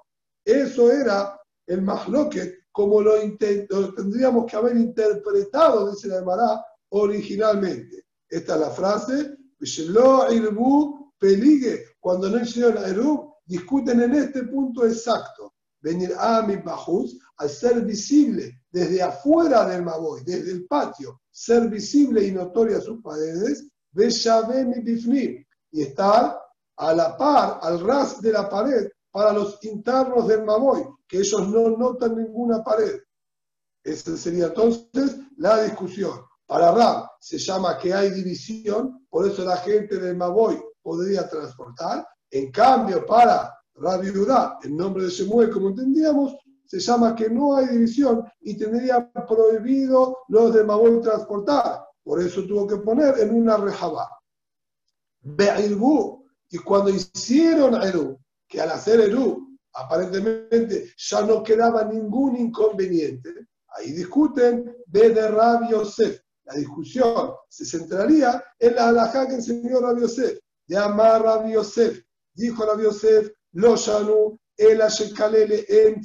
Eso 0.50 0.92
era 0.92 1.40
el 1.68 1.84
Mahloket, 1.84 2.66
como 2.72 3.02
lo, 3.02 3.14
tendríamos 3.96 4.46
que 4.48 4.56
haber 4.56 4.78
interpretado, 4.78 5.92
dice 5.92 6.08
la 6.08 6.24
Mará, 6.24 6.66
originalmente. 6.90 8.06
Esta 8.28 8.56
es 8.56 8.60
la 8.60 8.70
frase, 8.72 9.38
peligue, 11.20 11.86
cuando 12.00 12.30
no 12.30 12.42
hicieron 12.42 12.84
Eru, 12.84 13.36
discuten 13.46 14.02
en 14.02 14.16
este 14.16 14.44
punto 14.44 14.88
exacto. 14.88 15.54
Venir 15.82 16.14
a 16.18 16.42
mi 16.42 16.56
bajus, 16.56 17.20
al 17.38 17.50
ser 17.50 17.82
visible 17.86 18.64
desde 18.72 19.04
afuera 19.04 19.66
del 19.66 19.84
Maboy, 19.84 20.24
desde 20.26 20.52
el 20.52 20.66
patio, 20.66 21.22
ser 21.30 21.70
visible 21.70 22.26
y 22.26 22.32
notoria 22.32 22.82
sus 22.82 23.02
paredes, 23.04 23.68
ve 23.92 24.10
mi 24.66 24.82
bifnim, 24.82 25.46
y 25.72 25.82
estar 25.84 26.40
a 26.78 26.94
la 26.94 27.16
par, 27.16 27.60
al 27.62 27.80
ras 27.82 28.20
de 28.22 28.32
la 28.32 28.50
pared, 28.50 28.90
para 29.12 29.34
los 29.34 29.64
internos 29.64 30.28
del 30.28 30.44
Maboy, 30.44 30.84
que 31.08 31.20
ellos 31.20 31.48
no 31.48 31.70
notan 31.70 32.16
ninguna 32.16 32.64
pared. 32.64 33.00
Esa 33.84 34.16
sería 34.18 34.48
entonces 34.48 35.18
la 35.38 35.64
discusión. 35.64 36.22
Para 36.46 36.72
Rab 36.72 37.10
se 37.20 37.38
llama 37.38 37.78
que 37.78 37.94
hay 37.94 38.12
división, 38.12 39.06
por 39.10 39.28
eso 39.28 39.46
la 39.46 39.58
gente 39.58 39.98
del 39.98 40.18
Maboy 40.18 40.62
podría 40.82 41.30
transportar. 41.30 42.08
En 42.32 42.52
cambio, 42.52 43.06
para 43.06 43.56
Rabbi 43.76 44.10
Udá, 44.10 44.60
en 44.64 44.76
nombre 44.76 45.04
de 45.04 45.10
Shemuel, 45.10 45.52
como 45.52 45.70
entendíamos, 45.70 46.36
se 46.66 46.80
llama 46.80 47.16
que 47.16 47.30
no 47.30 47.56
hay 47.56 47.68
división 47.68 48.24
y 48.42 48.56
tendría 48.56 49.12
prohibido 49.12 50.20
los 50.28 50.54
de 50.54 50.64
Maboy 50.64 51.02
transportar. 51.02 51.84
Por 52.04 52.22
eso 52.22 52.44
tuvo 52.46 52.68
que 52.68 52.78
poner 52.78 53.20
en 53.20 53.34
una 53.34 53.58
rejabá. 53.58 54.10
Be'ilbu. 55.22 56.26
Y 56.52 56.58
cuando 56.58 56.90
hicieron 56.90 57.76
Eru, 57.82 58.20
que 58.50 58.60
al 58.60 58.72
hacer 58.72 59.00
Eru, 59.00 59.58
aparentemente 59.74 60.94
ya 60.98 61.22
no 61.22 61.44
quedaba 61.44 61.84
ningún 61.86 62.36
inconveniente, 62.36 63.48
ahí 63.68 63.92
discuten 63.92 64.76
de 64.88 65.28
Rabbi 65.30 65.70
Yosef. 65.72 66.20
La 66.46 66.56
discusión 66.56 67.32
se 67.48 67.64
centraría 67.64 68.44
en 68.58 68.76
la 68.76 68.90
halajá 68.90 69.28
que 69.28 69.36
enseñó 69.36 69.80
Rabbi 69.80 70.02
Yosef. 70.02 70.40
De 70.68 70.76
Rabbi 70.76 71.54
Yosef. 71.54 72.04
Dijo 72.34 72.66
Rabbi 72.66 72.84
Yosef, 72.84 73.32
lo 73.54 73.76
shanu 73.76 74.40
el 74.58 74.82
Ashekalele 74.82 75.66
en 75.70 76.02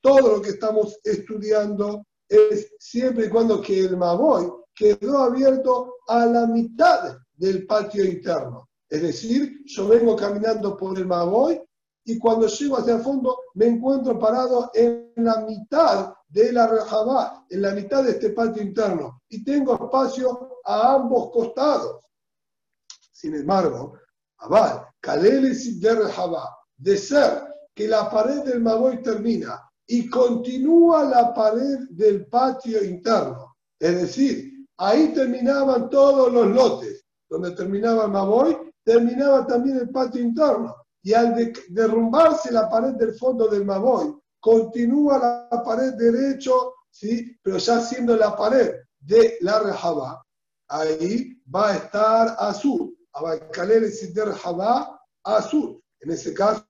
Todo 0.00 0.36
lo 0.36 0.42
que 0.42 0.50
estamos 0.50 0.98
estudiando 1.02 2.04
es 2.28 2.72
siempre 2.78 3.26
y 3.26 3.30
cuando 3.30 3.60
que 3.60 3.80
el 3.80 3.96
Maboy 3.96 4.50
quedó 4.74 5.18
abierto 5.18 5.96
a 6.08 6.26
la 6.26 6.46
mitad 6.46 7.16
del 7.32 7.66
patio 7.66 8.04
interno. 8.04 8.68
Es 8.88 9.02
decir, 9.02 9.62
yo 9.64 9.88
vengo 9.88 10.14
caminando 10.14 10.76
por 10.76 10.98
el 10.98 11.06
Maboy 11.06 11.60
y 12.04 12.18
cuando 12.18 12.46
llego 12.46 12.76
hacia 12.76 12.96
el 12.96 13.02
fondo 13.02 13.38
me 13.54 13.66
encuentro 13.66 14.18
parado 14.18 14.70
en 14.74 15.12
la 15.16 15.38
mitad 15.40 16.14
de 16.28 16.52
la 16.52 16.66
Rejabá, 16.66 17.46
en 17.48 17.62
la 17.62 17.72
mitad 17.72 18.04
de 18.04 18.10
este 18.12 18.30
patio 18.30 18.62
interno, 18.62 19.22
y 19.28 19.42
tengo 19.42 19.74
espacio 19.74 20.60
a 20.64 20.94
ambos 20.94 21.30
costados. 21.32 22.04
Sin 23.12 23.34
embargo, 23.34 23.94
Abad, 24.38 24.82
Kaleles 25.00 25.80
de 25.80 25.94
Rejabá, 25.94 26.54
de 26.76 26.96
ser 26.98 27.42
que 27.74 27.88
la 27.88 28.10
pared 28.10 28.42
del 28.42 28.60
Maboy 28.60 29.02
termina 29.02 29.60
y 29.86 30.08
continúa 30.08 31.04
la 31.04 31.32
pared 31.32 31.78
del 31.90 32.26
patio 32.26 32.82
interno, 32.84 33.56
es 33.78 34.02
decir, 34.02 34.66
ahí 34.78 35.12
terminaban 35.14 35.88
todos 35.88 36.32
los 36.32 36.48
lotes, 36.48 37.04
donde 37.28 37.52
terminaba 37.52 38.04
el 38.04 38.10
Maboy, 38.10 38.56
terminaba 38.84 39.46
también 39.46 39.78
el 39.78 39.90
patio 39.90 40.20
interno. 40.20 40.74
Y 41.02 41.12
al 41.12 41.52
derrumbarse 41.68 42.52
la 42.52 42.68
pared 42.68 42.94
del 42.94 43.14
fondo 43.14 43.48
del 43.48 43.64
Maboy, 43.64 44.14
continúa 44.40 45.18
la 45.50 45.62
pared 45.62 45.94
derecho, 45.94 46.74
¿sí? 46.90 47.36
pero 47.42 47.58
ya 47.58 47.80
siendo 47.80 48.16
la 48.16 48.34
pared 48.36 48.74
de 49.00 49.36
la 49.40 49.58
Rejabá, 49.60 50.24
ahí 50.68 51.38
va 51.54 51.70
a 51.70 51.76
estar 51.76 52.36
azul. 52.38 52.96
Abacaler 53.12 53.84
y 53.84 54.06
de 54.12 54.24
Rejabá, 54.24 55.00
azul. 55.24 55.82
En 56.00 56.10
ese 56.10 56.32
caso 56.32 56.66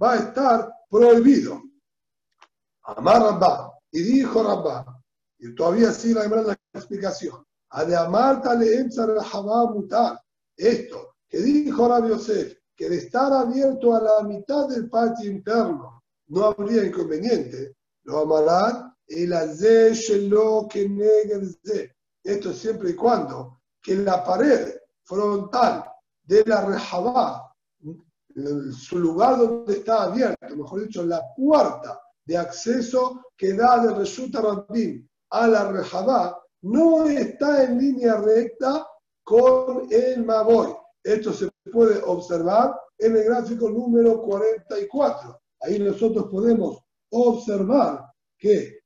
va 0.00 0.12
a 0.12 0.16
estar 0.16 0.72
prohibido. 0.88 1.62
Amar 2.82 3.22
Rabba. 3.22 3.78
Y 3.92 4.02
dijo 4.02 4.42
Rabba, 4.42 5.00
y 5.38 5.54
todavía 5.54 5.90
sigue 5.92 6.14
la, 6.14 6.56
explicación, 6.72 7.44
a 7.70 7.84
de 7.84 7.96
Amarta 7.96 8.54
le 8.54 8.88
mutar. 9.72 10.20
Esto 10.56 11.09
que 11.30 11.38
dijo 11.38 11.88
Rabbi 11.88 12.08
Yosef, 12.08 12.58
que 12.76 12.90
de 12.90 12.96
estar 12.96 13.32
abierto 13.32 13.94
a 13.94 14.02
la 14.02 14.22
mitad 14.26 14.68
del 14.68 14.90
patio 14.90 15.30
interno 15.30 16.02
no 16.28 16.44
habría 16.46 16.84
inconveniente, 16.84 17.76
lo 18.04 18.20
amarán 18.20 18.94
el 19.06 20.28
lo 20.28 20.66
que 20.68 20.88
negue 20.88 21.94
Esto 22.22 22.52
siempre 22.52 22.90
y 22.90 22.94
cuando 22.94 23.60
que 23.82 23.96
la 23.96 24.22
pared 24.24 24.74
frontal 25.04 25.84
de 26.22 26.44
la 26.44 26.64
rejabá, 26.64 27.54
su 28.72 28.98
lugar 28.98 29.38
donde 29.38 29.74
está 29.74 30.04
abierto, 30.04 30.56
mejor 30.56 30.82
dicho, 30.82 31.04
la 31.04 31.22
puerta 31.36 32.00
de 32.24 32.36
acceso 32.36 33.20
que 33.36 33.54
da 33.54 33.84
de 33.84 33.94
Resulta 33.94 34.40
Rabbim 34.40 35.08
a 35.30 35.46
la 35.48 35.72
rejabá, 35.72 36.40
no 36.62 37.06
está 37.06 37.64
en 37.64 37.78
línea 37.78 38.16
recta 38.16 38.86
con 39.24 39.88
el 39.90 40.24
Maboy. 40.24 40.76
Esto 41.10 41.32
se 41.32 41.50
puede 41.72 42.00
observar 42.04 42.72
en 42.98 43.16
el 43.16 43.24
gráfico 43.24 43.68
número 43.68 44.22
44. 44.22 45.40
Ahí 45.62 45.80
nosotros 45.80 46.28
podemos 46.30 46.78
observar 47.10 48.06
que 48.38 48.78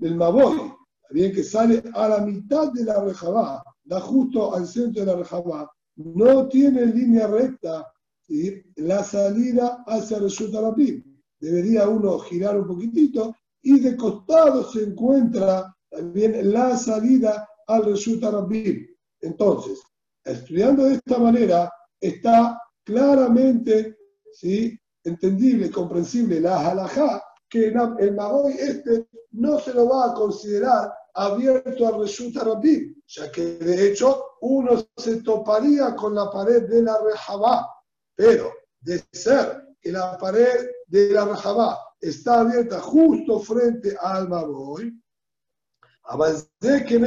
el 0.00 0.16
Maboy, 0.16 0.72
bien 1.10 1.32
que 1.32 1.44
sale 1.44 1.80
a 1.94 2.08
la 2.08 2.18
mitad 2.18 2.72
de 2.72 2.84
la 2.84 3.04
rejabá, 3.04 3.62
da 3.84 4.00
justo 4.00 4.52
al 4.52 4.66
centro 4.66 5.04
de 5.04 5.12
la 5.12 5.18
rejabá, 5.18 5.70
no 5.94 6.48
tiene 6.48 6.86
línea 6.86 7.28
recta 7.28 7.88
la 8.76 9.04
salida 9.04 9.84
hacia 9.86 10.18
Rabim. 10.18 11.04
Debería 11.38 11.88
uno 11.88 12.18
girar 12.18 12.58
un 12.58 12.66
poquitito 12.66 13.32
y 13.62 13.78
de 13.78 13.96
costado 13.96 14.68
se 14.72 14.82
encuentra 14.82 15.72
también 15.88 16.52
la 16.52 16.76
salida 16.76 17.48
al 17.68 17.84
Rabim. 17.84 18.86
Entonces, 19.20 19.80
estudiando 20.24 20.84
de 20.84 20.94
esta 20.94 21.18
manera, 21.18 21.72
está 22.00 22.60
claramente 22.84 23.96
¿sí? 24.32 24.78
entendible, 25.04 25.70
comprensible 25.70 26.40
la 26.40 26.70
halajá, 26.70 27.22
que 27.48 27.68
el 27.68 28.14
Magoy 28.14 28.54
este 28.54 29.08
no 29.32 29.58
se 29.60 29.72
lo 29.74 29.88
va 29.88 30.10
a 30.10 30.14
considerar 30.14 30.92
abierto 31.14 31.86
al 31.86 32.00
Resulta 32.00 32.42
Rabim, 32.42 32.94
ya 33.06 33.30
que 33.30 33.56
de 33.58 33.90
hecho 33.90 34.24
uno 34.40 34.84
se 34.96 35.22
toparía 35.22 35.94
con 35.94 36.14
la 36.14 36.30
pared 36.30 36.68
de 36.68 36.82
la 36.82 36.98
Rejabá, 37.00 37.68
pero 38.16 38.52
de 38.80 39.02
ser 39.12 39.76
que 39.80 39.92
la 39.92 40.18
pared 40.18 40.68
de 40.86 41.10
la 41.10 41.26
Rejabá 41.26 41.78
está 42.00 42.40
abierta 42.40 42.80
justo 42.80 43.38
frente 43.40 43.96
al 44.00 44.28
Magoy, 44.28 44.92
avancé 46.04 46.84
que 46.86 46.98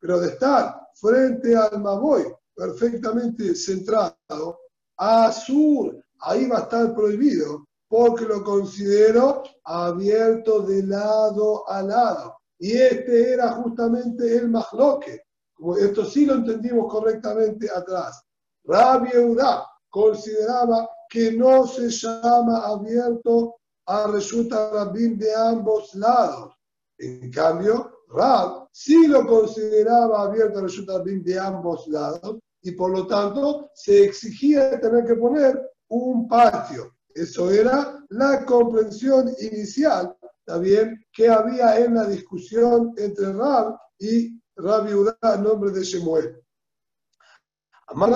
pero 0.00 0.20
de 0.20 0.28
estar 0.28 0.81
frente 0.94 1.56
al 1.56 1.80
Maboy, 1.80 2.24
perfectamente 2.54 3.54
centrado, 3.54 4.58
a 4.96 5.32
sur, 5.32 6.02
ahí 6.20 6.46
va 6.46 6.58
a 6.58 6.62
estar 6.62 6.94
prohibido, 6.94 7.66
porque 7.88 8.24
lo 8.24 8.42
considero 8.42 9.42
abierto 9.64 10.62
de 10.62 10.82
lado 10.82 11.68
a 11.68 11.82
lado. 11.82 12.36
Y 12.58 12.72
este 12.72 13.32
era 13.32 13.52
justamente 13.52 14.36
el 14.36 14.48
Mahloque. 14.48 15.22
Como 15.52 15.76
esto 15.76 16.04
sí 16.04 16.24
lo 16.24 16.34
entendimos 16.34 16.90
correctamente 16.90 17.68
atrás. 17.70 18.22
Rabbi 18.64 19.10
Eudá 19.12 19.66
consideraba 19.90 20.88
que 21.08 21.32
no 21.32 21.66
se 21.66 21.90
llama 21.90 22.64
abierto 22.64 23.56
a 23.86 24.06
resulta 24.06 24.70
Rabbim 24.70 25.18
de 25.18 25.34
ambos 25.34 25.94
lados. 25.94 26.54
En 26.98 27.30
cambio, 27.30 28.01
Rab 28.12 28.68
sí 28.72 29.06
lo 29.06 29.26
consideraba 29.26 30.22
abierto 30.22 30.58
a 30.58 30.62
Rabbim 30.62 31.22
de 31.22 31.38
ambos 31.38 31.86
lados 31.88 32.38
y 32.62 32.72
por 32.72 32.90
lo 32.90 33.06
tanto 33.06 33.70
se 33.74 34.04
exigía 34.04 34.78
tener 34.80 35.04
que 35.04 35.16
poner 35.16 35.60
un 35.88 36.28
patio. 36.28 36.94
Eso 37.14 37.50
era 37.50 38.04
la 38.10 38.44
comprensión 38.44 39.30
inicial 39.40 40.16
también 40.44 41.04
que 41.12 41.28
había 41.28 41.78
en 41.78 41.94
la 41.94 42.04
discusión 42.06 42.92
entre 42.96 43.32
Rab 43.32 43.76
y 43.98 44.40
Rabbi 44.56 44.94
Udá 44.94 45.16
en 45.34 45.42
nombre 45.42 45.70
de 45.70 45.82
Shemuel. 45.82 46.42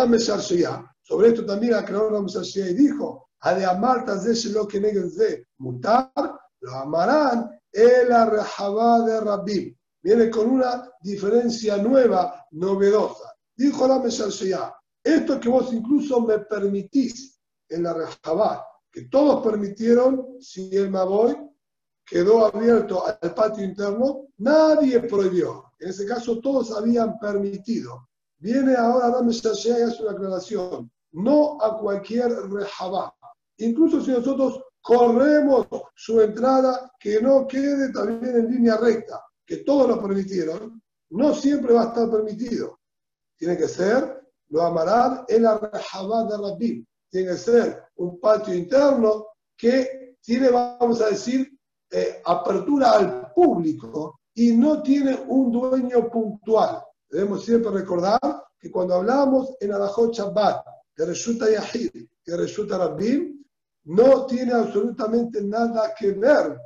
Mesharshiya, 0.08 0.84
sobre 1.02 1.28
esto 1.28 1.44
también 1.44 1.74
aclaró 1.74 2.10
Ram 2.10 2.26
y 2.28 2.74
dijo, 2.74 3.28
a 3.40 3.54
de 3.54 3.64
amartas 3.64 4.24
de 4.24 4.50
lo 4.50 4.66
que 4.66 4.80
de 4.80 5.46
mutar, 5.58 6.10
lo 6.60 6.72
amarán 6.72 7.50
el 7.70 8.10
arrejabá 8.10 9.00
de 9.02 9.20
Rabbi. 9.20 9.75
Viene 10.06 10.30
con 10.30 10.48
una 10.48 10.88
diferencia 11.00 11.78
nueva, 11.78 12.46
novedosa. 12.52 13.34
Dijo 13.56 13.88
la 13.88 13.98
Mesharshiya, 13.98 14.72
esto 15.02 15.40
que 15.40 15.48
vos 15.48 15.72
incluso 15.72 16.20
me 16.20 16.38
permitís 16.38 17.40
en 17.68 17.82
la 17.82 17.92
Rejabá, 17.92 18.64
que 18.88 19.06
todos 19.08 19.44
permitieron, 19.44 20.40
si 20.40 20.70
el 20.76 20.92
Maboy 20.92 21.36
quedó 22.04 22.46
abierto 22.46 23.02
al 23.04 23.34
patio 23.34 23.64
interno, 23.64 24.28
nadie 24.38 25.00
prohibió. 25.00 25.72
En 25.80 25.88
ese 25.88 26.06
caso 26.06 26.38
todos 26.38 26.70
habían 26.70 27.18
permitido. 27.18 28.08
Viene 28.38 28.76
ahora 28.76 29.10
Rame 29.10 29.32
y 29.32 29.38
hace 29.38 30.02
una 30.04 30.12
aclaración. 30.12 30.88
No 31.14 31.60
a 31.60 31.78
cualquier 31.78 32.30
rejabá. 32.48 33.12
Incluso 33.56 34.00
si 34.00 34.12
nosotros 34.12 34.62
corremos 34.80 35.66
su 35.96 36.20
entrada, 36.20 36.92
que 37.00 37.20
no 37.20 37.44
quede 37.48 37.92
también 37.92 38.36
en 38.36 38.52
línea 38.52 38.76
recta, 38.76 39.20
que 39.46 39.58
todos 39.58 39.88
lo 39.88 40.02
permitieron, 40.02 40.82
no 41.10 41.34
siempre 41.34 41.72
va 41.72 41.84
a 41.84 41.88
estar 41.88 42.10
permitido. 42.10 42.80
Tiene 43.36 43.56
que 43.56 43.68
ser, 43.68 44.22
lo 44.48 44.62
amarán 44.62 45.24
en 45.28 45.44
la 45.44 45.58
rejabá 45.58 46.24
de 46.24 46.36
Rabbi. 46.36 46.86
Tiene 47.08 47.28
que 47.28 47.36
ser 47.36 47.84
un 47.96 48.18
patio 48.18 48.54
interno 48.54 49.28
que 49.56 50.16
tiene, 50.20 50.50
vamos 50.50 51.00
a 51.00 51.10
decir, 51.10 51.48
eh, 51.90 52.20
apertura 52.24 52.90
al 52.92 53.32
público 53.32 54.18
y 54.34 54.52
no 54.56 54.82
tiene 54.82 55.16
un 55.28 55.52
dueño 55.52 56.10
puntual. 56.10 56.82
Debemos 57.08 57.44
siempre 57.44 57.70
recordar 57.70 58.18
que 58.58 58.70
cuando 58.70 58.94
hablamos 58.94 59.54
en 59.60 59.72
Alajot 59.72 60.12
Shabbat, 60.12 60.66
que 60.94 61.04
resulta 61.04 61.48
Yahid, 61.48 62.08
que 62.24 62.36
resulta 62.36 62.78
Rabbim, 62.78 63.44
no 63.84 64.26
tiene 64.26 64.52
absolutamente 64.52 65.40
nada 65.42 65.94
que 65.96 66.10
ver 66.12 66.58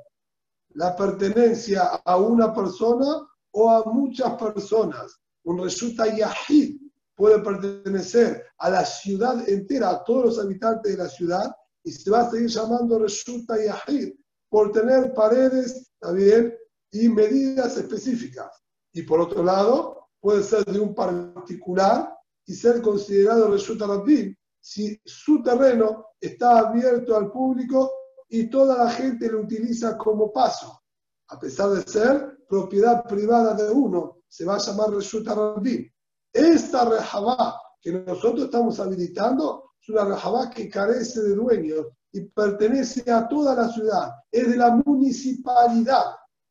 la 0.74 0.94
pertenencia 0.96 2.00
a 2.04 2.16
una 2.16 2.54
persona 2.54 3.26
o 3.52 3.70
a 3.70 3.84
muchas 3.84 4.34
personas. 4.34 5.20
Un 5.44 5.62
resulta 5.62 6.06
yahid 6.06 6.80
puede 7.14 7.40
pertenecer 7.40 8.44
a 8.58 8.70
la 8.70 8.84
ciudad 8.84 9.48
entera, 9.48 9.90
a 9.90 10.04
todos 10.04 10.24
los 10.24 10.38
habitantes 10.38 10.92
de 10.92 11.02
la 11.02 11.08
ciudad, 11.08 11.54
y 11.82 11.92
se 11.92 12.10
va 12.10 12.20
a 12.20 12.30
seguir 12.30 12.48
llamando 12.48 12.98
resulta 12.98 13.56
yahid 13.56 14.14
por 14.48 14.72
tener 14.72 15.14
paredes, 15.14 15.92
también 15.98 16.54
y 16.92 17.08
medidas 17.08 17.76
específicas. 17.76 18.50
Y 18.92 19.02
por 19.02 19.20
otro 19.20 19.42
lado, 19.42 20.08
puede 20.20 20.42
ser 20.42 20.64
de 20.64 20.80
un 20.80 20.94
particular 20.94 22.12
y 22.46 22.54
ser 22.54 22.82
considerado 22.82 23.50
resulta 23.50 23.86
Rabbim 23.86 24.34
si 24.60 25.00
su 25.04 25.42
terreno 25.42 26.06
está 26.20 26.58
abierto 26.58 27.16
al 27.16 27.30
público 27.30 27.90
y 28.30 28.48
toda 28.48 28.84
la 28.84 28.90
gente 28.90 29.28
lo 29.28 29.40
utiliza 29.40 29.98
como 29.98 30.32
paso. 30.32 30.82
A 31.28 31.38
pesar 31.38 31.70
de 31.70 31.82
ser 31.82 32.38
propiedad 32.48 33.04
privada 33.04 33.54
de 33.54 33.70
uno, 33.70 34.22
se 34.28 34.44
va 34.44 34.54
a 34.54 34.58
llamar 34.58 34.90
Resulta 34.90 35.34
Rabbim. 35.34 35.88
Esta 36.32 36.84
rejabá 36.84 37.60
que 37.80 37.92
nosotros 37.92 38.44
estamos 38.44 38.78
habilitando 38.78 39.72
es 39.80 39.88
una 39.88 40.04
rejabá 40.04 40.50
que 40.50 40.68
carece 40.68 41.20
de 41.22 41.34
dueños 41.34 41.86
y 42.12 42.22
pertenece 42.22 43.10
a 43.10 43.26
toda 43.28 43.54
la 43.54 43.68
ciudad, 43.68 44.12
es 44.30 44.48
de 44.48 44.56
la 44.56 44.70
municipalidad. 44.84 46.04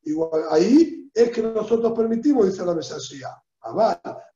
Igual, 0.04 0.44
ahí 0.50 1.10
es 1.14 1.32
que 1.32 1.42
nosotros 1.42 1.94
permitimos, 1.94 2.48
dice 2.48 2.66
la 2.66 2.74
Mesías, 2.74 3.32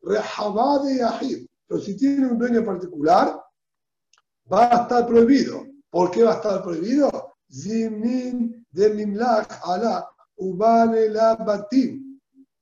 rejabá 0.01 0.79
de 0.84 0.97
Yahid. 0.97 1.47
Pero 1.67 1.82
si 1.82 1.97
tiene 1.97 2.27
un 2.27 2.38
dueño 2.38 2.63
particular, 2.63 3.41
va 4.51 4.65
a 4.65 4.84
estar 4.84 5.08
prohibido. 5.08 5.65
¿Por 5.89 6.12
qué 6.12 6.23
va 6.23 6.34
a 6.34 6.36
estar 6.36 6.62
prohibido? 6.62 7.33
Zimin 7.51 8.65
de 8.71 8.89
Mimlach 8.89 9.60
ala 9.63 10.08
ubane 10.38 11.10
la 11.10 11.36
batim. 11.36 12.19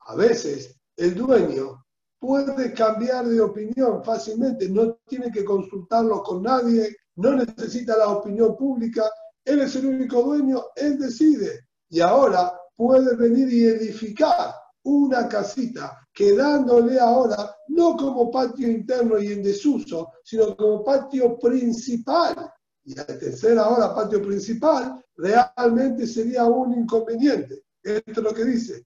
A 0.08 0.16
veces 0.16 0.76
el 0.98 1.16
dueño 1.16 1.84
puede 2.20 2.74
cambiar 2.74 3.28
de 3.28 3.42
opinión 3.42 4.04
fácilmente, 4.04 4.70
no 4.70 4.98
tiene 5.08 5.32
que 5.32 5.44
consultarlo 5.44 6.22
con 6.22 6.44
nadie, 6.44 6.96
no 7.16 7.34
necesita 7.34 7.98
la 7.98 8.10
opinión 8.10 8.56
pública, 8.56 9.10
él 9.44 9.62
es 9.62 9.76
el 9.76 9.88
único 9.88 10.22
dueño, 10.22 10.64
él 10.76 11.00
decide. 11.00 11.68
Y 11.90 12.00
ahora 12.00 12.54
puede 12.76 13.16
venir 13.16 13.52
y 13.52 13.66
edificar 13.66 14.54
una 14.84 15.28
casita, 15.28 15.98
quedándole 16.14 17.00
ahora 17.00 17.56
no 17.70 17.96
como 17.96 18.32
patio 18.32 18.68
interno 18.68 19.20
y 19.20 19.34
en 19.34 19.44
desuso, 19.44 20.12
sino 20.24 20.56
como 20.56 20.84
patio 20.84 21.38
principal. 21.40 22.52
Y 22.84 22.98
al 22.98 23.06
tercer 23.06 23.58
ahora 23.60 23.94
patio 23.94 24.22
principal, 24.22 25.04
realmente 25.16 26.08
sería 26.08 26.46
un 26.46 26.74
inconveniente. 26.74 27.64
Esto 27.84 28.12
es 28.12 28.18
lo 28.18 28.34
que 28.34 28.46
dice. 28.46 28.86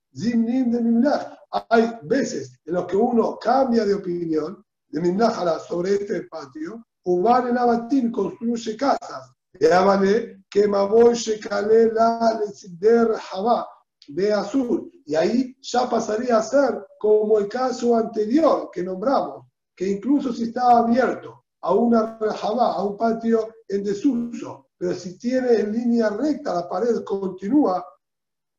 Hay 1.70 2.00
veces 2.04 2.60
en 2.66 2.74
los 2.74 2.86
que 2.86 2.98
uno 2.98 3.38
cambia 3.40 3.86
de 3.86 3.94
opinión 3.94 4.64
de 4.90 5.02
Mimlach 5.02 5.62
sobre 5.68 5.96
este 5.96 6.24
patio. 6.24 6.86
Uban 7.04 7.50
en 7.50 7.58
Abatín 7.58 8.12
construye 8.12 8.76
casas. 8.76 9.32
Llámale 9.60 10.44
que 10.50 10.68
Maboy 10.68 11.14
Shekale 11.14 11.92
la 11.94 12.40
Lesider 12.40 13.14
Jabá 13.14 13.68
de 14.08 14.34
azul. 14.34 14.92
Y 15.06 15.16
ahí 15.16 15.56
ya 15.62 15.90
pasaría 15.90 16.38
a 16.38 16.44
ser 16.44 16.86
como 17.00 17.40
el 17.40 17.48
caso 17.48 17.96
anterior 17.96 18.70
que 18.74 18.84
nombramos, 18.84 19.46
que 19.76 19.88
incluso 19.88 20.34
si 20.34 20.46
está 20.46 20.78
abierto 20.78 21.45
a 21.66 21.74
una 21.74 22.20
a 22.20 22.84
un 22.84 22.96
patio 22.96 23.56
en 23.68 23.84
desuso, 23.84 24.68
pero 24.78 24.94
si 24.94 25.18
tiene 25.18 25.62
en 25.62 25.72
línea 25.72 26.10
recta 26.12 26.54
la 26.54 26.70
pared 26.70 27.04
continúa, 27.04 27.84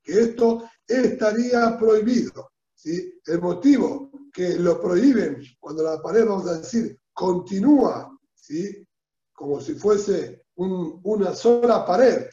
que 0.02 0.20
esto 0.22 0.68
estaría 0.86 1.78
prohibido. 1.78 2.50
¿sí? 2.74 3.20
El 3.24 3.40
motivo 3.40 4.10
que 4.32 4.56
lo 4.56 4.80
prohíben 4.80 5.40
cuando 5.60 5.84
la 5.84 6.02
pared, 6.02 6.26
vamos 6.26 6.48
a 6.48 6.58
decir, 6.58 6.98
continúa, 7.12 8.10
¿sí? 8.34 8.84
como 9.32 9.60
si 9.60 9.74
fuese 9.74 10.42
una 10.56 11.32
sola 11.32 11.86
pared, 11.86 12.26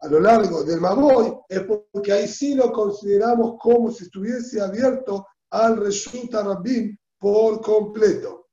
a 0.00 0.06
lo 0.06 0.20
largo 0.20 0.64
del 0.64 0.80
Maboy 0.80 1.38
es 1.48 1.64
porque 1.92 2.12
ahí 2.12 2.28
sí 2.28 2.54
lo 2.54 2.72
consideramos 2.72 3.56
como 3.60 3.90
si 3.90 4.04
estuviese 4.04 4.60
abierto 4.60 5.26
al 5.50 5.76
Reshut 5.76 6.32
Rabbim 6.32 6.96
por 7.18 7.60
completo. 7.60 8.46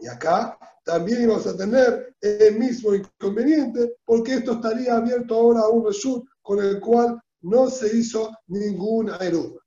Y 0.00 0.08
acá 0.08 0.58
también 0.84 1.22
íbamos 1.22 1.46
a 1.46 1.56
tener 1.56 2.14
el 2.20 2.58
mismo 2.58 2.94
inconveniente 2.94 3.96
porque 4.04 4.34
esto 4.34 4.52
estaría 4.52 4.96
abierto 4.96 5.34
ahora 5.34 5.60
a 5.60 5.68
un 5.68 5.86
Reshut 5.86 6.24
con 6.42 6.62
el 6.62 6.80
cual 6.80 7.20
no 7.42 7.68
se 7.68 7.96
hizo 7.96 8.30
ningún 8.46 9.10
Aerub. 9.10 9.60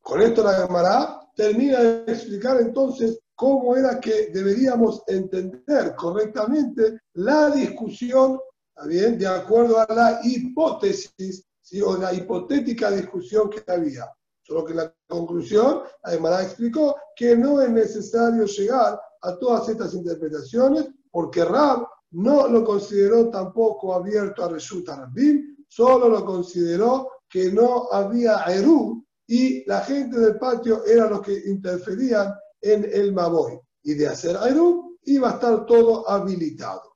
Con 0.00 0.20
esto 0.20 0.42
la 0.42 0.66
Gemara 0.66 1.20
termina 1.36 1.80
de 1.80 2.12
explicar 2.12 2.60
entonces 2.60 3.20
cómo 3.34 3.76
era 3.76 4.00
que 4.00 4.28
deberíamos 4.28 5.02
entender 5.06 5.94
correctamente 5.96 7.00
la 7.14 7.50
discusión 7.50 8.38
bien? 8.86 9.18
De 9.18 9.26
acuerdo 9.26 9.78
a 9.78 9.86
la 9.92 10.20
hipótesis 10.22 11.44
o 11.84 11.96
la 11.96 12.12
hipotética 12.12 12.90
discusión 12.90 13.48
que 13.50 13.62
había. 13.70 14.06
Solo 14.52 14.66
que 14.66 14.74
la 14.74 14.94
conclusión, 15.08 15.80
además 16.02 16.44
explicó 16.44 16.94
que 17.16 17.34
no 17.34 17.62
es 17.62 17.70
necesario 17.70 18.44
llegar 18.44 19.00
a 19.22 19.38
todas 19.38 19.66
estas 19.70 19.94
interpretaciones 19.94 20.88
porque 21.10 21.42
Rab 21.42 21.86
no 22.10 22.46
lo 22.48 22.62
consideró 22.62 23.30
tampoco 23.30 23.94
abierto 23.94 24.44
a 24.44 24.50
Resulta 24.50 24.94
Rabbim, 24.94 25.56
solo 25.66 26.06
lo 26.10 26.22
consideró 26.26 27.12
que 27.30 27.50
no 27.50 27.90
había 27.90 28.44
Eru 28.44 29.02
y 29.26 29.64
la 29.64 29.80
gente 29.80 30.20
del 30.20 30.38
patio 30.38 30.84
era 30.84 31.08
los 31.08 31.22
que 31.22 31.32
interferían 31.46 32.34
en 32.60 32.86
el 32.92 33.14
Maboy. 33.14 33.58
Y 33.84 33.94
de 33.94 34.06
hacer 34.06 34.36
Eru 34.36 34.98
iba 35.04 35.30
a 35.30 35.32
estar 35.32 35.64
todo 35.64 36.06
habilitado. 36.06 36.94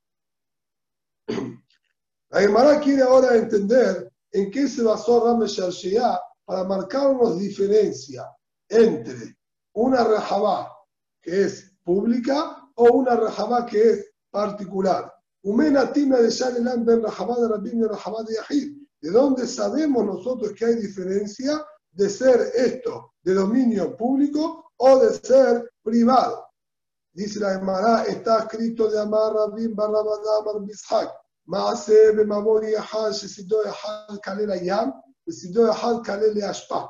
La 2.29 2.39
Gemara 2.39 2.79
quiere 2.79 3.01
ahora 3.01 3.35
entender 3.35 4.11
en 4.31 4.51
qué 4.51 4.67
se 4.67 4.83
basó 4.83 5.25
Rame 5.25 5.47
Shia 5.47 6.19
para 6.47 6.63
marcarnos 6.63 7.37
diferencia 7.37 8.25
entre 8.69 9.37
una 9.73 10.05
rajabá 10.05 10.73
que 11.21 11.43
es 11.43 11.73
pública 11.83 12.63
o 12.75 12.99
una 12.99 13.17
rajabá 13.17 13.65
que 13.65 13.91
es 13.91 14.09
particular. 14.31 15.13
¿De 15.43 15.51
dónde 19.11 19.45
sabemos 19.45 20.05
nosotros 20.05 20.53
que 20.53 20.65
hay 20.65 20.75
diferencia 20.75 21.65
de 21.91 22.09
ser 22.09 22.39
esto 22.55 23.15
de 23.23 23.33
dominio 23.33 23.97
público 23.97 24.71
o 24.77 24.99
de 24.99 25.15
ser 25.15 25.69
privado? 25.83 26.47
Dice 27.11 27.41
la 27.41 27.59
Gemara, 27.59 28.03
está 28.03 28.39
escrito 28.39 28.89
de 28.89 29.01
Amar 29.01 29.33
Rabin 29.33 29.75
Barrabadá 29.75 30.45
Bishak, 30.61 31.11
Maase 31.45 32.11
Bemabori 32.11 32.71
Yahal, 32.71 33.11
Shesido 33.11 33.65
Yahal, 33.65 34.21
Kalela 34.21 34.55
Yam, 34.55 34.93
וסידו 35.28 35.70
אחד 35.70 35.94
כלל 36.04 36.32
להשפעה. 36.34 36.86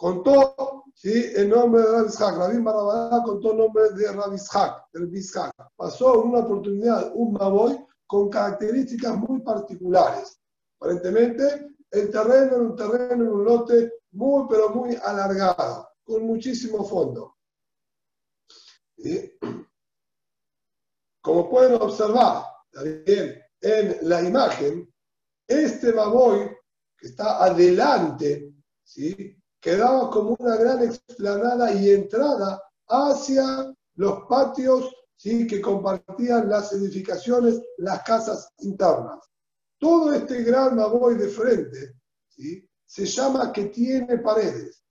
Contó 0.00 0.84
¿sí? 0.94 1.32
el 1.34 1.48
nombre 1.48 1.82
de 1.82 1.88
Rabbi 1.88 2.08
Ishaq. 2.08 2.36
Rabbi 2.38 2.58
Barabadá 2.62 3.22
contó 3.24 3.50
el 3.50 3.58
nombre 3.58 3.90
de 3.90 4.12
Rabbi 4.12 4.36
Ishaq, 4.36 4.92
de 4.92 5.18
Ishaq. 5.18 5.50
Pasó 5.76 6.22
en 6.22 6.28
una 6.30 6.38
oportunidad 6.38 7.10
un 7.14 7.32
Maboy 7.32 7.84
con 8.06 8.30
características 8.30 9.16
muy 9.16 9.40
particulares. 9.40 10.40
Aparentemente, 10.80 11.74
el 11.90 12.10
terreno 12.10 12.46
era 12.46 12.56
un 12.56 12.76
terreno, 12.76 13.24
en 13.24 13.28
un 13.28 13.44
lote 13.44 13.92
muy, 14.12 14.46
pero 14.48 14.70
muy 14.70 14.96
alargado, 14.96 15.88
con 16.04 16.24
muchísimo 16.24 16.84
fondo. 16.84 17.36
¿Sí? 18.96 19.32
Como 21.20 21.50
pueden 21.50 21.74
observar, 21.82 22.44
también 22.70 23.42
en 23.60 23.98
la 24.08 24.22
imagen, 24.22 24.92
este 25.46 25.92
Maboy, 25.92 26.50
que 27.03 27.09
está 27.09 27.43
adelante, 27.43 28.53
¿sí? 28.81 29.35
quedaba 29.59 30.09
como 30.09 30.37
una 30.39 30.55
gran 30.55 30.81
explanada 30.83 31.73
y 31.73 31.89
entrada 31.89 32.63
hacia 32.87 33.75
los 33.95 34.23
patios 34.29 34.89
¿sí? 35.17 35.45
que 35.45 35.59
compartían 35.59 36.47
las 36.49 36.71
edificaciones, 36.71 37.61
las 37.79 38.03
casas 38.03 38.47
internas. 38.59 39.19
Todo 39.77 40.13
este 40.13 40.43
gran 40.43 40.77
Maboy 40.77 41.15
de 41.15 41.27
frente 41.27 41.95
¿sí? 42.29 42.65
se 42.85 43.05
llama 43.05 43.51
que 43.51 43.65
tiene 43.65 44.19
paredes. 44.19 44.81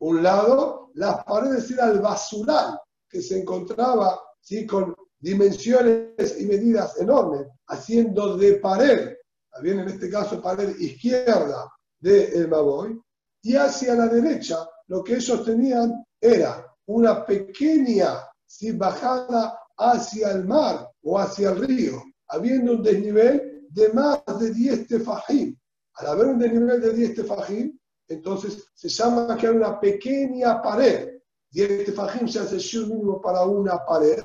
Un 0.00 0.22
lado, 0.22 0.90
las 0.92 1.24
paredes 1.24 1.70
era 1.70 1.90
el 1.90 2.00
basural 2.00 2.78
que 3.08 3.22
se 3.22 3.40
encontraba 3.40 4.20
¿sí? 4.42 4.66
con 4.66 4.94
dimensiones 5.20 6.38
y 6.38 6.44
medidas 6.44 7.00
enormes, 7.00 7.46
haciendo 7.68 8.36
de 8.36 8.56
pared, 8.56 9.16
también 9.52 9.80
en 9.80 9.88
este 9.88 10.10
caso 10.10 10.40
pared 10.40 10.76
izquierda 10.78 11.70
de 12.00 12.46
Maboy, 12.48 13.00
y 13.42 13.56
hacia 13.56 13.94
la 13.94 14.08
derecha 14.08 14.68
lo 14.88 15.04
que 15.04 15.16
ellos 15.16 15.44
tenían 15.44 16.04
era 16.20 16.66
una 16.86 17.24
pequeña 17.24 18.28
bajada 18.74 19.58
hacia 19.76 20.30
el 20.32 20.44
mar 20.44 20.90
o 21.02 21.18
hacia 21.18 21.50
el 21.50 21.66
río. 21.66 22.02
habiendo 22.28 22.72
un 22.72 22.82
desnivel 22.82 23.66
de 23.68 23.92
más 23.92 24.22
de 24.38 24.50
10 24.52 24.86
tefajim. 24.86 25.54
Al 25.94 26.06
haber 26.06 26.26
un 26.28 26.38
desnivel 26.38 26.80
de 26.80 26.92
10 26.94 27.14
tefajim, 27.14 27.78
entonces 28.08 28.64
se 28.74 28.88
llama 28.88 29.36
que 29.36 29.48
hay 29.48 29.54
una 29.54 29.78
pequeña 29.78 30.62
pared. 30.62 31.20
10 31.50 31.84
tefajim 31.86 32.26
se 32.28 32.40
hace 32.40 32.56
el 32.56 32.86
mínimo 32.86 33.20
para 33.20 33.44
una 33.44 33.84
pared. 33.84 34.24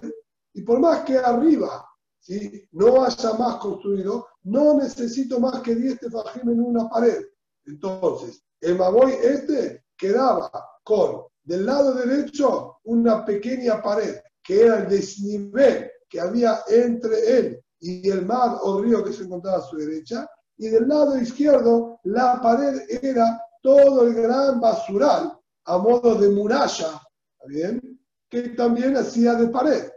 Y 0.54 0.62
por 0.62 0.80
más 0.80 1.02
que 1.02 1.18
arriba 1.18 1.86
¿sí? 2.20 2.68
no 2.72 3.03
haya 3.03 3.34
más 3.34 3.55
construido, 3.57 4.28
no 4.43 4.76
necesito 4.76 5.39
más 5.39 5.61
que 5.61 5.76
10 5.76 5.99
tefajim 5.99 6.49
en 6.49 6.61
una 6.61 6.89
pared. 6.89 7.24
Entonces, 7.65 8.43
el 8.61 8.78
Maboy 8.78 9.13
este 9.22 9.86
quedaba 9.97 10.51
con 10.84 11.24
del 11.43 11.65
lado 11.65 11.93
derecho 11.93 12.78
una 12.84 13.24
pequeña 13.26 13.82
pared, 13.82 14.18
que 14.43 14.61
era 14.61 14.80
el 14.80 14.89
desnivel 14.89 15.89
que 16.09 16.20
había 16.20 16.59
entre 16.68 17.38
él 17.38 17.61
y 17.80 18.09
el 18.09 18.26
mar 18.26 18.57
o 18.61 18.82
río 18.82 19.03
que 19.03 19.13
se 19.13 19.24
encontraba 19.24 19.59
a 19.59 19.61
su 19.61 19.78
derecha, 19.78 20.28
y 20.57 20.68
del 20.70 20.88
lado 20.88 21.18
izquierdo 21.18 21.99
la 22.03 22.41
pared 22.41 22.82
era 23.01 23.41
todo 23.61 24.07
el 24.07 24.13
gran 24.13 24.59
basural 24.59 25.38
a 25.65 25.78
modo 25.78 26.15
de 26.15 26.30
muralla, 26.30 27.01
bien? 27.45 27.99
que 28.30 28.49
también 28.49 28.97
hacía 28.97 29.36
de 29.36 29.47
pared. 29.47 29.89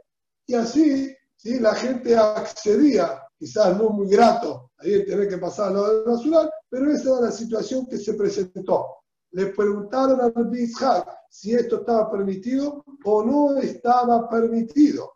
Y 0.47 0.55
así 0.55 1.15
¿sí? 1.41 1.59
la 1.59 1.75
gente 1.75 2.17
accedía, 2.17 3.23
quizás 3.39 3.77
no 3.77 3.91
muy 3.91 4.09
grato, 4.09 4.71
ahí 4.79 5.05
tener 5.07 5.29
que 5.29 5.39
pasar 5.39 5.73
lo 5.73 5.89
del 5.89 6.05
basural, 6.05 6.51
pero 6.69 6.91
esa 6.91 7.11
era 7.11 7.21
la 7.23 7.33
situación 7.33 7.87
que 7.87 7.99
se 7.99 8.15
presentó. 8.15 8.97
Le 9.33 9.47
preguntaron 9.47 10.21
al 10.21 10.49
Bishak 10.49 11.09
si 11.31 11.55
esto 11.55 11.81
estaba 11.81 12.11
permitido 12.11 12.85
o 13.05 13.25
no 13.25 13.57
estaba 13.59 14.29
permitido. 14.29 15.13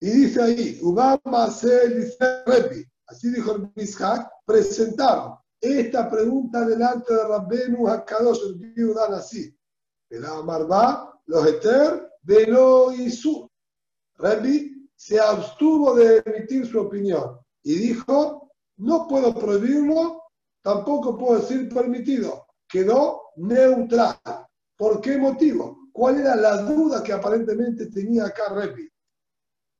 Y 0.00 0.10
dice 0.10 0.40
ahí, 0.42 0.80
así 3.06 3.30
dijo 3.30 3.52
el 3.52 3.70
Bishak, 3.74 4.30
presentaron 4.46 5.34
esta 5.60 6.08
pregunta 6.08 6.64
delante 6.64 7.12
de 7.12 7.24
Rabbenu 7.24 7.86
Hakadosh, 7.88 8.40
el 8.46 8.54
Viudan 8.54 9.12
así. 9.12 9.54
El 10.08 10.24
Amarba, 10.24 11.20
los 11.26 11.46
Eter, 11.46 12.10
Velo 12.22 12.92
y 12.92 13.10
su. 13.10 13.49
Rabbi 14.20 14.88
se 14.94 15.18
abstuvo 15.18 15.94
de 15.94 16.22
emitir 16.24 16.66
su 16.66 16.80
opinión 16.80 17.38
y 17.62 17.74
dijo, 17.76 18.50
no 18.78 19.08
puedo 19.08 19.34
prohibirlo, 19.34 20.22
tampoco 20.62 21.16
puedo 21.16 21.40
decir 21.40 21.72
permitido. 21.72 22.46
Quedó 22.68 23.22
neutral. 23.36 24.16
¿Por 24.76 25.00
qué 25.00 25.18
motivo? 25.18 25.88
¿Cuál 25.92 26.20
era 26.20 26.36
la 26.36 26.62
duda 26.62 27.02
que 27.02 27.12
aparentemente 27.12 27.86
tenía 27.86 28.26
acá 28.26 28.52
Repi? 28.54 28.88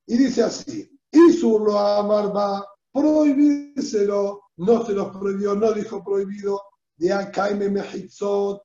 Y 0.06 0.16
dice 0.16 0.42
así, 0.42 0.90
Isur 1.12 1.62
lo 1.62 1.78
amarba, 1.78 2.66
prohibírselo, 2.92 4.42
no 4.56 4.84
se 4.84 4.92
los 4.92 5.16
prohibió, 5.16 5.54
no 5.54 5.72
dijo 5.72 6.02
prohibido, 6.02 6.60
de 6.96 7.12
Akaime 7.12 7.68
Mehitzot, 7.70 8.62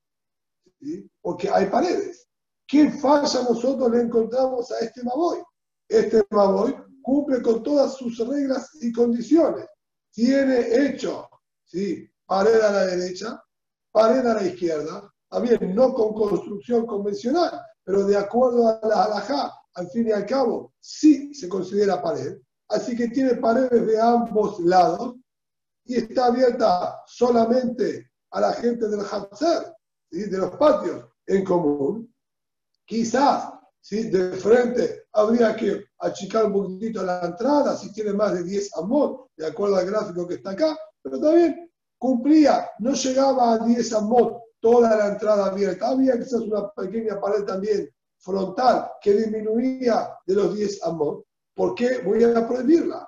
porque 1.22 1.50
hay 1.50 1.68
paredes. 1.68 2.28
¿Qué 2.68 2.90
falla 2.92 3.44
nosotros 3.44 3.92
le 3.92 4.02
encontramos 4.02 4.72
a 4.72 4.80
este 4.80 5.04
Maboy? 5.04 5.40
Este 5.88 6.24
Maboy 6.30 6.76
cumple 7.02 7.42
con 7.42 7.62
todas 7.64 7.96
sus 7.96 8.18
reglas 8.18 8.70
y 8.82 8.92
condiciones. 8.92 9.66
Tiene 10.12 10.68
hecho, 10.74 11.30
¿sí? 11.66 12.10
pared 12.26 12.60
a 12.62 12.72
la 12.72 12.86
derecha, 12.88 13.42
pared 13.92 14.26
a 14.26 14.34
la 14.34 14.44
izquierda, 14.44 15.14
también 15.30 15.76
no 15.76 15.94
con 15.94 16.14
construcción 16.14 16.86
convencional, 16.86 17.62
pero 17.84 18.06
de 18.06 18.18
acuerdo 18.18 18.68
a 18.68 18.88
la 18.88 19.04
halajá, 19.04 19.54
al 19.76 19.90
fin 19.90 20.08
y 20.08 20.12
al 20.12 20.26
cabo, 20.26 20.74
sí 20.80 21.34
se 21.34 21.48
considera 21.48 22.02
pared. 22.02 22.38
Así 22.70 22.96
que 22.96 23.10
tiene 23.10 23.36
paredes 23.36 23.86
de 23.86 24.00
ambos 24.00 24.60
lados 24.60 25.16
y 25.84 25.98
está 25.98 26.28
abierta 26.28 27.02
solamente 27.06 28.10
a 28.32 28.42
la 28.42 28.54
gente 28.54 28.88
del 28.88 29.02
Hatzer, 29.02 29.74
de 30.10 30.38
los 30.38 30.52
patios 30.58 31.06
en 31.28 31.44
común. 31.44 32.14
Quizás 32.86 33.50
¿sí? 33.86 34.10
de 34.10 34.32
frente 34.32 35.04
habría 35.14 35.56
que 35.56 35.86
achicar 36.00 36.46
un 36.46 36.54
poquitito 36.54 37.04
la 37.04 37.22
entrada 37.24 37.78
si 37.78 37.94
tiene 37.94 38.14
más 38.14 38.34
de 38.34 38.44
10 38.44 38.78
amot, 38.78 39.28
de 39.38 39.46
acuerdo 39.46 39.76
al 39.76 39.86
gráfico 39.86 40.28
que 40.28 40.36
está 40.36 40.52
acá, 40.52 40.76
pero 41.04 41.20
también 41.20 41.72
cumplía, 42.00 42.68
no 42.80 42.94
llegaba 42.94 43.54
a 43.54 43.60
10 43.60 43.94
amot 43.94 44.42
toda 44.60 44.98
la 44.98 45.10
entrada 45.10 45.46
abierta, 45.46 45.90
había 45.90 46.18
quizás 46.18 46.42
una 46.42 46.68
pequeña 46.72 47.22
pared 47.22 47.44
también 47.44 47.88
frontal 48.18 48.90
que 49.00 49.14
disminuía 49.14 50.10
de 50.26 50.34
los 50.34 50.56
10 50.56 50.84
amot. 50.84 51.24
¿Por 51.54 51.76
qué 51.76 52.00
voy 52.00 52.24
a 52.24 52.48
prohibirla? 52.48 53.08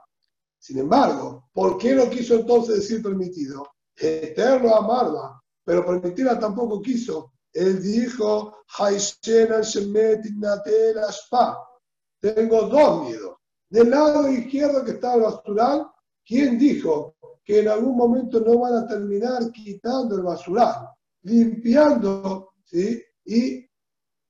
Sin 0.60 0.78
embargo, 0.78 1.50
¿por 1.54 1.78
qué 1.80 1.96
no 1.96 2.08
quiso 2.08 2.36
entonces 2.36 2.76
decir 2.76 3.02
permitido? 3.02 3.68
Eterno 3.96 4.76
amarla, 4.76 5.42
pero 5.66 5.84
permitirla 5.84 6.40
tampoco 6.40 6.82
quiso. 6.84 7.34
Él 7.58 7.82
dijo, 7.82 8.56
tengo 12.22 12.62
dos 12.68 13.04
miedos. 13.04 13.38
Del 13.68 13.90
lado 13.90 14.32
izquierdo 14.32 14.86
que 14.86 14.92
está 14.92 15.16
el 15.16 15.22
basural, 15.22 15.88
¿quién 16.24 16.60
dijo 16.60 17.16
que 17.44 17.62
en 17.62 17.70
algún 17.70 17.98
momento 17.98 18.40
no 18.42 18.60
van 18.60 18.76
a 18.76 18.88
terminar 18.88 19.52
quitando 19.52 20.18
el 20.18 20.22
basural, 20.22 20.88
limpiando 21.24 22.52
¿sí? 22.64 23.04
y 23.26 23.68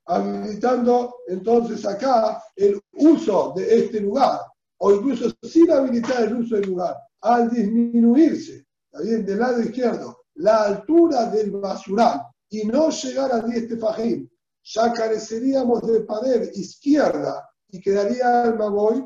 habilitando 0.06 1.16
entonces 1.28 1.86
acá 1.86 2.42
el 2.56 2.80
uso 2.94 3.52
de 3.58 3.78
este 3.78 4.00
lugar? 4.00 4.40
o 4.80 4.92
incluso 4.92 5.32
sin 5.42 5.72
habilitar 5.72 6.26
el 6.26 6.36
uso 6.36 6.56
del 6.56 6.70
lugar, 6.70 6.96
al 7.22 7.50
disminuirse, 7.50 8.68
bien, 9.04 9.26
del 9.26 9.40
lado 9.40 9.60
izquierdo, 9.60 10.26
la 10.36 10.66
altura 10.66 11.26
del 11.32 11.50
basural 11.50 12.22
y 12.50 12.66
no 12.66 12.90
llegar 12.90 13.32
a 13.34 13.42
10 13.42 13.68
tefajim, 13.70 14.30
ya 14.64 14.94
careceríamos 14.94 15.82
de 15.88 16.02
pared 16.02 16.52
izquierda 16.54 17.50
y 17.70 17.80
quedaría 17.80 18.44
el 18.44 18.56
magoy 18.56 19.06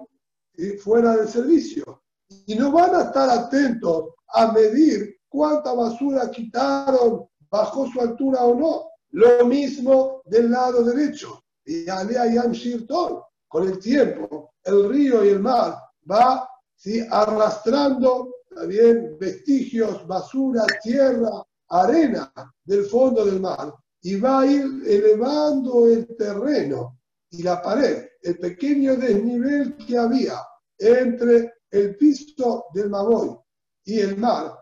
fuera 0.84 1.16
del 1.16 1.28
servicio. 1.28 2.04
Y 2.46 2.56
no 2.56 2.72
van 2.72 2.96
a 2.96 3.04
estar 3.04 3.30
atentos 3.30 4.10
a 4.30 4.52
medir 4.52 5.18
cuánta 5.28 5.74
basura 5.74 6.30
quitaron 6.32 7.28
bajo 7.50 7.88
su 7.88 8.00
altura 8.00 8.44
o 8.44 8.56
no. 8.56 8.92
Lo 9.12 9.46
mismo 9.46 10.22
del 10.26 10.52
lado 10.52 10.84
derecho. 10.84 11.44
Y 11.66 11.90
Alea 11.90 12.34
Yam 12.34 12.52
Shirton, 12.52 13.22
con 13.48 13.68
el 13.68 13.80
tiempo, 13.80 14.54
el 14.64 14.90
río 14.90 15.26
y 15.26 15.30
el 15.30 15.40
mar 15.40 15.78
va 16.10 16.48
¿sí? 16.76 17.06
arrastrando 17.10 18.34
también 18.56 19.18
vestigios, 19.20 20.06
basura, 20.08 20.66
tierra, 20.82 21.44
arena 21.72 22.32
del 22.64 22.86
fondo 22.86 23.26
del 23.26 23.40
mar 23.40 23.74
y 24.02 24.20
va 24.20 24.42
a 24.42 24.46
ir 24.46 24.66
elevando 24.86 25.88
el 25.88 26.08
terreno 26.16 27.00
y 27.32 27.44
la 27.44 27.62
pared, 27.62 28.08
el 28.22 28.38
pequeño 28.38 28.96
desnivel 28.96 29.76
que 29.78 29.98
había 29.98 30.40
entre 30.78 31.54
el 31.70 31.96
piso 31.96 32.66
del 32.74 32.90
Maboy 32.90 33.38
y 33.86 34.00
el 34.00 34.18
mar 34.18 34.54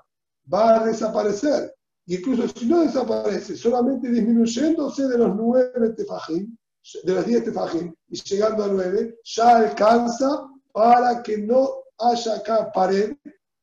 va 0.51 0.81
a 0.81 0.85
desaparecer. 0.85 1.73
Incluso 2.05 2.47
si 2.47 2.65
no 2.65 2.81
desaparece, 2.81 3.55
solamente 3.55 4.09
disminuyéndose 4.09 5.07
de 5.07 5.17
los 5.17 5.35
nueve 5.35 5.89
tefajim, 5.95 6.55
de 7.03 7.13
los 7.13 7.25
10 7.25 7.43
tefajim 7.45 7.93
y 8.07 8.21
llegando 8.23 8.63
a 8.63 8.67
9, 8.67 9.19
ya 9.23 9.57
alcanza 9.57 10.47
para 10.71 11.21
que 11.21 11.37
no 11.37 11.69
haya 11.99 12.35
acá 12.35 12.71
pared 12.71 13.15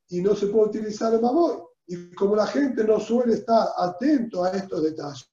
y 0.09 0.21
no 0.21 0.35
se 0.37 0.47
pueda 0.47 0.67
utilizar 0.67 1.13
el 1.15 1.21
mamor. 1.21 1.66
Y 1.87 2.13
como 2.15 2.35
la 2.37 2.47
gente 2.47 2.85
no 2.85 2.99
suele 2.99 3.35
estar 3.35 3.69
atento 3.77 4.45
a 4.45 4.51
estos 4.51 4.83
detalles, 4.83 5.31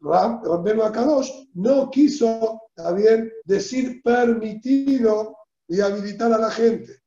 Rabbenu 0.00 0.82
Akadosh 0.82 1.30
no 1.54 1.90
quiso 1.90 2.62
también 2.74 3.32
decir 3.44 4.00
permitido 4.02 5.36
y 5.66 5.80
habilitar 5.80 6.32
a 6.32 6.38
la 6.38 6.50
gente. 6.50 7.02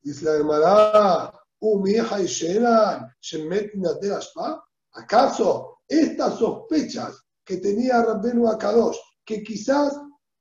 Dice 0.00 0.24
la 0.24 0.32
hermana, 0.32 1.32
¿acaso 4.92 5.78
estas 5.86 6.38
sospechas 6.38 7.24
que 7.44 7.56
tenía 7.58 8.02
Rabbenu 8.02 8.48
Akadosh, 8.48 8.98
que 9.24 9.42
quizás 9.42 9.98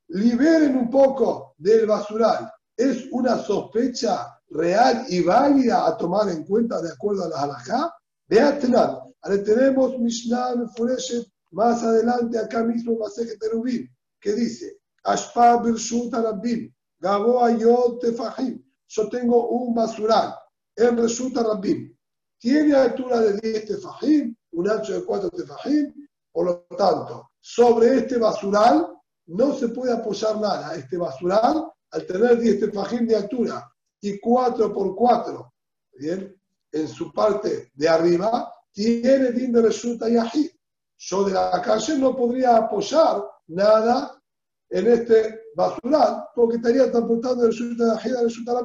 liberen 0.10 0.78
un 0.78 0.90
poco 0.90 1.56
del 1.58 1.86
basural, 1.86 2.52
es 2.76 3.08
una 3.12 3.38
sospecha 3.38 4.37
real 4.50 5.06
y 5.10 5.22
válida 5.22 5.88
a 5.88 5.98
tomar 5.98 6.30
en 6.30 6.44
cuenta 6.46 6.82
de 6.82 6.92
acuerdo 6.92 7.26
a 7.26 7.30
la 7.30 7.42
halajá. 7.42 7.94
Beatlan, 8.28 8.98
ahora 9.22 9.44
tenemos 9.44 9.98
Mishnah 10.00 10.68
Fureshet 10.76 11.28
más 11.52 11.82
adelante 11.84 12.38
acá 12.38 12.64
mismo 12.64 12.98
Maseje 12.98 13.38
Terubim, 13.38 13.88
que 14.20 14.34
dice, 14.34 14.80
Ashpa 15.04 15.62
Birshut 15.62 16.14
Arabim, 16.14 16.74
Gaboa 17.00 17.52
Yod 17.52 18.00
Tefahim, 18.00 18.62
yo 18.88 19.10
tengo 19.10 19.50
un 19.50 19.74
basural 19.74 20.36
en 20.76 20.98
Reshut 20.98 21.38
Arabim, 21.38 21.96
tiene 22.40 22.76
altura 22.76 23.20
de 23.22 23.40
10 23.40 23.66
tefajim, 23.66 24.36
un 24.52 24.70
ancho 24.70 24.94
de 24.94 25.04
4 25.04 25.30
tefajim, 25.32 25.94
por 26.32 26.46
lo 26.46 26.68
tanto, 26.78 27.32
sobre 27.40 27.98
este 27.98 28.18
basural 28.18 28.94
no 29.28 29.54
se 29.54 29.70
puede 29.70 29.94
apoyar 29.94 30.40
nada. 30.40 30.76
Este 30.76 30.98
basural 30.98 31.68
al 31.92 32.06
tener 32.06 32.40
10 32.40 32.60
tefajín 32.60 33.08
de 33.08 33.16
altura 33.16 33.68
y 34.02 34.20
4 34.20 34.74
por 34.74 34.96
4, 34.96 35.54
¿bien? 35.94 36.36
En 36.72 36.88
su 36.88 37.12
parte 37.12 37.72
de 37.74 37.90
arriba, 37.90 38.52
tiene 38.72 39.32
din 39.32 39.52
de 39.52 39.62
resulta 39.62 40.08
yahid. 40.08 40.52
Yo 40.98 41.24
de 41.24 41.34
la 41.34 41.62
calle 41.62 41.98
no 41.98 42.16
podría 42.16 42.58
apoyar 42.58 43.24
nada 43.48 44.22
en 44.70 44.88
este 44.88 45.42
basural 45.56 46.26
porque 46.36 46.58
estaría 46.58 46.92
transportando 46.92 47.44
el 47.44 47.52
resulta 47.52 47.96
yahid 47.96 48.16
al 48.16 48.24
resulta 48.26 48.64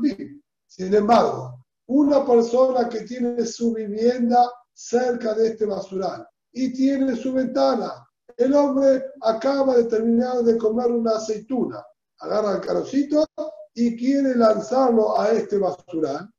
Sin 0.67 0.95
embargo, 0.95 1.65
una 1.87 2.25
persona 2.27 2.89
que 2.89 3.03
tiene 3.03 3.45
su 3.47 3.73
vivienda 3.73 4.51
cerca 4.73 5.35
de 5.35 5.49
este 5.49 5.67
basural 5.67 6.27
y 6.53 6.73
tiene 6.73 7.17
su 7.17 7.33
ventana, 7.33 8.07
el 8.37 8.55
hombre 8.55 9.05
acaba 9.21 9.77
de 9.77 9.85
terminar 9.85 10.43
de 10.43 10.57
comer 10.57 10.91
una 10.91 11.13
aceituna, 11.13 11.85
agarra 12.19 12.57
el 12.57 12.61
carocito 12.61 13.27
y 13.75 13.97
quiere 13.97 14.35
lanzarlo 14.35 15.19
a 15.19 15.31
este 15.31 15.59
basural, 15.59 16.31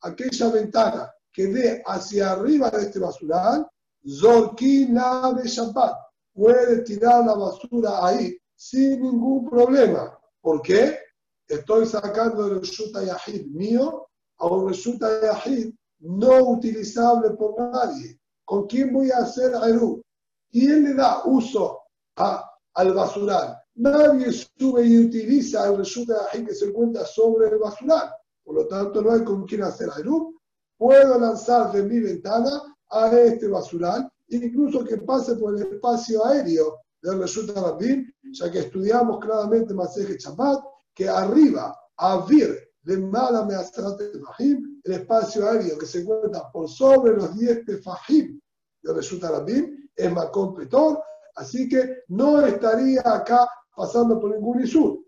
aquella 0.00 0.48
ventana 0.50 1.12
que 1.32 1.46
ve 1.48 1.82
hacia 1.86 2.32
arriba 2.32 2.70
de 2.70 2.82
este 2.82 2.98
basural, 2.98 3.68
Zorkina 4.08 5.32
de 5.32 5.48
Shabbat, 5.48 5.96
puede 6.32 6.82
tirar 6.82 7.24
la 7.24 7.34
basura 7.34 8.06
ahí 8.06 8.36
sin 8.54 9.02
ningún 9.02 9.48
problema. 9.48 10.18
¿Por 10.40 10.62
qué? 10.62 10.98
Estoy 11.48 11.86
sacando 11.86 12.46
el 12.46 12.60
Reshuta 12.60 13.02
Yahid 13.04 13.46
mío 13.46 14.08
a 14.38 14.46
un 14.46 14.68
Reshuta 14.68 15.20
Yahid 15.22 15.72
no 16.00 16.50
utilizable 16.50 17.30
por 17.30 17.60
nadie. 17.72 18.18
¿Con 18.44 18.66
quién 18.66 18.92
voy 18.92 19.10
a 19.10 19.18
hacer 19.18 19.52
Eru? 19.68 20.02
¿Quién 20.50 20.84
le 20.84 20.94
da 20.94 21.22
uso 21.24 21.82
a, 22.16 22.48
al 22.74 22.94
basural? 22.94 23.58
Nadie 23.76 24.32
sube 24.32 24.86
y 24.86 24.98
utiliza 24.98 25.68
el 25.68 25.76
Reshuta 25.76 26.14
Yahid 26.32 26.46
que 26.46 26.54
se 26.54 26.66
encuentra 26.66 27.04
sobre 27.04 27.48
el 27.48 27.58
basural. 27.58 28.10
Por 28.42 28.54
lo 28.54 28.66
tanto, 28.66 29.02
no 29.02 29.12
hay 29.12 29.22
con 29.22 29.44
quién 29.44 29.64
hacer 29.64 29.90
Eru. 29.98 30.34
Puedo 30.78 31.18
lanzar 31.18 31.72
de 31.72 31.82
mi 31.82 32.00
ventana 32.00 32.62
a 32.90 33.10
este 33.10 33.48
basural, 33.48 34.10
incluso 34.28 34.82
que 34.82 34.96
pase 34.98 35.36
por 35.36 35.56
el 35.56 35.62
espacio 35.74 36.24
aéreo 36.24 36.80
del 37.02 37.20
Reshuta 37.20 37.60
Rabin, 37.60 38.10
ya 38.32 38.50
que 38.50 38.60
estudiamos 38.60 39.18
claramente 39.20 39.74
Maseje 39.74 40.16
Chabat, 40.16 40.64
que 40.94 41.08
arriba, 41.08 41.74
a 41.98 42.24
Vir, 42.26 42.66
de 42.82 42.96
Mala 42.96 43.44
Mahim, 43.44 44.80
el 44.84 44.92
espacio 44.92 45.48
aéreo 45.48 45.76
que 45.76 45.86
se 45.86 46.00
encuentra 46.00 46.50
por 46.50 46.68
sobre 46.68 47.14
los 47.14 47.36
10 47.36 47.66
Tefahim 47.66 48.40
de 48.82 48.94
Reshuta 48.94 49.30
Rabin, 49.30 49.90
es 49.94 50.12
Macón 50.12 50.54
Petor, 50.54 51.02
así 51.34 51.68
que 51.68 52.04
no 52.08 52.46
estaría 52.46 53.02
acá 53.04 53.48
pasando 53.76 54.18
por 54.18 54.30
ningún 54.34 54.62
Isur. 54.62 55.04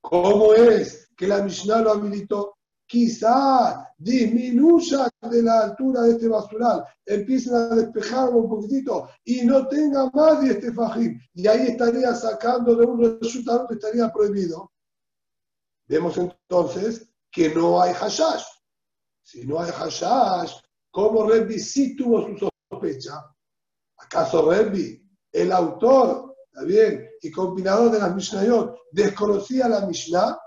¿Cómo 0.00 0.54
es 0.54 1.10
que 1.16 1.26
la 1.26 1.42
Mishnah 1.42 1.82
lo 1.82 1.92
habilitó? 1.92 2.54
Quizá 2.88 3.92
disminuya 3.98 5.08
de 5.22 5.42
la 5.42 5.64
altura 5.64 6.02
de 6.02 6.12
este 6.12 6.28
basural, 6.28 6.84
empiecen 7.04 7.54
a 7.54 7.74
despejarlo 7.74 8.38
un 8.38 8.48
poquitito 8.48 9.08
y 9.24 9.44
no 9.44 9.66
tenga 9.66 10.08
más 10.10 10.40
de 10.42 10.52
este 10.52 10.72
fajim. 10.72 11.20
Y 11.34 11.46
ahí 11.46 11.68
estaría 11.68 12.14
sacando 12.14 12.76
de 12.76 12.86
un 12.86 13.20
resultado 13.20 13.66
que 13.66 13.74
estaría 13.74 14.12
prohibido. 14.12 14.70
Vemos 15.88 16.16
entonces 16.16 17.10
que 17.30 17.52
no 17.54 17.80
hay 17.80 17.92
hashash. 17.92 18.44
Si 19.22 19.44
no 19.44 19.60
hay 19.60 19.72
hashash, 19.72 20.52
¿cómo 20.90 21.28
Rebbi 21.28 21.58
sí 21.58 21.96
tuvo 21.96 22.22
su 22.26 22.48
sospecha? 22.70 23.34
¿Acaso 23.98 24.48
Rebbi, 24.48 25.02
el 25.32 25.50
autor, 25.50 26.25
bien, 26.64 27.06
y 27.20 27.30
combinador 27.30 27.90
de 27.90 27.98
las 27.98 28.14
Mishnayot, 28.14 28.76
desconocía 28.90 29.68
la 29.68 29.86
Mishnah? 29.86 30.38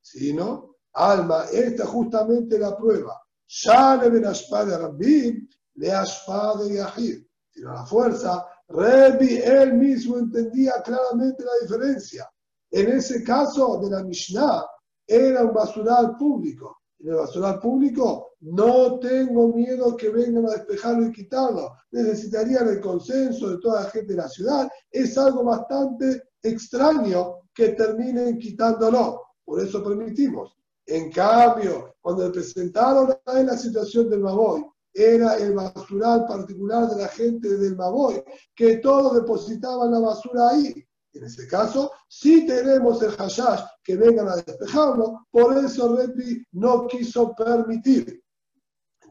Sí, 0.00 0.32
¿no? 0.32 0.76
Alma, 0.94 1.44
esta 1.52 1.86
justamente 1.86 2.58
la 2.58 2.76
prueba. 2.76 3.20
Ya 3.46 3.96
le 3.96 4.10
ven 4.10 4.22
de 4.22 4.78
Rabbi, 4.78 5.48
le 5.74 5.86
de 5.88 6.74
Yahid. 6.74 7.24
Tiene 7.52 7.72
la 7.72 7.84
fuerza, 7.84 8.46
Rebbi 8.70 9.36
él 9.38 9.74
mismo 9.74 10.18
entendía 10.18 10.80
claramente 10.84 11.44
la 11.44 11.52
diferencia. 11.60 12.30
En 12.70 12.88
ese 12.88 13.24
caso 13.24 13.80
de 13.82 13.90
la 13.90 14.02
Mishnah, 14.04 14.64
era 15.06 15.44
un 15.44 15.52
basural 15.52 16.16
público. 16.16 16.82
En 17.00 17.08
el 17.08 17.16
basural 17.16 17.58
público 17.58 18.29
no 18.40 18.98
tengo 18.98 19.48
miedo 19.48 19.96
que 19.96 20.08
vengan 20.08 20.46
a 20.46 20.52
despejarlo 20.52 21.06
y 21.06 21.12
quitarlo. 21.12 21.72
Necesitarían 21.90 22.68
el 22.68 22.80
consenso 22.80 23.50
de 23.50 23.58
toda 23.58 23.84
la 23.84 23.90
gente 23.90 24.14
de 24.14 24.22
la 24.22 24.28
ciudad. 24.28 24.68
Es 24.90 25.18
algo 25.18 25.44
bastante 25.44 26.22
extraño 26.42 27.40
que 27.54 27.70
terminen 27.70 28.38
quitándolo. 28.38 29.22
Por 29.44 29.60
eso 29.60 29.84
permitimos. 29.84 30.56
En 30.86 31.12
cambio, 31.12 31.96
cuando 32.00 32.24
le 32.24 32.30
presentaron 32.30 33.14
en 33.26 33.46
la 33.46 33.56
situación 33.56 34.08
del 34.08 34.20
Maboy, 34.20 34.64
era 34.92 35.36
el 35.36 35.52
basural 35.52 36.26
particular 36.26 36.88
de 36.88 37.02
la 37.02 37.08
gente 37.08 37.56
del 37.58 37.76
Maboy, 37.76 38.24
que 38.54 38.78
todos 38.78 39.14
depositaban 39.14 39.92
la 39.92 40.00
basura 40.00 40.48
ahí. 40.50 40.84
En 41.12 41.24
ese 41.24 41.46
caso, 41.46 41.90
si 42.08 42.46
tenemos 42.46 43.02
el 43.02 43.10
hashash 43.10 43.62
que 43.82 43.96
vengan 43.96 44.28
a 44.28 44.36
despejarlo, 44.36 45.26
por 45.30 45.56
eso 45.58 45.96
Rebbi 45.96 46.44
no 46.52 46.86
quiso 46.86 47.34
permitir. 47.34 48.22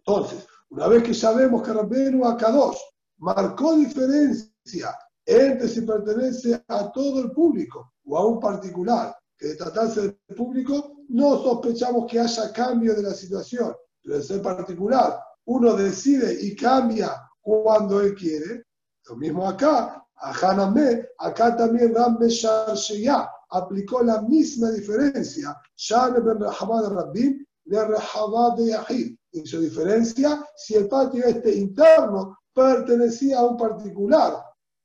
Entonces, 0.06 0.48
una 0.70 0.88
vez 0.88 1.04
que 1.04 1.14
sabemos 1.14 1.64
que 1.64 1.74
Rabbenu 1.74 2.26
Akadosh 2.26 2.78
marcó 3.18 3.76
diferencia 3.76 4.96
entre 5.26 5.68
si 5.68 5.82
pertenece 5.82 6.64
a 6.68 6.92
todo 6.92 7.22
el 7.22 7.32
público 7.32 7.94
o 8.06 8.18
a 8.18 8.26
un 8.26 8.40
particular, 8.40 9.16
que 9.38 9.48
de 9.48 9.56
tratarse 9.56 10.02
del 10.02 10.36
público, 10.36 10.98
no 11.10 11.38
sospechamos 11.42 12.10
que 12.10 12.20
haya 12.20 12.52
cambio 12.52 12.96
de 12.96 13.04
la 13.04 13.14
situación. 13.14 13.74
Pero 14.02 14.18
de 14.18 14.24
ser 14.24 14.42
particular, 14.42 15.20
uno 15.46 15.76
decide 15.76 16.38
y 16.42 16.56
cambia 16.56 17.16
cuando 17.42 18.02
él 18.02 18.16
quiere. 18.16 18.66
Lo 19.08 19.16
mismo 19.16 19.48
acá, 19.48 20.04
a 20.16 20.32
Hanamé, 20.32 21.08
acá 21.18 21.56
también 21.56 21.96
Ram 21.96 22.20
Sheya 22.20 23.30
aplicó 23.50 24.04
la 24.04 24.22
misma 24.22 24.70
diferencia. 24.72 25.56
Shan 25.76 26.14
ben 26.24 26.40
Rahamad 26.40 26.84
de 26.84 26.90
Rabbim 26.90 27.46
de 27.66 27.86
Rahamad 27.86 28.58
de 28.58 28.66
Yahid. 28.68 29.16
Hizo 29.32 29.60
diferencia 29.60 30.44
si 30.56 30.76
el 30.76 30.88
patio 30.88 31.24
este 31.26 31.56
interno 31.56 32.40
pertenecía 32.54 33.40
a 33.40 33.46
un 33.46 33.58
particular 33.58 34.34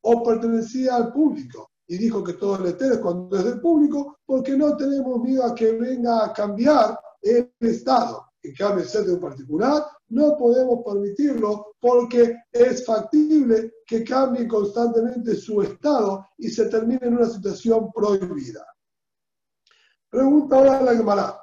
o 0.03 0.23
pertenecía 0.23 0.97
al 0.97 1.13
público. 1.13 1.71
Y 1.87 1.99
dijo 1.99 2.23
que 2.23 2.35
todo 2.35 2.57
el 2.57 2.67
estero 2.67 2.95
es 2.95 3.01
cuando 3.01 3.37
es 3.37 3.45
del 3.45 3.61
público, 3.61 4.19
porque 4.25 4.57
no 4.57 4.77
tenemos 4.77 5.21
miedo 5.21 5.45
a 5.45 5.55
que 5.55 5.73
venga 5.73 6.25
a 6.25 6.33
cambiar 6.33 6.99
el 7.21 7.53
estado. 7.61 8.27
En 8.43 8.55
cambio, 8.55 8.85
ser 8.85 9.05
de 9.05 9.15
un 9.15 9.21
particular, 9.21 9.87
no 10.09 10.37
podemos 10.37 10.81
permitirlo 10.85 11.75
porque 11.81 12.37
es 12.53 12.85
factible 12.85 13.73
que 13.87 14.05
cambie 14.05 14.47
constantemente 14.47 15.35
su 15.35 15.63
estado 15.63 16.27
y 16.37 16.49
se 16.49 16.67
termine 16.67 17.07
en 17.07 17.17
una 17.17 17.27
situación 17.27 17.91
prohibida. 17.93 18.67
Pregunta 20.11 20.57
ahora 20.57 20.83
la 20.83 20.95
Gemara. 20.95 21.41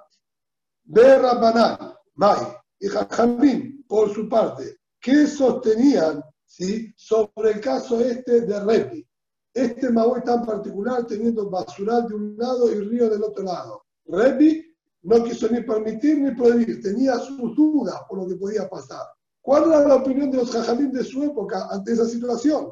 De 0.84 1.18
Rabbanán, 1.18 1.94
Mai 2.16 2.61
y 2.82 2.88
Jajamín, 2.88 3.86
por 3.88 4.12
su 4.12 4.28
parte, 4.28 4.80
¿qué 5.00 5.28
sostenían 5.28 6.24
¿sí? 6.46 6.92
sobre 6.98 7.52
el 7.52 7.62
caso 7.62 8.02
este 8.02 8.42
de 8.42 8.60
Repi? 8.60 9.08
Este 9.54 9.92
Maui 9.92 10.24
tan 10.24 10.44
particular 10.44 11.06
teniendo 11.06 11.48
basural 11.48 12.08
de 12.08 12.16
un 12.16 12.36
lado 12.38 12.72
y 12.72 12.80
río 12.80 13.08
del 13.08 13.24
otro 13.24 13.44
lado. 13.44 13.84
Repi 14.06 14.66
no 15.04 15.24
quiso 15.24 15.48
ni 15.50 15.62
permitir 15.62 16.20
ni 16.20 16.32
prohibir, 16.32 16.82
tenía 16.82 17.20
sus 17.20 17.56
dudas 17.56 18.02
por 18.10 18.20
lo 18.20 18.28
que 18.28 18.36
podía 18.36 18.68
pasar. 18.68 19.06
¿Cuál 19.42 19.70
era 19.70 19.88
la 19.88 19.96
opinión 19.96 20.32
de 20.32 20.38
los 20.38 20.52
jajamín 20.52 20.92
de 20.92 21.04
su 21.04 21.24
época 21.24 21.68
ante 21.70 21.94
esa 21.94 22.06
situación? 22.06 22.72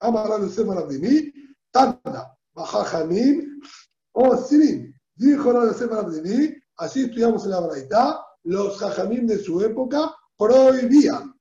Amar 0.00 0.40
de 0.42 0.50
Semana 0.50 0.82
de 0.82 0.98
mí, 0.98 1.32
Tanda, 1.70 2.36
Bajajamín 2.52 3.60
o 4.12 4.36
Sirim. 4.36 4.92
Dijo 5.14 5.72
Semana 5.72 6.08
de 6.10 6.22
mí, 6.22 6.54
así 6.76 7.04
estudiamos 7.04 7.44
en 7.44 7.50
la 7.50 7.60
Braita, 7.60 8.27
los 8.44 8.78
jajamín 8.78 9.26
de 9.26 9.38
su 9.38 9.60
época 9.60 10.14
prohibían. 10.36 11.34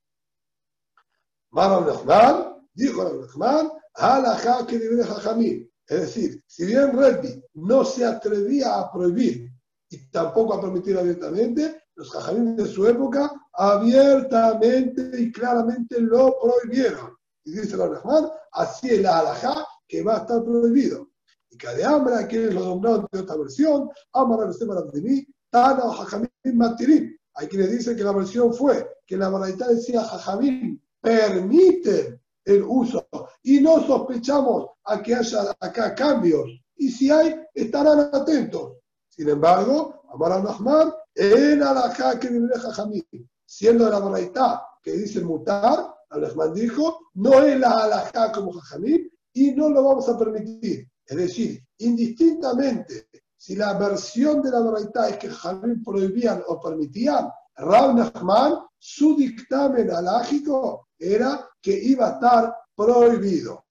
Nehman, 1.51 2.65
dijo 2.73 3.03
la 3.03 3.13
Nehman, 3.13 3.71
Alajá 3.93 4.65
que 4.67 4.77
libre 4.77 5.03
jajamín. 5.03 5.71
Es 5.87 6.01
decir, 6.01 6.43
si 6.45 6.65
bien 6.65 6.95
Rebbi 6.95 7.43
no 7.55 7.83
se 7.83 8.05
atrevía 8.05 8.77
a 8.77 8.91
prohibir 8.91 9.49
y 9.89 10.09
tampoco 10.09 10.53
a 10.53 10.61
permitir 10.61 10.97
abiertamente, 10.97 11.83
los 11.95 12.11
jajamín 12.11 12.55
de 12.55 12.67
su 12.67 12.85
época 12.85 13.31
abiertamente 13.53 15.09
y 15.19 15.31
claramente 15.31 15.99
lo 15.99 16.37
prohibieron. 16.39 17.17
Y 17.43 17.51
dice 17.51 17.75
Rahman, 17.75 18.29
así 18.51 18.89
es 18.89 19.01
la 19.01 19.19
alajá 19.19 19.65
que 19.87 20.03
va 20.03 20.15
a 20.15 20.17
estar 20.19 20.43
prohibido. 20.43 21.09
Y 21.49 21.57
cada 21.57 21.95
hambre, 21.95 22.27
quienes 22.27 22.53
lo 22.53 22.65
nombraron 22.65 23.07
de 23.11 23.19
otra 23.19 23.37
versión, 23.37 23.89
Amar 24.13 24.53
de 24.53 25.01
mí, 25.01 25.25
Tana 25.49 25.85
o 25.85 25.91
Jajamín 25.91 26.29
Matirim. 26.55 27.15
Hay 27.35 27.47
quienes 27.47 27.71
dicen 27.71 27.95
que 27.95 28.03
la 28.03 28.11
versión 28.11 28.53
fue 28.53 28.97
que 29.05 29.17
la 29.17 29.29
baraita 29.29 29.67
decía 29.67 30.03
Jajamín 30.03 30.81
permite 30.99 32.21
el 32.43 32.63
uso 32.63 33.07
y 33.43 33.59
no 33.61 33.85
sospechamos 33.85 34.67
a 34.85 35.01
que 35.01 35.15
haya 35.15 35.55
acá 35.59 35.93
cambios 35.93 36.49
y 36.77 36.91
si 36.91 37.09
hay, 37.11 37.35
estarán 37.53 38.09
atentos. 38.13 38.77
Sin 39.09 39.29
embargo, 39.29 40.03
Amar 40.13 40.31
al 40.31 40.93
en 41.15 41.63
alajá 41.63 42.19
que 42.19 42.29
vive 42.29 42.57
Jajamí, 42.57 43.03
siendo 43.45 43.89
la 43.89 43.99
verdad 43.99 44.61
que 44.81 44.93
dice 44.93 45.21
mutar, 45.21 45.93
al 46.09 46.53
dijo, 46.53 46.99
no 47.15 47.43
es 47.43 47.59
la 47.59 47.71
alajá 47.71 48.31
como 48.31 48.53
Jajamí 48.53 49.09
y 49.33 49.51
no 49.51 49.69
lo 49.69 49.83
vamos 49.83 50.07
a 50.07 50.17
permitir. 50.17 50.87
Es 51.05 51.17
decir, 51.17 51.61
indistintamente 51.79 53.09
si 53.37 53.55
la 53.55 53.73
versión 53.75 54.41
de 54.41 54.51
la 54.51 54.61
verdad 54.61 55.09
es 55.09 55.17
que 55.17 55.29
Jajamí 55.29 55.75
prohibían 55.83 56.43
o 56.47 56.59
permitían, 56.59 57.29
Rab 57.55 57.95
Nachman, 57.95 58.55
su 58.77 59.15
dictamen 59.15 59.91
alágico 59.91 60.89
era 60.97 61.47
que 61.61 61.71
iba 61.71 62.07
a 62.07 62.11
estar 62.13 62.55
prohibido. 62.75 63.65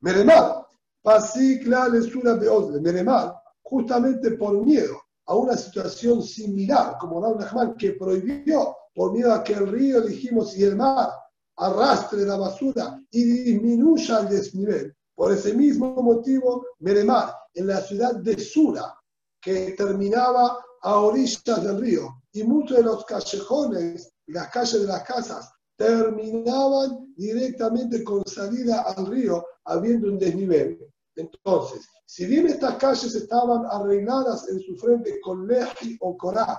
Meremar, 0.00 0.66
Pasikla 1.02 1.88
Lesura 1.88 2.34
Beozle, 2.34 2.80
Meremar, 2.80 3.34
justamente 3.62 4.32
por 4.32 4.64
miedo 4.64 5.00
a 5.26 5.34
una 5.34 5.56
situación 5.56 6.22
similar, 6.22 6.96
como 6.98 7.22
Rab 7.22 7.40
Nachman, 7.40 7.76
que 7.76 7.92
prohibió 7.92 8.76
por 8.94 9.12
miedo 9.12 9.32
a 9.32 9.42
que 9.42 9.54
el 9.54 9.66
río, 9.66 10.02
dijimos, 10.02 10.56
y 10.56 10.64
el 10.64 10.76
mar 10.76 11.10
arrastre 11.56 12.24
la 12.24 12.36
basura 12.36 13.00
y 13.10 13.22
disminuya 13.22 14.20
el 14.20 14.28
desnivel. 14.28 14.96
Por 15.20 15.32
ese 15.32 15.52
mismo 15.52 15.92
motivo, 15.96 16.64
Meremar, 16.78 17.34
en 17.52 17.66
la 17.66 17.82
ciudad 17.82 18.14
de 18.14 18.40
Sura, 18.40 18.98
que 19.38 19.72
terminaba 19.72 20.64
a 20.80 20.96
orillas 20.96 21.62
del 21.62 21.78
río, 21.78 22.22
y 22.32 22.42
muchos 22.42 22.78
de 22.78 22.84
los 22.84 23.04
callejones, 23.04 24.14
las 24.28 24.48
calles 24.48 24.80
de 24.80 24.86
las 24.86 25.02
casas, 25.02 25.52
terminaban 25.76 27.12
directamente 27.18 28.02
con 28.02 28.26
salida 28.26 28.80
al 28.80 29.08
río, 29.08 29.44
habiendo 29.66 30.08
un 30.08 30.18
desnivel. 30.18 30.90
Entonces, 31.14 31.86
si 32.06 32.24
bien 32.24 32.46
estas 32.46 32.76
calles 32.76 33.14
estaban 33.14 33.66
arregladas 33.70 34.48
en 34.48 34.58
su 34.60 34.74
frente 34.78 35.20
con 35.20 35.46
leji 35.46 35.98
o 36.00 36.16
corá, 36.16 36.58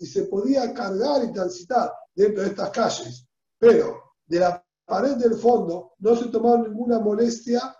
y 0.00 0.06
se 0.06 0.24
podía 0.24 0.74
cargar 0.74 1.22
y 1.22 1.32
transitar 1.32 1.92
dentro 2.12 2.42
de 2.42 2.48
estas 2.48 2.70
calles, 2.70 3.24
pero 3.56 4.02
de 4.26 4.40
la 4.40 4.66
pared 4.84 5.14
del 5.14 5.34
fondo 5.34 5.92
no 6.00 6.16
se 6.16 6.26
tomaba 6.26 6.58
ninguna 6.58 6.98
molestia 6.98 7.76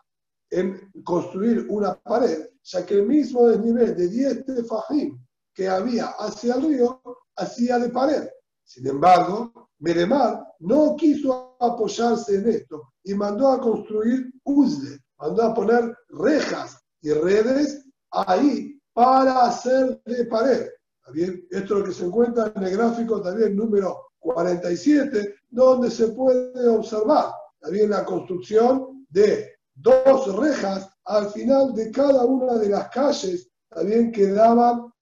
en 0.51 0.91
construir 1.05 1.67
una 1.69 1.95
pared, 1.95 2.49
ya 2.63 2.85
que 2.85 2.95
el 2.95 3.07
mismo 3.07 3.49
desnivel 3.49 3.97
de 3.97 4.09
10 4.09 4.45
tefajim 4.47 5.19
que 5.55 5.69
había 5.69 6.07
hacia 6.19 6.55
el 6.55 6.63
río 6.63 7.03
hacía 7.37 7.79
de 7.79 7.89
pared. 7.89 8.29
Sin 8.65 8.87
embargo, 8.87 9.69
Meremar 9.79 10.45
no 10.61 10.95
quiso 10.97 11.57
apoyarse 11.59 12.37
en 12.37 12.49
esto 12.49 12.93
y 13.03 13.15
mandó 13.15 13.49
a 13.49 13.61
construir 13.61 14.31
uzle, 14.45 14.99
mandó 15.19 15.43
a 15.43 15.55
poner 15.55 15.97
rejas 16.09 16.79
y 17.01 17.13
redes 17.13 17.85
ahí 18.11 18.79
para 18.93 19.47
hacer 19.47 20.01
de 20.05 20.25
pared. 20.27 20.69
Bien, 21.13 21.45
esto 21.51 21.75
es 21.75 21.81
lo 21.81 21.85
que 21.85 21.93
se 21.93 22.05
encuentra 22.05 22.53
en 22.55 22.63
el 22.63 22.77
gráfico 22.77 23.21
también 23.21 23.57
número 23.57 24.11
47, 24.21 25.35
donde 25.49 25.91
se 25.91 26.09
puede 26.09 26.69
observar 26.69 27.33
también 27.59 27.91
la 27.91 28.05
construcción 28.05 29.07
de 29.09 29.50
dos 29.83 30.37
rejas 30.37 30.91
al 31.05 31.31
final 31.31 31.75
de 31.75 31.91
cada 31.91 32.25
una 32.25 32.55
de 32.55 32.69
las 32.69 32.89
calles 32.91 33.51
también 33.69 34.13
que 34.13 34.31
daban 34.31 34.93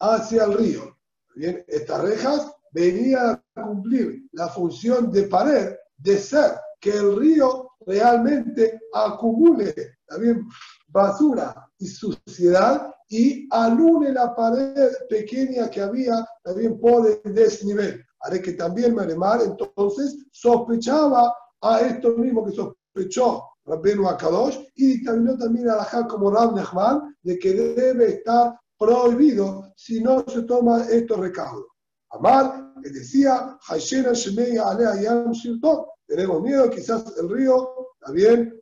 hacia 0.00 0.44
el 0.44 0.54
río. 0.54 0.96
Bien, 1.34 1.64
estas 1.68 2.02
rejas 2.02 2.52
venían 2.72 3.42
a 3.54 3.62
cumplir 3.62 4.22
la 4.32 4.48
función 4.48 5.10
de 5.10 5.24
pared, 5.24 5.74
de 5.98 6.18
ser 6.18 6.52
que 6.80 6.90
el 6.90 7.16
río 7.16 7.72
realmente 7.86 8.80
acumule 8.92 9.74
también 10.06 10.48
basura 10.88 11.68
y 11.78 11.86
suciedad 11.86 12.92
y 13.08 13.48
alune 13.50 14.12
la 14.12 14.34
pared 14.34 14.92
pequeña 15.08 15.70
que 15.70 15.80
había 15.80 16.26
también 16.42 16.78
por 16.80 17.06
el 17.06 17.34
desnivel. 17.34 18.04
Haré 18.20 18.40
que 18.40 18.52
también 18.52 18.94
Maremar 18.94 19.40
entonces 19.42 20.16
sospechaba 20.30 21.34
a 21.60 21.80
esto 21.80 22.10
mismo 22.16 22.44
que 22.44 22.52
sospechó 22.52 23.49
Rabbenu 23.70 24.08
Akadosh 24.08 24.58
y 24.74 24.86
dictaminó 24.86 25.36
también 25.36 25.68
a 25.70 25.76
la 25.76 26.08
como 26.08 26.30
Rab 26.30 26.56
Nechman 26.56 27.16
de 27.22 27.38
que 27.38 27.52
debe 27.52 28.16
estar 28.16 28.58
prohibido 28.76 29.72
si 29.76 30.02
no 30.02 30.24
se 30.26 30.42
toma 30.42 30.84
estos 30.88 31.18
recaudos. 31.18 31.66
Amar, 32.10 32.74
que 32.82 32.90
decía, 32.90 33.56
tenemos 36.06 36.42
miedo, 36.42 36.68
quizás 36.70 37.16
el 37.18 37.28
río 37.28 37.88
también 38.00 38.60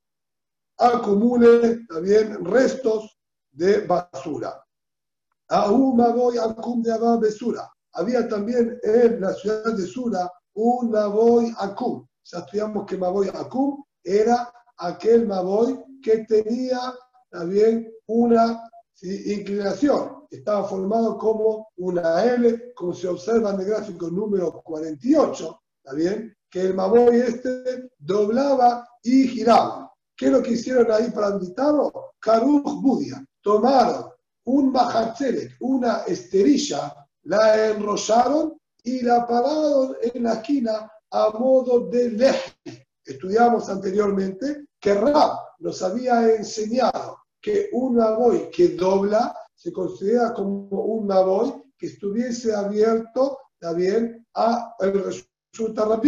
acumule 0.76 1.86
también 1.86 2.44
restos 2.44 3.18
de 3.52 3.86
basura. 3.86 4.62
Había 7.92 8.28
también 8.28 8.78
en 8.82 9.20
la 9.20 9.32
ciudad 9.32 9.72
de 9.74 9.86
Sura 9.86 10.30
un 10.54 10.90
Maboy 10.90 11.54
Akum. 11.58 12.06
Ya 12.24 12.40
estudiamos 12.40 12.84
que 12.84 12.98
Maboy 12.98 13.28
Akum 13.28 13.82
era 14.04 14.52
aquel 14.78 15.26
Maboy 15.26 15.78
que 16.02 16.24
tenía 16.24 16.80
también 17.30 17.92
una 18.06 18.68
inclinación. 19.02 20.24
Estaba 20.30 20.64
formado 20.64 21.16
como 21.16 21.68
una 21.76 22.24
L, 22.24 22.72
como 22.74 22.92
se 22.92 23.08
observa 23.08 23.50
en 23.50 23.60
el 23.60 23.66
gráfico 23.66 24.10
número 24.10 24.52
48, 24.62 25.60
¿está? 25.84 26.36
Que 26.50 26.62
el 26.62 26.74
Maboy 26.74 27.16
este 27.20 27.90
doblaba 27.98 28.86
y 29.02 29.28
giraba. 29.28 29.92
¿Qué 30.16 30.26
es 30.26 30.32
lo 30.32 30.42
que 30.42 30.52
hicieron 30.52 30.90
ahí 30.90 31.10
para 31.10 31.30
invitarlo? 31.30 31.92
Karuch 32.18 32.82
Budia. 32.82 33.24
Tomaron 33.40 34.10
un 34.44 34.72
mahatzelet, 34.72 35.52
una 35.60 35.98
esterilla, 36.06 36.94
la 37.24 37.68
enrollaron 37.68 38.58
y 38.82 39.02
la 39.02 39.26
pararon 39.26 39.96
en 40.02 40.22
la 40.22 40.34
esquina 40.34 40.90
a 41.10 41.30
modo 41.30 41.88
de 41.88 42.10
lej. 42.10 42.36
Estudiamos 43.04 43.68
anteriormente 43.68 44.67
que 44.80 44.94
Rab 44.94 45.38
nos 45.58 45.82
había 45.82 46.34
enseñado 46.34 47.18
que 47.40 47.68
un 47.72 47.96
Naboy 47.96 48.50
que 48.50 48.68
dobla 48.68 49.34
se 49.54 49.72
considera 49.72 50.32
como 50.32 50.68
un 50.68 51.06
Naboy 51.06 51.52
que 51.76 51.86
estuviese 51.86 52.54
abierto 52.54 53.38
también 53.58 54.26
a 54.34 54.74
el 54.80 55.04
resultado 55.04 56.00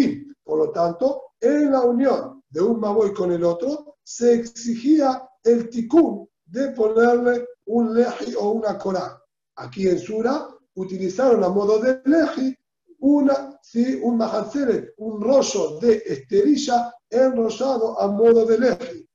Por 0.44 0.58
lo 0.58 0.70
tanto, 0.70 1.22
en 1.40 1.72
la 1.72 1.80
unión 1.82 2.42
de 2.48 2.60
un 2.60 2.80
Maboy 2.80 3.12
con 3.12 3.32
el 3.32 3.44
otro, 3.44 3.96
se 4.02 4.34
exigía 4.34 5.28
el 5.42 5.68
tikkun 5.68 6.28
de 6.44 6.70
ponerle 6.70 7.46
un 7.66 7.94
leji 7.94 8.34
o 8.34 8.50
una 8.50 8.78
corá. 8.78 9.20
Aquí 9.56 9.88
en 9.88 9.98
Sura 9.98 10.48
utilizaron 10.74 11.42
a 11.44 11.48
modo 11.48 11.78
de 11.78 12.00
leji 12.04 12.56
una, 13.00 13.58
¿sí? 13.62 13.98
un 14.02 14.16
mahatzeret, 14.16 14.94
un 14.98 15.20
rollo 15.20 15.78
de 15.80 16.02
esterilla 16.06 16.92
enrollado 17.08 18.00
a 18.00 18.06
modo 18.08 18.46
de 18.46 18.58
leji. 18.58 19.08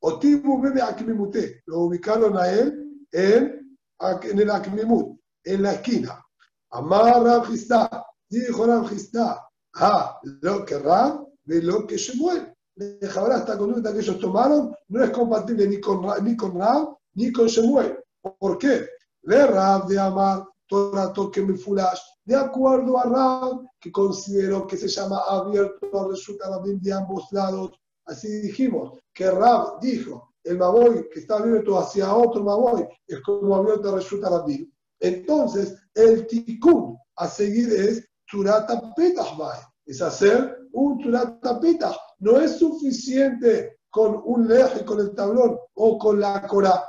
Otibu 0.00 0.60
bebe 0.60 0.82
akmimute, 0.82 1.62
lo 1.66 1.80
ubicaron 1.80 2.36
a 2.36 2.50
él 2.50 3.06
en, 3.12 3.78
en 4.00 4.38
el 4.38 4.50
akmimut, 4.50 5.18
en 5.44 5.62
la 5.62 5.72
esquina. 5.72 6.22
Amar 6.70 7.22
Rabjistá, 7.22 8.04
dijo 8.28 8.66
Rabjistá, 8.66 9.48
ah, 9.76 10.20
lo 10.42 10.64
que 10.64 10.78
Rab 10.78 11.26
de 11.44 11.62
lo 11.62 11.86
que 11.86 11.96
Shemuel. 11.96 12.52
Dejará 12.74 13.38
esta 13.38 13.56
conducta 13.56 13.92
que 13.92 14.00
ellos 14.00 14.20
tomaron 14.20 14.74
no 14.88 15.02
es 15.02 15.10
compatible 15.10 15.66
ni 15.66 15.80
con, 15.80 16.06
ni 16.22 16.36
con 16.36 16.58
Rab 16.58 16.94
ni 17.14 17.32
con 17.32 17.46
Shemuel. 17.46 17.98
¿Por 18.20 18.58
qué? 18.58 18.86
Le 19.22 19.46
Rab 19.46 19.86
de 19.86 19.98
Amar 19.98 20.44
Torah 20.68 21.12
toque 21.12 21.40
mi 21.42 21.56
fulash, 21.56 22.00
de 22.26 22.34
acuerdo 22.34 22.98
a 22.98 23.04
Rab, 23.04 23.70
que 23.80 23.92
considero 23.92 24.66
que 24.66 24.76
se 24.76 24.88
llama 24.88 25.20
abierto 25.28 26.10
resulta 26.10 26.46
de 26.60 26.92
ambos 26.92 27.28
lados. 27.30 27.70
Así 28.04 28.28
dijimos, 28.40 28.98
que 29.14 29.30
Rab 29.30 29.80
dijo, 29.80 30.34
el 30.42 30.58
Maboy 30.58 31.08
que 31.08 31.20
está 31.20 31.36
abierto 31.36 31.78
hacia 31.78 32.12
otro 32.14 32.42
Maboy 32.42 32.86
es 33.06 33.20
como 33.20 33.54
abierto 33.54 33.94
resulta 33.94 34.28
Rabin. 34.28 34.72
Entonces, 34.98 35.76
el 35.94 36.26
tikkun 36.26 36.98
a 37.16 37.28
seguir 37.28 37.72
es 37.72 38.08
Turata 38.28 38.92
Petahbay, 38.94 39.60
es 39.84 40.02
hacer 40.02 40.66
un 40.72 40.98
Turatapita. 40.98 41.96
No 42.18 42.40
es 42.40 42.58
suficiente 42.58 43.78
con 43.88 44.20
un 44.24 44.48
leje, 44.48 44.84
con 44.84 44.98
el 44.98 45.14
tablón 45.14 45.56
o 45.74 45.98
con 45.98 46.20
la 46.20 46.44
cora. 46.46 46.84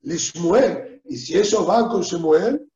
Shmuel, 0.00 1.02
y 1.04 1.16
si 1.16 1.36
ellos 1.36 1.66
van 1.66 1.88
con 1.88 2.02
Shemuel, 2.02 2.67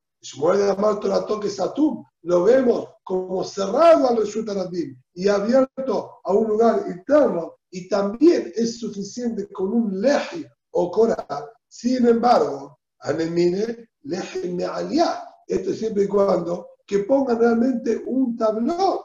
Lo 2.22 2.44
vemos 2.44 2.88
como 3.02 3.44
cerrado 3.44 4.08
al 4.08 4.16
resulta 4.16 4.54
y 5.14 5.28
abierto 5.28 6.20
a 6.22 6.32
un 6.32 6.48
lugar 6.48 6.84
interno, 6.88 7.56
y 7.70 7.88
también 7.88 8.52
es 8.54 8.78
suficiente 8.78 9.48
con 9.50 9.72
un 9.72 10.00
leje 10.00 10.48
o 10.70 10.90
cora. 10.90 11.26
Sin 11.68 12.06
embargo, 12.06 12.78
Anemine, 13.00 13.88
leje 14.02 14.48
me'alía. 14.50 15.24
Esto 15.46 15.72
siempre 15.72 16.04
y 16.04 16.08
cuando 16.08 16.68
que 16.86 17.00
pongan 17.00 17.38
realmente 17.38 18.02
un 18.06 18.36
tablón 18.36 18.98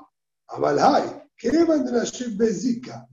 Abalai, 0.49 1.23
que 1.37 1.63
van 1.65 1.85
de 1.85 1.91
la 1.91 2.05
bezica, 2.35 3.07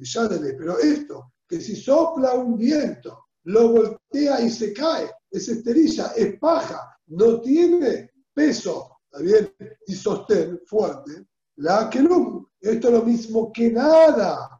pero 0.58 0.78
esto, 0.78 1.32
que 1.48 1.60
si 1.60 1.76
sopla 1.76 2.34
un 2.34 2.56
viento 2.56 3.26
lo 3.44 3.68
voltea 3.68 4.40
y 4.40 4.50
se 4.50 4.72
cae, 4.72 5.10
es 5.30 5.48
esterilla, 5.48 6.12
es 6.16 6.38
paja, 6.38 6.93
no 7.06 7.40
tiene 7.40 8.10
peso, 8.32 8.98
¿está 9.04 9.22
bien? 9.22 9.54
Y 9.86 9.94
sostén 9.94 10.60
fuerte, 10.66 11.26
la 11.56 11.88
que 11.90 12.00
no, 12.00 12.50
esto 12.60 12.88
es 12.88 12.94
lo 12.94 13.02
mismo 13.02 13.52
que 13.52 13.70
nada. 13.70 14.50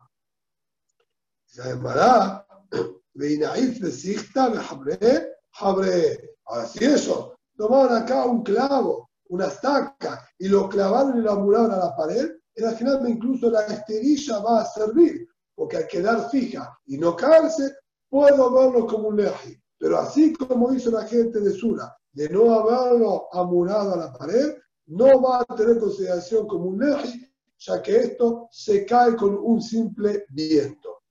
Ahora, 6.47 6.67
si 6.67 6.85
eso, 6.85 7.37
tomaron 7.57 7.97
acá 7.97 8.25
un 8.25 8.43
clavo, 8.43 9.11
una 9.29 9.47
estaca, 9.47 10.29
y 10.39 10.49
lo 10.49 10.69
clavaron 10.69 11.19
y 11.19 11.23
lo 11.23 11.33
amuraron 11.33 11.73
a 11.73 11.77
la 11.77 11.97
pared, 11.97 12.31
en 12.57 12.65
la 12.65 12.73
final 12.73 13.09
incluso 13.09 13.51
la 13.51 13.63
esterilla 13.67 14.39
va 14.39 14.63
a 14.63 14.67
servir, 14.67 15.29
porque 15.55 15.79
al 15.79 15.87
quedar 15.87 16.31
fija 16.31 16.77
y 16.87 16.99
no 16.99 17.17
caerse, 17.17 17.77
puedo 18.09 18.53
verlo 18.53 18.87
como 18.87 19.09
un 19.09 19.17
leji. 19.17 19.61
Pero 19.79 19.99
así 19.99 20.33
como 20.35 20.73
hizo 20.73 20.91
la 20.91 21.05
gente 21.05 21.41
de 21.41 21.53
Sura, 21.53 21.97
de 22.15 22.29
no 22.29 22.55
haberlo 22.55 23.29
amurado 23.33 23.95
a 23.95 23.97
la 23.97 24.13
pared, 24.13 24.57
no 24.87 25.21
va 25.21 25.45
a 25.47 25.57
tener 25.57 25.79
consideración 25.79 26.47
como 26.47 26.67
un 26.67 26.79
leji, 26.79 27.29
ya 27.59 27.83
que 27.83 27.97
esto 27.97 28.49
se 28.51 28.87
cae 28.87 29.17
con 29.17 29.37
un 29.37 29.61
simple 29.61 30.25
viento. 30.31 31.03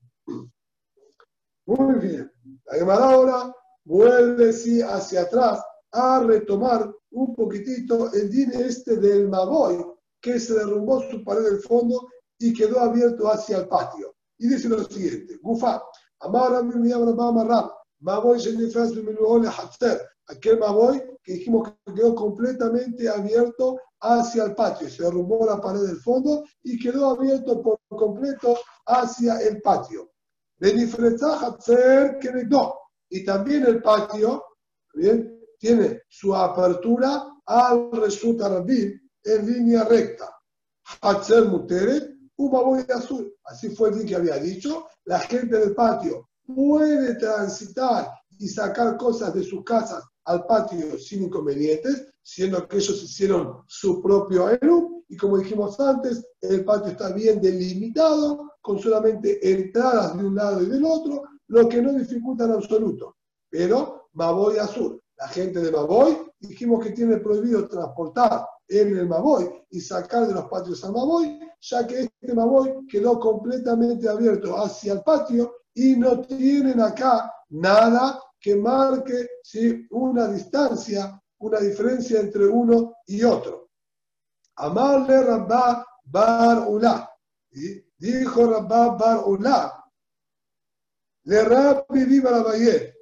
Muy 1.65 1.95
bien. 1.95 2.31
La 2.65 2.77
Gemara 2.77 3.05
ahora 3.05 3.55
vuelve 3.85 4.53
sí, 4.53 4.81
hacia 4.81 5.21
atrás 5.23 5.61
a 5.91 6.21
retomar 6.21 6.93
un 7.11 7.35
poquitito 7.35 8.11
el 8.13 8.29
dine 8.29 8.61
este 8.61 8.97
del 8.97 9.29
Maboy, 9.29 9.85
que 10.21 10.39
se 10.39 10.53
derrumbó 10.53 11.01
su 11.09 11.23
pared 11.23 11.43
del 11.43 11.59
fondo 11.59 12.07
y 12.39 12.53
quedó 12.53 12.79
abierto 12.79 13.27
hacia 13.27 13.57
el 13.57 13.67
patio. 13.67 14.15
Y 14.37 14.47
dice 14.47 14.69
lo 14.69 14.83
siguiente, 14.83 15.37
Gufa, 15.41 15.81
Amar 16.19 16.63
Maboy 17.99 18.39
aquel 20.27 20.59
Maboy 20.59 21.01
que 21.23 21.33
dijimos 21.33 21.73
que 21.85 21.93
quedó 21.93 22.15
completamente 22.15 23.07
abierto 23.09 23.79
hacia 24.01 24.45
el 24.45 24.55
patio, 24.55 24.89
se 24.89 25.03
derrumbó 25.03 25.45
la 25.45 25.61
pared 25.61 25.81
del 25.81 25.97
fondo 25.97 26.43
y 26.63 26.77
quedó 26.77 27.11
abierto 27.11 27.61
por 27.61 27.79
completo 27.87 28.57
hacia 28.85 29.39
el 29.39 29.61
patio. 29.61 30.11
Y 33.09 33.25
también 33.25 33.65
el 33.65 33.81
patio, 33.81 34.43
bien, 34.93 35.39
tiene 35.59 36.01
su 36.09 36.35
apertura 36.35 37.25
al 37.45 37.91
resulta 37.91 38.47
en 39.23 39.45
línea 39.45 39.83
recta. 39.85 40.29
Hatzer 41.01 41.45
Muteret, 41.45 42.13
un 42.37 42.85
azul. 42.93 43.33
Así 43.45 43.69
fue 43.69 43.89
el 43.89 44.05
que 44.05 44.15
había 44.15 44.35
dicho. 44.35 44.87
La 45.05 45.19
gente 45.19 45.57
del 45.57 45.73
patio 45.73 46.29
puede 46.45 47.15
transitar 47.15 48.09
y 48.37 48.47
sacar 48.47 48.97
cosas 48.97 49.33
de 49.33 49.43
sus 49.43 49.63
casas 49.63 50.03
al 50.25 50.45
patio 50.45 50.97
sin 50.97 51.23
inconvenientes, 51.23 52.13
siendo 52.21 52.67
que 52.67 52.77
ellos 52.77 53.03
hicieron 53.03 53.63
su 53.67 54.01
propio 54.01 54.49
Eru. 54.49 55.03
Y 55.09 55.17
como 55.17 55.37
dijimos 55.37 55.79
antes, 55.79 56.25
el 56.41 56.63
patio 56.63 56.91
está 56.91 57.11
bien 57.13 57.41
delimitado, 57.41 58.51
con 58.61 58.79
solamente 58.79 59.39
entradas 59.41 60.17
de 60.17 60.23
un 60.23 60.35
lado 60.35 60.63
y 60.63 60.67
del 60.67 60.85
otro, 60.85 61.23
lo 61.47 61.67
que 61.67 61.81
no 61.81 61.93
dificulta 61.93 62.45
en 62.45 62.51
absoluto. 62.51 63.17
Pero 63.49 64.09
Maboy 64.13 64.57
Azul, 64.57 65.01
la 65.17 65.27
gente 65.27 65.59
de 65.59 65.71
Maboy, 65.71 66.17
dijimos 66.39 66.83
que 66.83 66.91
tiene 66.91 67.17
prohibido 67.17 67.67
transportar 67.67 68.45
en 68.67 68.97
el 68.97 69.07
Maboy 69.07 69.49
y 69.69 69.81
sacar 69.81 70.27
de 70.27 70.33
los 70.33 70.45
patios 70.45 70.83
al 70.83 70.93
Maboy, 70.93 71.39
ya 71.59 71.85
que 71.85 72.01
este 72.01 72.33
Maboy 72.33 72.87
quedó 72.87 73.19
completamente 73.19 74.07
abierto 74.07 74.57
hacia 74.57 74.93
el 74.93 75.01
patio 75.01 75.53
y 75.73 75.95
no 75.95 76.21
tienen 76.21 76.79
acá 76.79 77.31
nada 77.49 78.19
que 78.43 78.57
marque 78.57 79.29
¿sí? 79.41 79.87
una 79.91 80.27
distancia, 80.27 81.17
una 81.39 81.59
diferencia 81.61 82.19
entre 82.19 82.45
uno 82.45 82.97
y 83.07 83.23
otro. 83.23 83.69
Amarle 84.57 85.23
Rabba 85.23 85.85
Bar 86.03 86.67
Ulá. 86.67 87.09
Dijo 87.97 88.51
Rabba 88.51 88.97
Bar 88.97 89.23
Ulá. 89.25 89.85
Le 91.23 91.41
Rabbi 91.41 92.03
Viva 92.03 92.31
la 92.31 92.43
Valle. 92.43 92.93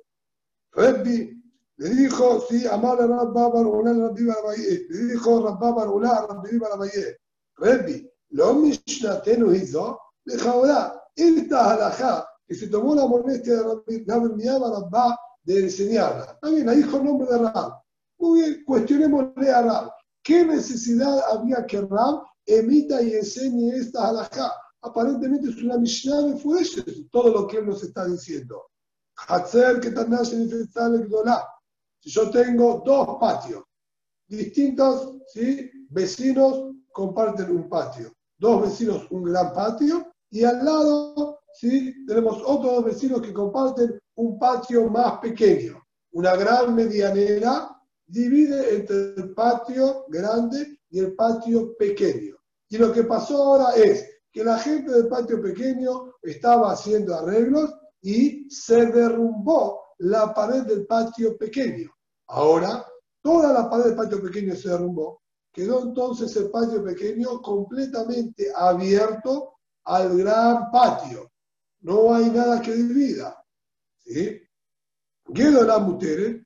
Rabbi 0.74 1.42
le 1.78 1.90
dijo, 1.90 2.42
sí, 2.48 2.68
amarle 2.68 3.08
Rabba 3.08 3.50
Bar 3.50 3.66
Ulá, 3.66 3.94
Rabbi 3.94 4.22
Viva 4.22 4.36
la 4.36 4.42
Valle. 4.50 4.86
Le 4.90 5.06
dijo 5.08 5.44
Rabba 5.44 5.72
Bar 5.72 5.90
Ulá, 5.90 6.28
Rabbi 6.30 6.52
Viva 6.52 6.70
la 6.70 6.76
Valle. 6.76 7.18
Rabbi, 7.58 8.08
lo 8.30 8.54
Mishnatenu 8.54 9.52
hizo, 9.54 10.00
le 10.26 10.38
Jaudá. 10.38 11.02
Esta 11.16 11.72
halajá 11.72 12.28
que 12.46 12.54
se 12.54 12.68
tomó 12.68 12.94
la 12.94 13.08
molestia 13.08 13.56
de 13.56 13.64
Rabbi 13.64 14.06
Rabba 14.06 15.18
de 15.44 15.60
enseñarla. 15.60 16.26
Está 16.34 16.50
bien, 16.50 16.70
ahí 16.70 16.78
dijo 16.78 16.98
el 16.98 17.04
nombre 17.04 17.28
de 17.28 17.38
Rab. 17.38 17.82
Muy 18.18 18.42
bien, 18.42 18.64
cuestionémosle 18.66 19.50
a 19.50 19.62
Rab. 19.62 19.92
¿Qué 20.24 20.46
necesidad 20.46 21.20
había 21.32 21.66
que 21.66 21.82
Rab 21.82 22.24
emita 22.46 23.02
y 23.02 23.14
enseñe 23.14 23.72
esta 23.76 24.10
halajá? 24.10 24.52
Aparentemente 24.82 25.50
es 25.50 25.58
una 25.58 25.78
Mishnah 25.78 26.22
de 26.22 26.38
Fueshes, 26.38 27.10
todo 27.12 27.30
lo 27.30 27.48
que 27.48 27.58
él 27.58 27.68
nos 27.68 27.84
está 27.84 28.06
diciendo. 28.08 28.64
Hatzer 29.28 29.80
que 29.80 29.94
Si 32.00 32.10
yo 32.10 32.32
tengo 32.32 32.82
dos 32.84 33.18
patios 33.20 33.64
distintos, 34.28 35.14
¿sí? 35.28 35.70
vecinos 35.90 36.74
comparten 36.92 37.52
un 37.52 37.70
patio. 37.70 38.14
Dos 38.38 38.64
vecinos 38.64 39.06
un 39.12 39.24
gran 39.24 39.54
patio 39.54 40.12
y 40.32 40.44
al 40.44 40.66
lado 40.66 41.41
¿sí? 41.54 42.06
tenemos 42.06 42.42
otros 42.46 42.86
vecinos 42.86 43.22
que 43.22 43.34
comparten 43.34 44.00
un 44.16 44.40
patio 44.40 44.90
más 44.90 45.20
pequeño. 45.20 45.82
Una 46.14 46.36
gran 46.36 46.76
medianera 46.76 47.70
divide 48.06 48.76
entre 48.76 49.14
el 49.16 49.34
patio 49.34 50.06
grande 50.10 50.80
y 50.90 51.00
el 51.00 51.16
patio 51.16 51.76
pequeño. 51.78 52.36
Y 52.70 52.78
lo 52.78 52.92
que 52.92 53.04
pasó 53.04 53.42
ahora 53.42 53.76
es 53.76 54.08
que 54.32 54.44
la 54.44 54.58
gente 54.58 54.92
del 54.92 55.08
patio 55.08 55.42
pequeño 55.42 56.14
estaba 56.22 56.72
haciendo 56.72 57.16
arreglos 57.16 57.74
y 58.02 58.50
se 58.50 58.86
derrumbó 58.88 59.82
la 60.00 60.34
pared 60.34 60.64
del 60.64 60.86
patio 60.86 61.38
pequeño. 61.38 61.90
Ahora, 62.28 62.86
toda 63.22 63.54
la 63.54 63.70
pared 63.70 63.86
del 63.86 63.96
patio 63.96 64.22
pequeño 64.22 64.56
se 64.56 64.70
derrumbó. 64.70 65.22
Quedó 65.54 65.84
entonces 65.84 66.36
el 66.38 66.50
patio 66.50 66.84
pequeño 66.84 67.42
completamente 67.42 68.48
abierto 68.56 69.56
al 69.86 70.18
gran 70.18 70.72
patio. 70.72 71.31
No 71.82 72.14
hay 72.14 72.30
nada 72.30 72.62
que 72.62 72.74
divida. 72.74 73.44
¿Sí? 73.98 74.42
la 75.34 75.80
Mutere, 75.80 76.46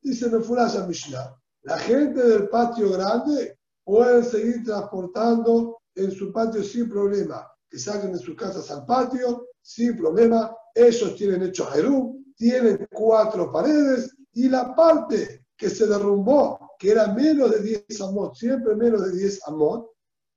dice 0.00 0.28
Mefurasha 0.28 0.86
Mishnah. 0.86 1.34
La 1.62 1.78
gente 1.78 2.22
del 2.22 2.48
patio 2.48 2.90
grande 2.92 3.58
puede 3.82 4.22
seguir 4.22 4.64
transportando 4.64 5.78
en 5.94 6.10
su 6.10 6.32
patio 6.32 6.62
sin 6.62 6.88
problema. 6.88 7.46
Que 7.68 7.78
saquen 7.78 8.12
de 8.12 8.18
sus 8.18 8.36
casas 8.36 8.70
al 8.70 8.86
patio 8.86 9.48
sin 9.60 9.96
problema. 9.96 10.54
Ellos 10.74 11.16
tienen 11.16 11.42
hecho 11.42 11.66
Jerú, 11.66 12.22
tienen 12.36 12.86
cuatro 12.92 13.50
paredes 13.50 14.14
y 14.32 14.48
la 14.48 14.74
parte 14.74 15.44
que 15.56 15.70
se 15.70 15.86
derrumbó, 15.86 16.72
que 16.78 16.90
era 16.90 17.08
menos 17.08 17.50
de 17.50 17.62
10 17.62 18.00
amot, 18.00 18.34
siempre 18.34 18.74
menos 18.74 19.04
de 19.04 19.16
10 19.16 19.48
amot, 19.48 19.90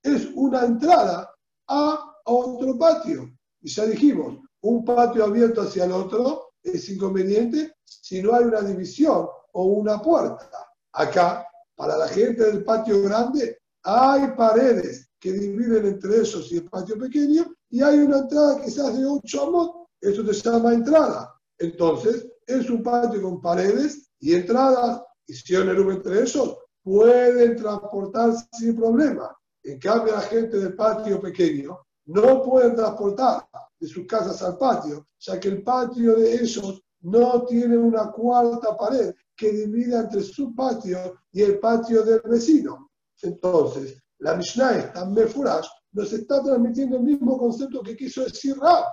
es 0.04 0.28
una 0.36 0.66
entrada 0.66 1.30
a 1.68 2.16
otro 2.26 2.78
patio. 2.78 3.37
Ya 3.68 3.86
dijimos, 3.86 4.38
un 4.62 4.84
patio 4.84 5.24
abierto 5.24 5.62
hacia 5.62 5.86
el 5.86 5.92
otro 5.92 6.54
es 6.64 6.90
inconveniente 6.90 7.76
si 7.84 8.22
no 8.22 8.34
hay 8.34 8.46
una 8.46 8.62
división 8.62 9.28
o 9.54 9.64
una 9.64 10.02
puerta. 10.02 10.50
Acá, 10.94 11.46
para 11.76 11.98
la 11.98 12.08
gente 12.08 12.44
del 12.44 12.64
patio 12.64 13.02
grande, 13.04 13.60
hay 13.84 14.32
paredes 14.36 15.10
que 15.20 15.32
dividen 15.32 15.86
entre 15.86 16.20
ellos 16.20 16.52
y 16.52 16.58
el 16.58 16.70
patio 16.70 16.98
pequeño 16.98 17.46
y 17.70 17.82
hay 17.82 18.00
una 18.00 18.20
entrada 18.20 18.62
quizás 18.64 18.98
de 18.98 19.06
8 19.06 19.44
amot, 19.44 19.88
eso 20.02 20.26
se 20.26 20.50
llama 20.50 20.74
entrada. 20.74 21.34
Entonces, 21.58 22.28
es 22.46 22.70
un 22.70 22.84
patio 22.84 23.22
con 23.22 23.42
paredes 23.42 24.10
y 24.20 24.34
entradas, 24.34 25.02
y 25.28 25.34
si 25.34 25.56
hay 25.56 25.68
un 25.68 25.92
entre 25.92 26.22
ellos, 26.22 26.58
pueden 26.84 27.56
transportarse 27.58 28.46
sin 28.54 28.76
problema. 28.76 29.36
En 29.64 29.80
cambio, 29.80 30.14
la 30.14 30.22
gente 30.22 30.58
del 30.58 30.76
patio 30.76 31.20
pequeño 31.20 31.78
no 32.08 32.42
pueden 32.42 32.76
transportar 32.76 33.48
de 33.80 33.88
sus 33.88 34.06
casas 34.06 34.42
al 34.42 34.58
patio, 34.58 35.08
ya 35.20 35.40
que 35.40 35.50
el 35.50 35.64
patio 35.64 36.16
de 36.16 36.36
ellos 36.36 36.82
no 37.02 37.46
tiene 37.46 37.78
una 37.78 38.12
cuarta 38.12 38.76
pared 38.76 39.14
que 39.36 39.52
divida 39.52 40.02
entre 40.02 40.22
su 40.24 40.54
patio 40.56 41.22
y 41.32 41.44
el 41.44 41.60
patio 41.60 42.04
del 42.04 42.22
vecino. 42.22 42.90
Entonces, 43.22 44.02
la 44.20 44.36
Mishnah 44.36 44.78
esta, 44.78 45.06
Mefurash, 45.06 45.68
nos 45.92 46.12
está 46.12 46.42
transmitiendo 46.44 46.98
el 46.98 47.04
mismo 47.04 47.38
concepto 47.38 47.82
que 47.82 47.96
quiso 47.96 48.24
decir 48.24 48.58
Rab. 48.58 48.86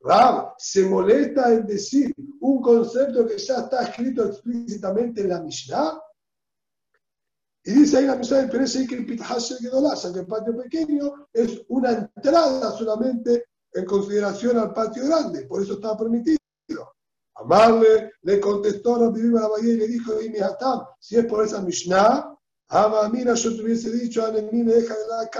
Rab 0.00 0.54
se 0.58 0.84
molesta 0.84 1.52
en 1.52 1.66
decir 1.66 2.12
un 2.40 2.60
concepto 2.60 3.26
que 3.26 3.38
ya 3.38 3.58
está 3.58 3.84
escrito 3.84 4.26
explícitamente 4.26 5.20
en 5.20 5.28
la 5.28 5.40
Mishnah. 5.40 6.00
Y 7.64 7.72
dice 7.72 7.98
ahí 7.98 8.06
la 8.06 8.16
Mishnah, 8.16 8.48
parece 8.50 8.86
que 8.86 8.96
el 8.96 9.06
Pithash 9.06 9.54
que 9.58 10.18
el 10.18 10.26
patio 10.26 10.56
pequeño 10.56 11.28
es 11.32 11.62
una 11.68 12.10
entrada 12.16 12.72
solamente 12.72 13.44
en 13.72 13.84
consideración 13.84 14.58
al 14.58 14.72
patio 14.72 15.06
grande, 15.06 15.46
por 15.46 15.62
eso 15.62 15.74
está 15.74 15.96
permitido. 15.96 16.38
Amarle 17.34 18.12
le 18.22 18.40
contestó 18.40 18.98
Rabbi 18.98 19.28
a 19.36 19.48
la 19.48 19.48
y 19.60 19.76
le 19.76 19.88
dijo, 19.88 20.12
si 20.98 21.16
es 21.16 21.26
por 21.26 21.44
esa 21.44 21.62
Mishnah, 21.62 22.32
Ama, 22.74 23.06
mira, 23.10 23.34
yo 23.34 23.54
te 23.54 23.62
hubiese 23.62 23.92
dicho, 23.92 24.24
mí 24.50 24.62
me 24.62 24.72
deja 24.72 24.94
de 24.94 25.06
la 25.06 25.30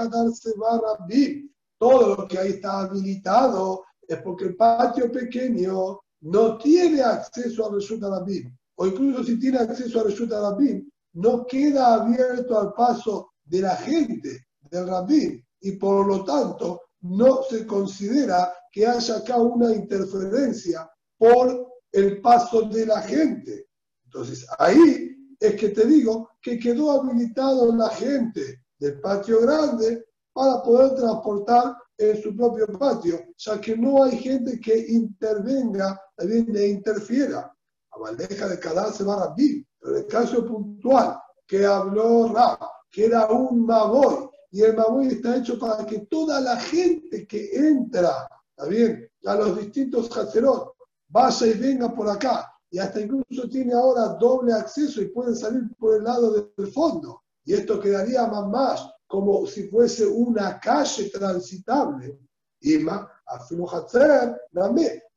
va 0.61 0.79
Rabbi. 0.79 1.51
Todo 1.79 2.15
lo 2.15 2.27
que 2.27 2.37
ahí 2.37 2.51
está 2.51 2.81
habilitado 2.81 3.85
es 4.07 4.21
porque 4.21 4.45
el 4.45 4.55
patio 4.55 5.11
pequeño 5.11 5.99
no 6.21 6.57
tiene 6.59 7.01
acceso 7.01 7.65
a 7.65 7.73
Reshut 7.73 8.03
Rabbi. 8.03 8.43
O 8.75 8.85
incluso 8.85 9.23
si 9.23 9.39
tiene 9.39 9.57
acceso 9.57 9.99
a 9.99 10.03
Reshut 10.03 10.29
Rabbi, 10.29 10.87
no 11.13 11.45
queda 11.45 11.95
abierto 11.95 12.59
al 12.59 12.73
paso 12.73 13.31
de 13.45 13.61
la 13.61 13.75
gente 13.75 14.45
del 14.69 14.87
Rabbi. 14.87 15.43
Y 15.61 15.71
por 15.73 16.07
lo 16.07 16.23
tanto, 16.23 16.81
no 17.01 17.43
se 17.43 17.65
considera 17.65 18.53
que 18.71 18.87
haya 18.87 19.17
acá 19.17 19.37
una 19.37 19.73
interferencia 19.73 20.89
por 21.17 21.67
el 21.91 22.21
paso 22.21 22.63
de 22.63 22.85
la 22.85 23.01
gente. 23.01 23.67
Entonces, 24.05 24.45
ahí 24.57 25.15
es 25.39 25.55
que 25.55 25.69
te 25.69 25.85
digo 25.85 26.29
que 26.41 26.57
quedó 26.57 26.91
habilitado 26.91 27.75
la 27.75 27.89
gente 27.89 28.63
del 28.79 28.99
patio 28.99 29.41
grande 29.41 30.05
para 30.33 30.61
poder 30.63 30.95
transportar 30.95 31.77
en 31.97 32.21
su 32.21 32.35
propio 32.35 32.65
patio, 32.79 33.19
ya 33.37 33.61
que 33.61 33.77
no 33.77 34.03
hay 34.03 34.17
gente 34.17 34.59
que 34.59 34.77
intervenga, 34.89 35.99
también 36.15 36.55
e 36.55 36.67
interfiera. 36.67 37.51
A 37.95 37.99
bandeja 37.99 38.47
de 38.47 38.59
cada 38.59 38.91
se 38.91 39.03
va 39.03 39.23
a 39.23 39.35
pero 39.35 39.97
en 39.97 40.03
el 40.03 40.07
caso 40.07 40.45
puntual 40.45 41.19
que 41.45 41.65
habló 41.65 42.33
Ra, 42.33 42.57
que 42.89 43.05
era 43.05 43.27
un 43.27 43.65
Maboy, 43.65 44.29
y 44.51 44.61
el 44.61 44.75
Maboy 44.75 45.07
está 45.07 45.37
hecho 45.37 45.59
para 45.59 45.85
que 45.85 45.99
toda 45.99 46.39
la 46.41 46.57
gente 46.57 47.27
que 47.27 47.49
entra, 47.53 48.27
¿está 48.49 48.69
bien? 48.69 49.09
A 49.25 49.35
los 49.35 49.57
distintos 49.59 50.15
Hacerot, 50.15 50.73
vaya 51.09 51.47
y 51.47 51.53
venga 51.53 51.93
por 51.93 52.09
acá, 52.09 52.51
y 52.71 52.79
hasta 52.79 53.01
incluso 53.01 53.47
tiene 53.49 53.73
ahora 53.73 54.17
doble 54.19 54.53
acceso 54.53 55.01
y 55.01 55.09
pueden 55.09 55.35
salir 55.35 55.61
por 55.77 55.95
el 55.95 56.03
lado 56.03 56.49
del 56.57 56.67
fondo. 56.71 57.21
Y 57.45 57.53
esto 57.53 57.79
quedaría 57.79 58.25
más, 58.25 58.47
más 58.47 58.89
como 59.05 59.45
si 59.45 59.67
fuese 59.67 60.07
una 60.07 60.59
calle 60.59 61.09
transitable. 61.09 62.19
Y 62.61 62.79
más, 62.79 63.05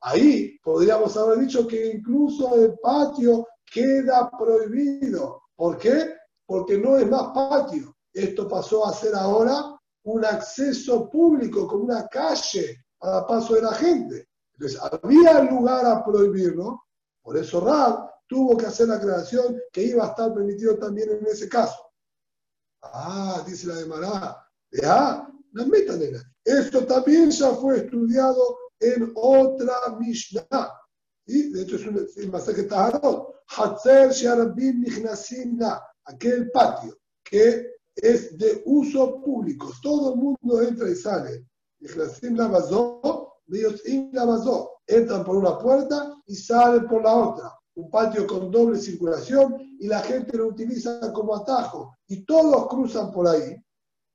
ahí 0.00 0.58
podríamos 0.62 1.16
haber 1.16 1.40
dicho 1.40 1.66
que 1.66 1.92
incluso 1.92 2.54
el 2.56 2.78
patio 2.78 3.46
queda 3.72 4.30
prohibido. 4.30 5.42
¿Por 5.54 5.78
qué? 5.78 6.14
Porque 6.46 6.78
no 6.78 6.96
es 6.96 7.08
más 7.08 7.32
patio. 7.34 7.96
Esto 8.12 8.48
pasó 8.48 8.86
a 8.86 8.92
ser 8.92 9.14
ahora 9.14 9.76
un 10.04 10.24
acceso 10.24 11.10
público, 11.10 11.66
como 11.66 11.84
una 11.84 12.06
calle 12.06 12.84
para 12.98 13.26
paso 13.26 13.54
de 13.54 13.62
la 13.62 13.72
gente. 13.72 14.28
Entonces, 14.54 14.80
había 14.80 15.42
lugar 15.42 15.84
a 15.84 16.04
prohibirlo, 16.04 16.84
por 17.22 17.36
eso 17.36 17.60
Rab 17.60 18.08
tuvo 18.26 18.56
que 18.56 18.66
hacer 18.66 18.88
la 18.88 18.96
aclaración 18.96 19.60
que 19.72 19.82
iba 19.82 20.04
a 20.04 20.08
estar 20.08 20.32
permitido 20.32 20.78
también 20.78 21.10
en 21.10 21.26
ese 21.26 21.48
caso. 21.48 21.76
Ah, 22.82 23.42
dice 23.46 23.66
la 23.66 23.74
de 23.76 23.86
Mará, 23.86 24.48
ah, 24.84 25.28
la 25.52 25.64
metanena. 25.66 26.22
Esto 26.44 26.86
también 26.86 27.30
ya 27.30 27.50
fue 27.50 27.78
estudiado 27.78 28.56
en 28.80 29.12
otra 29.14 29.74
Mishnah. 29.98 30.72
¿sí? 31.26 31.50
De 31.52 31.62
hecho, 31.62 31.76
es 31.76 31.86
un 31.86 32.30
mensaje 32.30 32.62
Taharot. 32.64 33.34
Hatzer 33.48 34.10
Sharabim 34.10 34.80
Nichnasimna, 34.80 35.80
aquel 36.04 36.50
patio 36.50 36.98
que 37.22 37.76
es 37.94 38.36
de 38.36 38.62
uso 38.66 39.20
público. 39.22 39.72
Todo 39.82 40.14
el 40.14 40.20
mundo 40.20 40.62
entra 40.62 40.88
y 40.88 40.94
sale. 40.94 41.46
Nichnasimna 41.80 42.48
Bazó, 42.48 43.34
la 43.46 44.24
Bazó 44.24 44.76
entran 44.86 45.24
por 45.24 45.36
una 45.36 45.58
puerta 45.58 46.14
y 46.26 46.34
salen 46.34 46.86
por 46.86 47.02
la 47.02 47.14
otra. 47.14 47.52
Un 47.74 47.90
patio 47.90 48.26
con 48.26 48.50
doble 48.50 48.78
circulación 48.78 49.76
y 49.78 49.86
la 49.86 50.00
gente 50.00 50.36
lo 50.36 50.48
utiliza 50.48 51.12
como 51.12 51.36
atajo. 51.36 51.96
Y 52.08 52.24
todos 52.24 52.68
cruzan 52.68 53.12
por 53.12 53.28
ahí. 53.28 53.56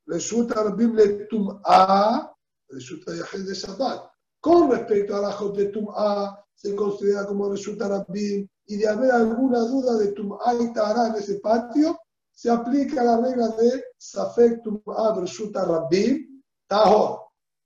Resulta 0.08 0.64
la 0.64 0.72
Biblia 0.72 1.28
Tum'a, 1.30 2.34
resulta 2.70 3.12
de 3.12 3.54
Shabbat. 3.54 4.11
Con 4.42 4.72
respecto 4.72 5.16
a 5.16 5.22
la 5.22 5.52
de 5.54 5.66
Tum'a, 5.68 6.44
se 6.54 6.76
considera 6.76 7.26
como 7.28 7.50
resulta 7.50 7.88
Rabbim. 7.88 8.48
Y 8.66 8.78
de 8.78 8.88
haber 8.88 9.12
alguna 9.12 9.60
duda 9.60 9.98
de 9.98 10.12
Tum'a 10.14 10.56
y 10.60 10.74
Tará 10.74 11.08
en 11.08 11.16
ese 11.16 11.40
patio, 11.40 12.00
se 12.32 12.50
aplica 12.50 13.04
la 13.04 13.18
regla 13.18 13.50
de 13.50 13.84
Safek 13.98 14.64
Tum'a 14.64 15.16
resulta 15.20 15.64
Rabbim, 15.64 16.42
Tahor. 16.68 17.20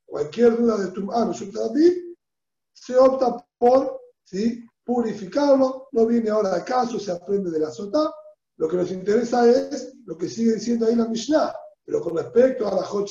Cualquier 0.05 0.57
duda 0.57 0.77
de 0.77 0.91
Tum'a 0.91 1.25
resulta 1.25 1.61
Rabbim, 1.61 2.15
se 2.73 2.97
opta 2.97 3.37
por 3.57 4.01
¿sí? 4.25 4.65
purificarlo, 4.83 5.87
no 5.93 6.05
viene 6.05 6.29
ahora 6.29 6.53
al 6.53 6.65
caso, 6.65 6.99
se 6.99 7.11
aprende 7.11 7.49
de 7.51 7.59
la 7.59 7.71
sota. 7.71 8.13
Lo 8.57 8.67
que 8.67 8.77
nos 8.77 8.91
interesa 8.91 9.49
es 9.49 9.93
lo 10.05 10.17
que 10.17 10.29
sigue 10.29 10.55
diciendo 10.55 10.85
ahí 10.85 10.95
la 10.95 11.07
Mishnah. 11.07 11.53
Pero 11.83 12.01
con 12.01 12.17
respecto 12.17 12.67
a 12.67 12.75
la 12.75 12.83
Hot 12.83 13.07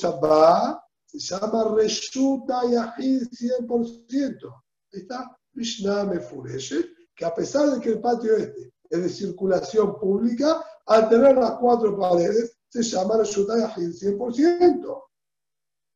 se 1.19 1.39
llama 1.39 1.75
Reshuta 1.75 2.61
Yahid 2.69 3.23
100%. 3.29 4.63
Ahí 4.93 4.99
está, 4.99 5.37
Mishnah 5.53 6.05
Mefureshet, 6.05 6.87
que 7.15 7.25
a 7.25 7.33
pesar 7.33 7.71
de 7.71 7.79
que 7.79 7.89
el 7.89 8.01
patio 8.01 8.35
este 8.35 8.73
es 8.89 9.01
de 9.01 9.09
circulación 9.09 9.97
pública, 9.99 10.63
al 10.85 11.09
tener 11.09 11.35
las 11.35 11.53
cuatro 11.59 11.97
paredes, 11.97 12.57
se 12.69 12.83
llama 12.83 13.17
Reshuta 13.17 13.57
Yahid 13.57 13.89
100%. 13.89 15.03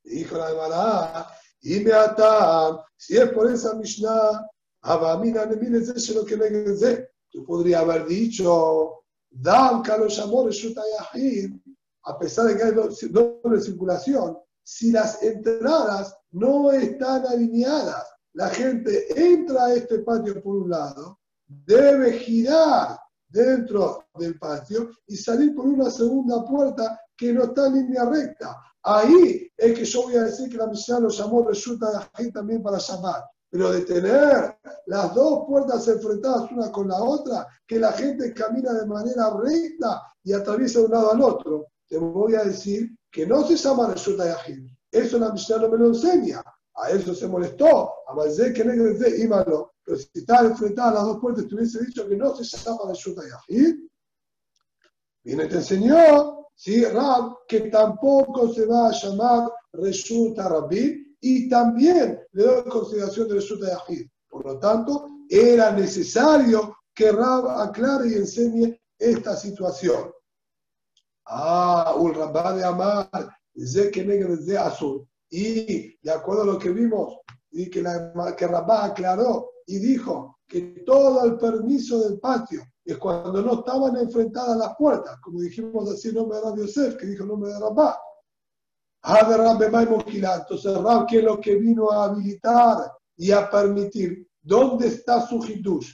Dijo 0.04 0.38
la 0.38 0.48
Gemara, 0.48 1.28
y 1.62 1.80
me 1.82 1.92
ata, 1.92 2.86
si 2.96 3.18
es 3.18 3.30
por 3.30 3.52
esa 3.52 3.76
Mishnah, 3.76 4.48
Abamina 4.82 5.44
es 5.44 6.16
lo 6.16 6.26
que 6.26 6.38
me 6.38 6.50
Tú 7.32 7.46
podrías 7.46 7.82
haber 7.82 8.08
dicho, 8.08 9.04
Dam 9.30 9.84
Kalosh 9.84 10.20
Shutayahid, 10.20 11.54
a 12.06 12.18
pesar 12.18 12.48
de 12.48 12.58
que 12.58 12.64
hay 12.64 12.72
doble 13.12 13.62
circulación, 13.62 14.38
si 14.70 14.92
las 14.92 15.24
entradas 15.24 16.16
no 16.30 16.72
están 16.72 17.26
alineadas, 17.26 18.06
la 18.34 18.50
gente 18.50 19.08
entra 19.20 19.66
a 19.66 19.74
este 19.74 19.98
patio 20.00 20.44
por 20.44 20.58
un 20.58 20.70
lado, 20.70 21.20
debe 21.48 22.14
girar 22.14 23.00
dentro 23.28 24.06
del 24.20 24.38
patio 24.38 24.92
y 25.08 25.18
salir 25.18 25.56
por 25.56 25.66
una 25.66 25.90
segunda 25.90 26.46
puerta 26.46 27.02
que 27.18 27.34
no 27.34 27.46
está 27.46 27.66
en 27.66 27.74
línea 27.74 28.06
recta. 28.06 28.62
Ahí 28.84 29.52
es 29.58 29.76
que 29.76 29.86
yo 29.86 30.04
voy 30.04 30.18
a 30.18 30.26
decir 30.26 30.50
que 30.50 30.58
la 30.58 30.68
misión 30.68 31.02
lo 31.02 31.10
llamó 31.10 31.48
resulta 31.48 31.90
de 31.90 31.98
aquí 32.14 32.32
también 32.32 32.62
para 32.62 32.78
llamar. 32.78 33.24
Pero 33.50 33.72
de 33.72 33.82
tener 33.82 34.56
las 34.86 35.16
dos 35.16 35.46
puertas 35.48 35.88
enfrentadas 35.88 36.52
una 36.52 36.72
con 36.72 36.90
la 36.90 37.02
otra, 37.02 37.48
que 37.66 37.80
la 37.80 37.92
gente 37.94 38.36
camina 38.36 38.72
de 38.74 38.86
manera 38.86 39.32
recta 39.36 40.04
y 40.24 40.32
atraviesa 40.32 40.78
de 40.78 40.86
un 40.86 40.92
lado 40.92 41.12
al 41.12 41.22
otro, 41.24 41.66
te 41.88 41.98
voy 41.98 42.36
a 42.36 42.44
decir 42.44 42.99
que 43.12 43.26
no 43.26 43.46
se 43.48 43.56
llama 43.56 43.88
resulta 43.88 44.26
de 44.26 44.32
Ajid. 44.32 44.68
Eso 44.92 45.20
la 45.20 45.32
misión 45.32 45.62
no 45.62 45.70
me 45.70 45.78
lo 45.78 45.88
enseña. 45.88 46.42
A 46.76 46.90
eso 46.92 47.14
se 47.14 47.28
molestó. 47.28 47.92
A 48.08 48.14
Mazé 48.14 48.54
que 48.54 48.64
dice, 48.64 49.24
ímalo. 49.24 49.74
Pero 49.84 49.98
si 49.98 50.08
están 50.14 50.48
enfrentadas 50.48 50.94
las 50.94 51.04
dos 51.04 51.20
puertas, 51.20 51.48
te 51.48 51.56
hubiese 51.56 51.84
dicho 51.86 52.08
que 52.08 52.16
no 52.16 52.36
se 52.36 52.44
llama 52.44 52.80
resulta 52.88 53.22
de 53.24 53.32
Ajid. 53.34 53.76
Viene 55.24 55.46
y 55.46 55.50
te 55.50 55.56
enseñó 55.56 56.40
¿sí? 56.60 56.84
Rab, 56.84 57.38
que 57.48 57.62
tampoco 57.62 58.54
se 58.54 58.66
va 58.66 58.90
a 58.90 58.92
llamar 58.92 59.50
Resulta 59.72 60.50
Rabbi, 60.50 61.16
y 61.22 61.50
también 61.50 62.20
le 62.34 62.44
doy 62.44 62.64
consideración 62.64 63.28
de 63.28 63.36
Resulta 63.36 63.70
Yahid. 63.70 64.08
Por 64.28 64.46
lo 64.46 64.60
tanto, 64.60 65.08
era 65.30 65.72
necesario 65.72 66.78
que 66.94 67.12
Rab 67.12 67.48
aclare 67.48 68.10
y 68.10 68.14
enseñe 68.16 68.78
esta 68.98 69.36
situación. 69.36 70.12
Ah, 71.30 71.94
un 71.96 72.14
Rabba 72.14 72.54
de 72.54 72.64
Amar, 72.64 73.10
de 73.54 73.92
que 73.92 74.04
de 74.04 74.58
azul. 74.58 75.08
Y 75.30 75.96
de 76.02 76.12
acuerdo 76.12 76.42
a 76.42 76.46
lo 76.46 76.60
que 76.60 76.72
vimos, 76.72 77.20
y 77.52 77.70
que, 77.70 77.82
la, 77.82 78.36
que 78.36 78.48
Rabba 78.48 78.86
aclaró 78.86 79.52
y 79.68 79.78
dijo 79.78 80.40
que 80.48 80.84
todo 80.86 81.24
el 81.26 81.38
permiso 81.38 82.00
del 82.00 82.20
patio 82.20 82.64
es 82.84 82.98
cuando 82.98 83.42
no 83.44 83.60
estaban 83.60 83.96
enfrentadas 83.98 84.58
las 84.58 84.76
puertas, 84.76 85.20
como 85.22 85.42
dijimos 85.42 85.90
así 85.92 86.08
el 86.08 86.16
nombre 86.16 86.40
de 86.40 86.44
Rabbi 86.46 86.62
Yosef, 86.62 86.96
que 86.98 87.06
dijo 87.06 87.24
el 87.24 87.30
nombre 87.30 87.52
Rabá. 87.60 88.00
Ah, 89.04 89.30
de 89.30 89.38
Rabbi 89.38 89.66
Entonces, 89.66 90.78
Rab, 90.78 91.06
que 91.06 91.20
es 91.20 91.24
lo 91.24 91.40
que 91.40 91.56
vino 91.56 91.92
a 91.92 92.06
habilitar 92.06 92.92
y 93.16 93.32
a 93.32 93.50
permitir, 93.50 94.28
¿dónde 94.42 94.88
está 94.88 95.26
su 95.28 95.38
hidush? 95.46 95.94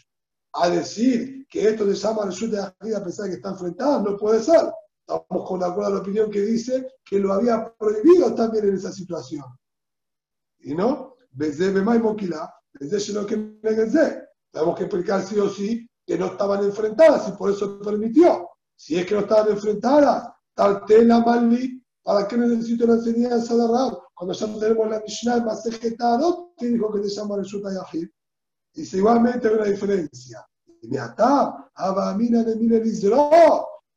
A 0.53 0.69
decir 0.69 1.45
que 1.49 1.67
esto 1.67 1.85
se 1.85 1.95
llama 1.95 2.25
Reshut 2.25 2.51
de 2.51 2.95
a 2.95 3.03
pesar 3.03 3.25
de 3.25 3.31
que 3.31 3.35
está 3.35 3.49
enfrentadas, 3.49 4.03
no 4.03 4.17
puede 4.17 4.41
ser. 4.41 4.71
Estamos 5.07 5.47
con 5.47 5.59
la 5.59 5.67
acuerdo 5.67 5.93
la 5.93 5.99
opinión 5.99 6.31
que 6.31 6.41
dice 6.41 6.87
que 7.03 7.19
lo 7.19 7.33
había 7.33 7.71
prohibido 7.77 8.33
también 8.33 8.69
en 8.69 8.75
esa 8.75 8.91
situación. 8.91 9.43
¿Y 10.59 10.73
no? 10.73 11.15
Desde 11.31 11.71
Bemay 11.71 11.99
Mokila, 11.99 12.51
desde 12.73 13.13
lo 13.13 13.25
que 13.25 13.37
Tenemos 14.51 14.77
que 14.77 14.83
explicar 14.83 15.21
sí 15.21 15.39
o 15.39 15.49
sí 15.49 15.87
que 16.05 16.17
no 16.17 16.27
estaban 16.27 16.63
enfrentadas 16.63 17.29
y 17.29 17.33
por 17.33 17.51
eso 17.51 17.79
permitió. 17.79 18.49
Si 18.75 18.97
es 18.97 19.05
que 19.05 19.13
no 19.13 19.21
estaban 19.21 19.51
enfrentadas, 19.51 20.27
tal 20.55 20.83
tela 20.85 21.19
malí, 21.19 21.83
¿para 22.03 22.27
qué 22.27 22.37
necesito 22.37 22.87
la 22.87 22.93
enseñanza 22.93 23.55
de 23.55 23.67
Rab? 23.67 23.99
Cuando 24.15 24.33
ya 24.33 24.47
tenemos 24.59 24.89
la 24.89 24.99
Mishnah 25.01 25.43
Masejetarot, 25.43 26.55
que 26.57 26.67
dijo 26.67 26.91
que 26.93 27.03
se 27.03 27.15
llama 27.15 27.37
Reshuta 27.37 27.69
Yahid. 27.71 28.07
Dice 28.73 28.97
igualmente 28.97 29.49
una 29.49 29.65
diferencia. 29.65 30.45
De 30.81 30.99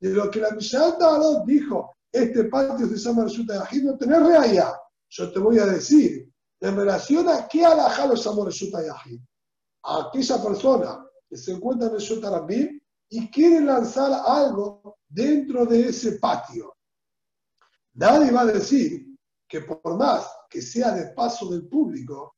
lo 0.00 0.30
que 0.30 0.40
la 0.40 0.50
Mishnah 0.50 0.96
dijo, 1.44 1.96
este 2.12 2.44
patio 2.44 2.86
se 2.88 2.96
llama 2.96 3.24
Resulta 3.24 3.66
de 3.70 3.82
no 3.82 3.98
tenés 3.98 4.22
reaya. 4.22 4.74
Yo 5.10 5.32
te 5.32 5.38
voy 5.38 5.58
a 5.58 5.66
decir, 5.66 6.30
en 6.60 6.76
relación 6.76 7.28
a 7.28 7.46
qué 7.48 7.64
alajá 7.64 8.06
lo 8.06 8.14
llamo 8.14 8.44
Resulta 8.44 8.80
de. 8.80 9.26
A 9.84 10.08
aquella 10.08 10.42
persona 10.42 11.04
que 11.28 11.36
se 11.36 11.52
encuentra 11.52 11.88
en 11.88 11.94
Resulta 11.94 12.30
Rabim 12.30 12.80
y 13.10 13.30
quiere 13.30 13.60
lanzar 13.60 14.22
algo 14.26 14.98
dentro 15.08 15.64
de 15.64 15.88
ese 15.88 16.12
patio. 16.12 16.74
Nadie 17.94 18.30
va 18.30 18.42
a 18.42 18.46
decir 18.46 19.06
que 19.48 19.62
por 19.62 19.96
más 19.96 20.28
que 20.48 20.60
sea 20.62 20.92
de 20.92 21.12
paso 21.14 21.48
del 21.50 21.66
público, 21.66 22.36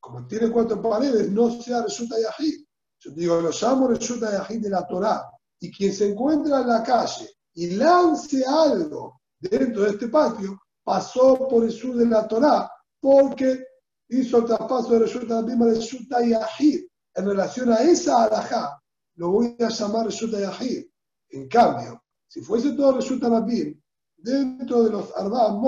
como 0.00 0.26
tiene 0.26 0.50
cuatro 0.50 0.80
paredes, 0.82 1.30
no 1.30 1.50
sea 1.62 1.82
resulta 1.82 2.16
Yahid. 2.20 2.64
Yo 2.98 3.10
digo, 3.12 3.40
lo 3.40 3.50
llamo 3.50 3.88
resulta 3.88 4.32
Yahid 4.32 4.62
de 4.62 4.70
la 4.70 4.86
Torah. 4.86 5.30
Y 5.64 5.72
quien 5.72 5.94
se 5.94 6.10
encuentra 6.10 6.60
en 6.60 6.68
la 6.68 6.82
calle 6.82 7.26
y 7.54 7.70
lance 7.70 8.44
algo 8.46 9.22
dentro 9.40 9.84
de 9.84 9.90
este 9.92 10.08
patio, 10.08 10.60
pasó 10.82 11.48
por 11.48 11.64
el 11.64 11.72
sur 11.72 11.96
de 11.96 12.04
la 12.04 12.28
Torah 12.28 12.70
porque 13.00 13.64
hizo 14.08 14.38
el 14.38 14.44
traspaso 14.44 14.90
de 14.90 14.98
resulta 14.98 15.40
misma 15.40 15.68
resulta 15.68 16.22
Yahid. 16.22 16.82
En 17.14 17.24
relación 17.24 17.72
a 17.72 17.76
esa 17.76 18.24
alajá, 18.24 18.78
lo 19.14 19.30
voy 19.30 19.56
a 19.58 19.70
llamar 19.70 20.10
Yahid. 20.10 20.84
En 21.30 21.48
cambio, 21.48 22.04
si 22.28 22.42
fuese 22.42 22.72
todo 22.72 22.96
resulta 22.96 23.30
Rabim, 23.30 23.80
dentro 24.18 24.82
de 24.82 24.90
los 24.90 25.16
Arba 25.16 25.58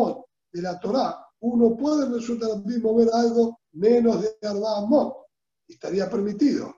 de 0.52 0.60
la 0.60 0.78
Torah, 0.78 1.26
uno 1.40 1.74
puede 1.74 2.06
resulta 2.10 2.48
Rabim 2.48 2.82
mover 2.82 3.08
algo 3.14 3.60
menos 3.72 4.20
de 4.20 4.36
Arba. 4.46 5.14
Estaría 5.66 6.10
permitido. 6.10 6.76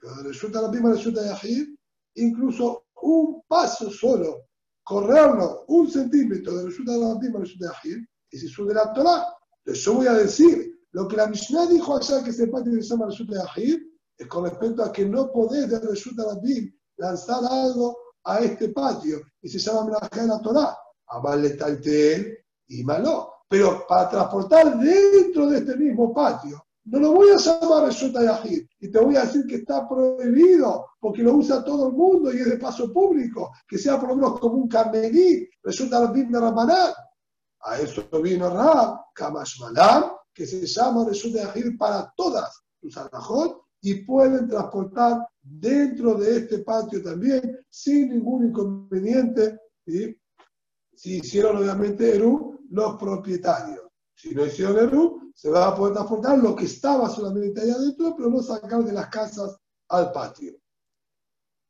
Pero 0.00 0.14
de 0.16 0.60
Rabim 0.60 0.86
a 0.86 0.92
resulta 0.94 1.24
Yahid, 1.24 1.75
incluso 2.16 2.86
un 3.02 3.42
paso 3.46 3.90
solo, 3.90 4.46
correrlo 4.82 5.64
un 5.68 5.90
centímetro 5.90 6.56
de 6.56 6.64
resulta 6.66 6.92
Rabim 6.92 7.36
a 7.36 7.44
Yahid, 7.44 8.04
es 8.30 8.42
eso 8.42 8.64
de 8.64 8.74
la 8.74 8.92
Torah. 8.92 9.26
Yo 9.64 9.94
voy 9.94 10.06
a 10.06 10.14
decir, 10.14 10.80
lo 10.92 11.08
que 11.08 11.16
la 11.16 11.26
Mishnah 11.26 11.66
dijo 11.66 11.96
allá 11.96 12.22
que 12.22 12.32
se 12.32 12.46
parte 12.48 12.70
de 12.70 12.82
llama 12.82 13.08
Yahid, 13.10 13.78
es 14.18 14.26
con 14.28 14.44
respecto 14.44 14.82
a 14.82 14.92
que 14.92 15.04
no 15.04 15.30
podés 15.30 15.68
de 15.68 15.78
resulta 15.80 16.24
Rabim 16.24 16.72
lanzar 16.96 17.44
algo 17.44 17.96
a 18.24 18.40
este 18.40 18.70
patio 18.70 19.20
y 19.42 19.48
se 19.48 19.58
llama 19.58 19.84
Melajá 19.84 20.22
de 20.22 20.28
la 20.28 20.40
Torah. 20.40 20.76
Amarle 21.08 21.50
taltel 21.50 22.36
y 22.68 22.82
malo. 22.82 23.32
Pero 23.48 23.86
para 23.86 24.08
transportar 24.08 24.78
dentro 24.78 25.48
de 25.48 25.58
este 25.58 25.76
mismo 25.76 26.12
patio, 26.12 26.65
no 26.86 27.00
lo 27.00 27.12
voy 27.12 27.30
a 27.30 27.36
llamar 27.36 27.86
Resulta 27.86 28.22
Yahid 28.22 28.64
y 28.78 28.90
te 28.90 29.00
voy 29.00 29.16
a 29.16 29.22
decir 29.22 29.44
que 29.46 29.56
está 29.56 29.88
prohibido 29.88 30.86
porque 31.00 31.22
lo 31.22 31.34
usa 31.34 31.64
todo 31.64 31.88
el 31.88 31.94
mundo 31.94 32.32
y 32.32 32.38
es 32.38 32.48
de 32.48 32.58
paso 32.58 32.92
público, 32.92 33.50
que 33.66 33.76
sea 33.76 33.98
por 33.98 34.10
lo 34.10 34.16
menos 34.16 34.38
como 34.38 34.54
un 34.54 34.68
camelí, 34.68 35.48
resulta 35.62 36.00
la 36.00 36.06
de 36.12 36.40
Ramanán. 36.40 36.92
A 37.60 37.78
eso 37.80 38.08
vino 38.22 38.48
Rab, 38.48 39.06
Kamash 39.12 39.60
Malam, 39.60 40.12
que 40.32 40.46
se 40.46 40.64
llama 40.64 41.04
Resulta 41.08 41.52
Yahid 41.52 41.76
para 41.76 42.12
todas 42.16 42.62
tus 42.80 42.96
alajot 42.96 43.62
y 43.80 44.04
pueden 44.04 44.48
transportar 44.48 45.26
dentro 45.42 46.14
de 46.14 46.36
este 46.36 46.58
patio 46.60 47.02
también 47.02 47.58
sin 47.68 48.10
ningún 48.10 48.46
inconveniente. 48.46 49.58
Si 49.84 51.16
hicieron 51.16 51.56
obviamente 51.56 52.14
Eru, 52.14 52.60
los 52.70 52.96
propietarios. 52.96 53.85
Si 54.16 54.34
no 54.34 54.46
hicieron 54.46 54.78
Eru, 54.78 55.30
se 55.34 55.50
va 55.50 55.68
a 55.68 55.76
poder 55.76 55.94
transportar 55.94 56.38
lo 56.38 56.56
que 56.56 56.64
estaba 56.64 57.08
solamente 57.10 57.60
allá 57.60 57.74
adentro, 57.74 58.14
pero 58.16 58.30
no 58.30 58.42
sacar 58.42 58.82
de 58.82 58.92
las 58.92 59.08
casas 59.08 59.58
al 59.88 60.10
patio. 60.10 60.54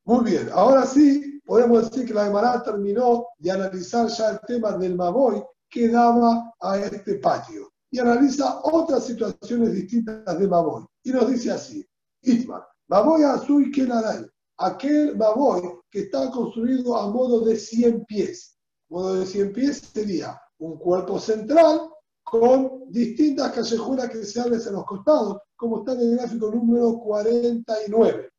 Muy 0.05 0.31
bien, 0.31 0.49
ahora 0.53 0.87
sí 0.87 1.41
podemos 1.45 1.91
decir 1.91 2.07
que 2.07 2.15
la 2.15 2.27
Gemara 2.27 2.63
terminó 2.63 3.27
de 3.39 3.51
analizar 3.51 4.07
ya 4.07 4.31
el 4.31 4.41
tema 4.47 4.79
del 4.79 4.95
Maboy 4.95 5.43
que 5.69 5.89
daba 5.89 6.55
a 6.61 6.79
este 6.79 7.17
patio 7.17 7.73
y 7.91 7.99
analiza 7.99 8.61
otras 8.63 9.07
situaciones 9.07 9.73
distintas 9.73 10.39
de 10.39 10.47
Maboy. 10.47 10.85
Y 11.03 11.11
nos 11.11 11.29
dice 11.29 11.51
así, 11.51 11.85
Itmar, 12.23 12.65
Maboy 12.87 13.25
Azul 13.25 13.73
Kenaray, 13.73 14.25
aquel 14.59 15.17
Maboy 15.17 15.81
que 15.91 16.03
está 16.03 16.31
construido 16.31 16.97
a 16.97 17.11
modo 17.11 17.41
de 17.41 17.57
100 17.57 18.05
pies. 18.05 18.57
Modo 18.89 19.17
de 19.17 19.27
100 19.27 19.53
pies 19.53 19.79
sería 19.93 20.41
un 20.59 20.79
cuerpo 20.79 21.19
central 21.19 21.91
con 22.29 22.91
distintas 22.91 23.53
callejuelas 23.53 24.11
que 24.11 24.25
se 24.25 24.41
abren 24.41 24.61
en 24.61 24.73
los 24.73 24.85
costados, 24.85 25.39
como 25.55 25.79
está 25.79 25.93
en 25.93 26.01
el 26.01 26.17
gráfico 26.17 26.51
número 26.51 26.99
49. 26.99 28.33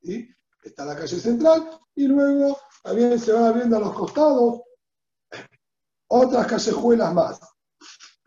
¿Sí? 0.00 0.28
Está 0.62 0.84
la 0.84 0.94
calle 0.94 1.18
central 1.18 1.70
y 1.96 2.06
luego 2.06 2.56
también 2.84 3.18
se 3.18 3.32
van 3.32 3.46
abriendo 3.46 3.76
a 3.76 3.80
los 3.80 3.94
costados 3.94 4.60
otras 6.06 6.46
callejuelas 6.46 7.12
más. 7.12 7.40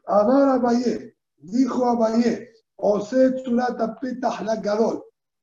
Amar 0.06 0.50
Abayé, 0.50 1.16
dijo 1.38 1.86
Abayé, 1.86 2.52
Ose 2.76 3.32
Tzurata 3.32 3.98
Petah 3.98 4.38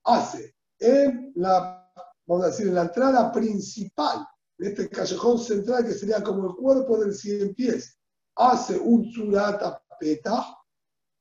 hace 0.04 0.54
en 0.78 1.32
la, 1.36 1.90
vamos 2.26 2.44
a 2.44 2.48
decir, 2.48 2.66
la 2.66 2.82
entrada 2.82 3.32
principal 3.32 4.26
de 4.58 4.68
este 4.68 4.90
callejón 4.90 5.38
central, 5.38 5.86
que 5.86 5.94
sería 5.94 6.22
como 6.22 6.50
el 6.50 6.56
cuerpo 6.56 6.98
del 6.98 7.14
cien 7.14 7.54
pies, 7.54 7.98
hace 8.36 8.78
un 8.78 9.10
Tzurata 9.10 9.82
Petah, 9.98 10.56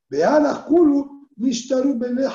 vean 0.09 0.64
Kulu, 0.66 1.30
Mishtaru 1.38 1.97
de 1.97 2.30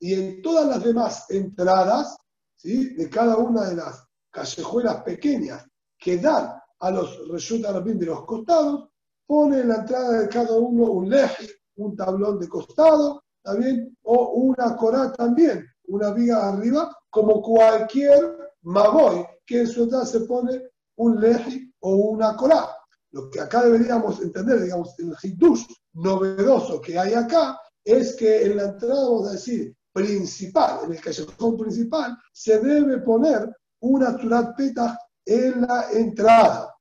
Y 0.00 0.14
en 0.14 0.42
todas 0.42 0.66
las 0.68 0.82
demás 0.82 1.30
entradas, 1.30 2.16
¿sí? 2.56 2.94
de 2.94 3.08
cada 3.08 3.36
una 3.36 3.68
de 3.68 3.76
las 3.76 4.04
callejuelas 4.30 5.02
pequeñas 5.02 5.64
que 5.98 6.18
dan 6.18 6.52
a 6.80 6.90
los 6.90 7.28
Reshut 7.28 7.62
de 7.62 8.06
los 8.06 8.24
costados, 8.24 8.88
pone 9.26 9.60
en 9.60 9.68
la 9.68 9.76
entrada 9.76 10.20
de 10.20 10.28
cada 10.28 10.56
uno 10.56 10.90
un 10.90 11.08
leje, 11.08 11.48
un 11.76 11.94
tablón 11.94 12.40
de 12.40 12.48
costado, 12.48 13.22
también, 13.42 13.96
o 14.02 14.30
una 14.32 14.76
corá 14.76 15.12
también, 15.12 15.64
una 15.84 16.10
viga 16.10 16.48
arriba, 16.48 16.96
como 17.10 17.40
cualquier 17.40 18.36
magoy 18.62 19.24
que 19.46 19.60
en 19.60 19.66
su 19.66 19.84
entrada 19.84 20.06
se 20.06 20.20
pone 20.20 20.60
un 20.96 21.20
leji 21.20 21.72
o 21.80 21.94
una 21.94 22.36
corá. 22.36 22.68
Lo 23.12 23.30
que 23.30 23.40
acá 23.40 23.62
deberíamos 23.62 24.20
entender, 24.20 24.62
digamos, 24.62 24.98
el 24.98 25.14
hidush 25.22 25.66
novedoso 25.94 26.80
que 26.80 26.98
hay 26.98 27.12
acá, 27.12 27.60
es 27.84 28.16
que 28.16 28.46
en 28.46 28.56
la 28.56 28.64
entrada, 28.64 29.04
vamos 29.04 29.28
a 29.28 29.32
decir, 29.32 29.76
principal, 29.92 30.84
en 30.84 30.92
el 30.92 31.00
callejón 31.00 31.58
principal, 31.58 32.16
se 32.32 32.58
debe 32.58 32.98
poner 32.98 33.54
una 33.80 34.18
surat 34.18 34.56
petah 34.56 34.98
en 35.26 35.60
la 35.60 35.90
entrada. 35.92 36.74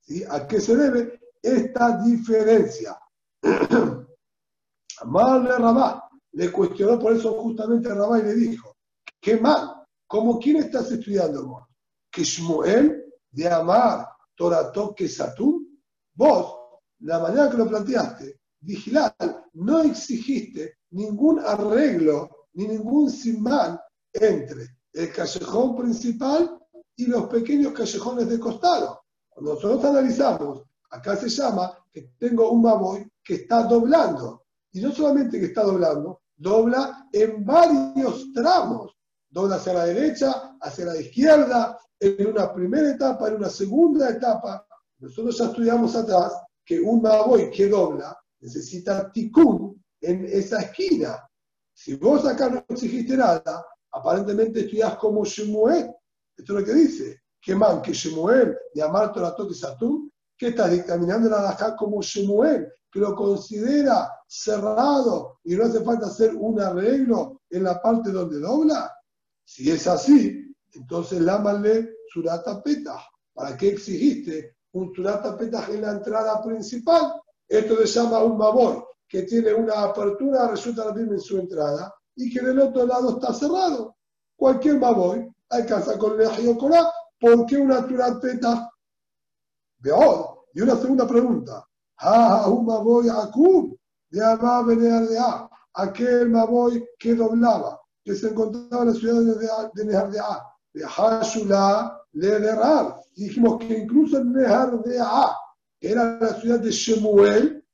¿Sí? 0.00 0.24
¿A 0.28 0.46
qué 0.46 0.60
se 0.60 0.76
debe 0.76 1.20
esta 1.42 1.98
diferencia? 1.98 2.98
Amarle 5.00 5.58
Rabá 5.58 6.08
le 6.32 6.50
cuestionó 6.50 6.98
por 6.98 7.12
eso 7.12 7.34
justamente 7.42 7.90
a 7.90 7.94
Rabá 7.94 8.18
y 8.20 8.22
le 8.22 8.34
dijo, 8.34 8.76
¿qué 9.20 9.36
mal? 9.36 9.84
¿Cómo 10.06 10.38
quién 10.38 10.56
estás 10.56 10.90
estudiando 10.90 11.46
vos? 11.46 11.64
¿Que 12.10 12.22
Shmuel 12.22 13.04
de 13.30 13.48
Amar 13.48 14.13
Torato 14.34 14.94
que 14.94 15.08
Satum? 15.08 15.64
Vos, 16.14 16.56
la 17.00 17.18
manera 17.18 17.50
que 17.50 17.56
lo 17.56 17.68
planteaste, 17.68 18.40
Vigilal, 18.60 19.14
no 19.54 19.82
exigiste 19.82 20.78
ningún 20.90 21.40
arreglo 21.40 22.48
ni 22.54 22.66
ningún 22.66 23.10
simán 23.10 23.78
entre 24.12 24.78
el 24.92 25.12
callejón 25.12 25.76
principal 25.76 26.58
y 26.96 27.06
los 27.06 27.26
pequeños 27.26 27.72
callejones 27.72 28.28
de 28.28 28.38
costado. 28.38 29.02
Cuando 29.28 29.54
nosotros 29.54 29.84
analizamos, 29.84 30.62
acá 30.90 31.16
se 31.16 31.28
llama 31.28 31.76
que 31.92 32.12
tengo 32.18 32.50
un 32.50 32.62
baboy 32.62 33.06
que 33.22 33.34
está 33.34 33.64
doblando 33.64 34.44
y 34.72 34.80
no 34.80 34.92
solamente 34.92 35.38
que 35.38 35.46
está 35.46 35.62
doblando, 35.62 36.22
dobla 36.36 37.08
en 37.12 37.44
varios 37.44 38.32
tramos. 38.32 38.92
Dobla 39.28 39.56
hacia 39.56 39.74
la 39.74 39.84
derecha, 39.86 40.56
hacia 40.60 40.86
la 40.86 40.96
izquierda, 41.00 41.78
en 42.06 42.26
una 42.26 42.52
primera 42.52 42.90
etapa, 42.90 43.28
en 43.28 43.36
una 43.36 43.48
segunda 43.48 44.10
etapa. 44.10 44.66
Nosotros 44.98 45.38
ya 45.38 45.46
estudiamos 45.46 45.94
atrás 45.96 46.32
que 46.64 46.80
un 46.80 47.02
Maboy 47.02 47.50
que 47.50 47.68
dobla 47.68 48.16
necesita 48.40 49.10
tikkun 49.10 49.82
en 50.00 50.24
esa 50.26 50.60
esquina. 50.60 51.26
Si 51.72 51.94
vos 51.94 52.26
acá 52.26 52.48
no 52.48 52.64
exigiste 52.68 53.16
nada, 53.16 53.64
aparentemente 53.92 54.60
estudias 54.60 54.96
como 54.96 55.24
Shemuel. 55.24 55.90
Esto 56.36 56.54
es 56.54 56.60
lo 56.60 56.64
que 56.64 56.74
dice. 56.74 57.20
Que 57.40 57.54
man, 57.54 57.82
que 57.82 57.92
Shemuel, 57.92 58.56
de 58.74 58.82
Amar 58.82 59.12
Torah 59.12 59.34
y 59.38 60.10
que 60.36 60.48
estás 60.48 60.70
dictaminando 60.70 61.28
la 61.28 61.50
acá 61.50 61.76
como 61.76 62.02
Shemuel, 62.02 62.68
que 62.90 63.00
lo 63.00 63.14
considera 63.14 64.10
cerrado 64.26 65.38
y 65.44 65.54
no 65.54 65.64
hace 65.64 65.80
falta 65.80 66.06
hacer 66.06 66.34
un 66.34 66.60
arreglo 66.60 67.42
en 67.50 67.64
la 67.64 67.80
parte 67.80 68.10
donde 68.10 68.40
dobla? 68.40 68.92
Si 69.44 69.70
es 69.70 69.86
así, 69.86 70.54
entonces 70.72 71.20
lámale 71.20 71.93
surata 72.08 72.62
petah. 72.62 73.02
¿Para 73.32 73.56
qué 73.56 73.68
exigiste 73.68 74.56
un 74.72 74.94
surata 74.94 75.36
petah 75.36 75.66
en 75.70 75.82
la 75.82 75.92
entrada 75.92 76.42
principal? 76.42 77.20
Esto 77.48 77.76
se 77.76 77.86
llama 77.86 78.22
un 78.22 78.38
babor, 78.38 78.88
que 79.08 79.22
tiene 79.22 79.52
una 79.52 79.82
apertura, 79.82 80.48
resulta 80.48 80.86
la 80.86 80.92
misma 80.92 81.14
en 81.14 81.20
su 81.20 81.38
entrada, 81.38 81.94
y 82.16 82.32
que 82.32 82.40
del 82.40 82.60
otro 82.60 82.86
lado 82.86 83.10
está 83.10 83.32
cerrado. 83.32 83.96
Cualquier 84.36 84.78
Maboy 84.78 85.30
alcanza 85.50 85.98
con 85.98 86.20
el 86.20 86.56
Corá, 86.56 86.90
¿por 87.20 87.46
qué 87.46 87.56
una 87.56 87.86
Turat 87.86 88.20
Petah? 88.20 88.68
Veo, 89.78 90.46
y 90.52 90.60
una 90.60 90.76
segunda 90.76 91.06
pregunta. 91.06 91.64
Ah, 91.98 92.48
un 92.48 92.66
Maboy 92.66 93.08
Akum, 93.08 93.74
de 94.10 94.24
Abba 94.24 94.62
de 94.64 95.18
aquel 95.74 96.30
Maboy 96.30 96.86
que 96.98 97.14
doblaba, 97.14 97.80
que 98.04 98.14
se 98.14 98.28
encontraba 98.28 98.84
en 98.84 98.88
la 98.88 98.94
ciudad 98.94 99.70
de 99.74 99.84
Nehar 99.84 100.10
de 100.74 100.84
Hashula, 100.84 102.00
le 102.12 102.40
de 102.40 102.94
Dijimos 103.14 103.58
que 103.58 103.78
incluso 103.78 104.18
en 104.18 104.32
Nehar 104.32 104.82
de 104.82 104.98
A, 105.00 105.36
que 105.80 105.92
era 105.92 106.18
la 106.20 106.34
ciudad 106.34 106.58
de 106.58 106.70
Shemuel, 106.70 107.64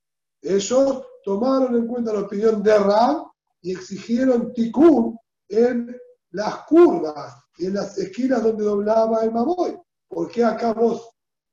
ellos 0.42 1.02
tomaron 1.24 1.76
en 1.76 1.86
cuenta 1.86 2.12
la 2.12 2.20
opinión 2.20 2.62
de 2.62 2.78
Rab 2.78 3.26
y 3.62 3.72
exigieron 3.72 4.52
tikkun 4.52 5.18
en 5.48 5.96
las 6.32 6.64
curvas 6.66 7.34
y 7.58 7.66
en 7.66 7.74
las 7.74 7.96
esquinas 7.98 8.42
donde 8.42 8.64
doblaba 8.64 9.24
el 9.24 9.32
Maboy. 9.32 9.78
¿Por 10.06 10.30
qué 10.30 10.44
acá 10.44 10.72
vos 10.72 11.10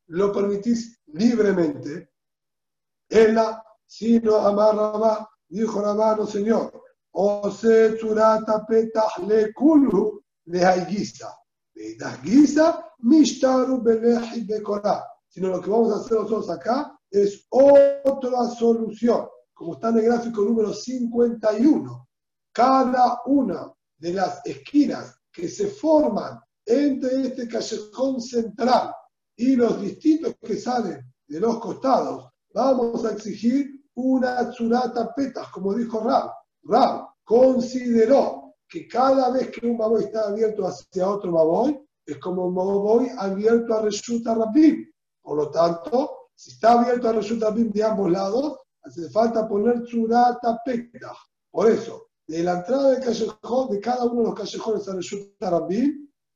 lo 0.07 0.31
permitís 0.31 0.99
libremente? 1.07 2.11
Ella, 3.09 3.63
sino 3.85 4.35
amar 4.37 4.75
Rabá, 4.75 5.29
dijo 5.47 5.81
Rabá, 5.81 6.15
no 6.17 6.25
señor, 6.25 6.71
o 7.11 7.49
se 7.51 7.97
churata 7.97 8.65
petah 8.65 9.07
le 9.25 9.53
kulhu 9.53 10.21
le 10.47 10.65
haigisa. 10.65 11.31
Guisa, 12.23 12.83
mishtaru 13.03 13.81
beleji 13.81 14.43
bekorá. 14.45 15.03
Sino 15.29 15.49
lo 15.49 15.61
que 15.61 15.69
vamos 15.69 15.93
a 15.93 15.99
hacer 16.01 16.17
nosotros 16.17 16.49
acá 16.49 16.97
es 17.11 17.45
otra 17.49 18.49
solución 18.57 19.27
como 19.57 19.73
está 19.73 19.89
en 19.89 19.97
el 19.97 20.05
gráfico 20.05 20.43
número 20.43 20.71
51, 20.71 22.07
cada 22.51 23.21
una 23.25 23.73
de 23.97 24.13
las 24.13 24.45
esquinas 24.45 25.19
que 25.31 25.49
se 25.49 25.67
forman 25.67 26.39
entre 26.63 27.23
este 27.23 27.47
callejón 27.47 28.21
central 28.21 28.93
y 29.35 29.55
los 29.55 29.81
distintos 29.81 30.35
que 30.39 30.57
salen 30.57 31.11
de 31.27 31.39
los 31.39 31.59
costados, 31.59 32.29
vamos 32.53 33.03
a 33.05 33.13
exigir 33.13 33.83
una 33.95 34.51
tsurata 34.51 35.11
petas, 35.15 35.47
como 35.47 35.73
dijo 35.73 36.01
Rab. 36.01 36.31
Rab 36.63 37.07
consideró 37.23 38.36
que 38.69 38.87
cada 38.87 39.31
vez 39.31 39.49
que 39.51 39.65
un 39.65 39.77
maboy 39.77 40.03
está 40.03 40.27
abierto 40.27 40.65
hacia 40.65 41.09
otro 41.09 41.31
maboy, 41.31 41.79
es 42.05 42.17
como 42.19 42.47
un 42.47 42.55
maboy 42.55 43.09
abierto 43.17 43.73
a 43.73 43.81
Resulta 43.81 44.35
Rabim. 44.35 44.89
Por 45.21 45.37
lo 45.37 45.51
tanto, 45.51 46.29
si 46.35 46.51
está 46.51 46.79
abierto 46.79 47.09
a 47.09 47.13
Resulta 47.13 47.49
Rabim 47.49 47.71
de 47.71 47.83
ambos 47.83 48.11
lados, 48.11 48.59
hace 48.83 49.09
falta 49.09 49.47
poner 49.47 49.83
churata 49.85 50.59
pekta. 50.65 51.13
Por 51.51 51.69
eso, 51.69 52.07
de 52.27 52.43
la 52.43 52.57
entrada 52.57 52.91
del 52.91 53.03
callejón, 53.03 53.69
de 53.69 53.79
cada 53.79 54.05
uno 54.05 54.21
de 54.21 54.27
los 54.27 54.35
callejones 54.35 54.87
a 54.87 54.93
Reshut 54.93 55.37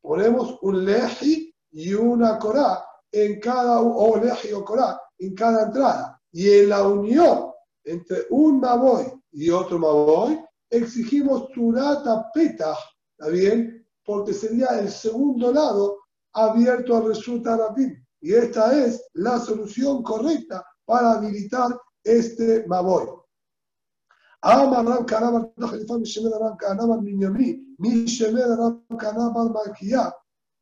ponemos 0.02 0.58
un 0.62 0.86
leji 0.86 1.54
y 1.72 1.94
una 1.94 2.40
corá 2.40 2.84
en 3.12 3.40
cada, 3.40 3.82
o 3.82 4.18
leji 4.18 4.54
o 4.54 4.64
corá 4.64 5.00
en 5.20 5.36
cada 5.36 5.64
entrada. 5.64 6.22
Y 6.32 6.50
en 6.50 6.70
la 6.70 6.88
unión 6.88 7.52
entre 7.84 8.26
un 8.30 8.60
maboy 8.60 9.06
y 9.32 9.50
otro 9.50 9.80
maboy, 9.80 10.40
exigimos 10.72 11.50
churata 11.54 12.32
peta, 12.34 12.76
¿está 13.18 13.30
bien? 13.32 13.86
Porque 14.04 14.34
sería 14.34 14.80
el 14.80 14.90
segundo 14.90 15.52
lado 15.52 16.00
abierto 16.34 16.98
al 16.98 17.08
resulta 17.08 17.58
Rabim. 17.58 17.94
Y 18.22 18.34
esta 18.34 18.78
es 18.78 19.04
la 19.14 19.40
solución 19.40 20.02
correcta 20.02 20.66
para 20.86 21.14
habilitar 21.14 21.78
este 22.04 22.66
Maboy. 22.68 23.08
Ama 24.44 24.82
Ram 24.82 25.06
Kanaba 25.06 25.52
Khalifa 25.60 25.98
Mishemed 26.00 26.32
Ram 26.40 26.58
Kanaba 26.58 27.00
Minyami, 27.00 27.76
Mishemed 27.78 28.58
Ram 28.58 28.84
Kanaba 28.98 29.50
Malkia. 29.50 30.14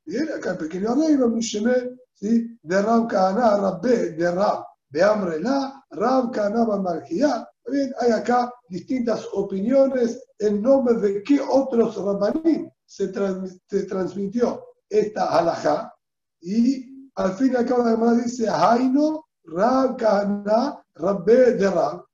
Bien, 0.06 0.28
acá 0.36 0.52
el 0.52 0.58
pequeño 0.58 0.92
arreglo, 0.92 1.30
Mishemed, 1.30 1.92
¿sí? 2.14 2.58
de 2.62 2.82
Ram 2.82 3.08
Kana, 3.08 3.58
Rabbe, 3.58 4.12
de 4.12 4.32
Ram. 4.32 4.64
la 4.92 5.86
Ram 5.92 6.32
Kanaba 6.32 6.82
Malkia. 6.82 7.48
Bien, 7.72 7.94
hay 8.00 8.12
acá 8.12 8.52
distintas 8.70 9.28
opiniones 9.34 10.24
en 10.40 10.62
nombre 10.62 10.96
de 10.96 11.24
qué 11.24 11.40
otros 11.40 11.96
Rabbanim 11.96 12.70
se, 12.86 13.10
trans, 13.10 13.60
se 13.68 13.84
transmitió 13.84 14.64
esta 14.90 15.38
alajá. 15.38 15.94
Y 16.42 17.12
al 17.16 17.34
fin 17.34 17.54
y 17.54 17.56
al 17.56 17.66
cabo, 17.66 17.84
además 17.84 18.24
dice, 18.24 18.48
Haino 18.50 19.26
Ram 19.44 19.96
Kana 19.98 20.84
Rabbe 20.96 21.54
de 21.54 21.70
Rab. 21.70 22.06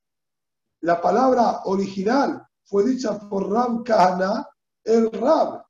La 0.80 1.00
palabra 1.00 1.62
original 1.64 2.46
fue 2.64 2.84
dicha 2.84 3.18
por 3.18 3.48
Kahana, 3.84 4.46
el 4.84 5.10
Rab, 5.10 5.64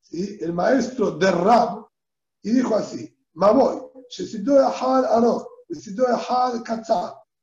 ¿sí? 0.00 0.38
el 0.40 0.52
maestro 0.52 1.12
de 1.12 1.30
Rab, 1.30 1.86
y 2.42 2.52
dijo 2.52 2.74
así: 2.76 3.14
Maboy, 3.34 3.82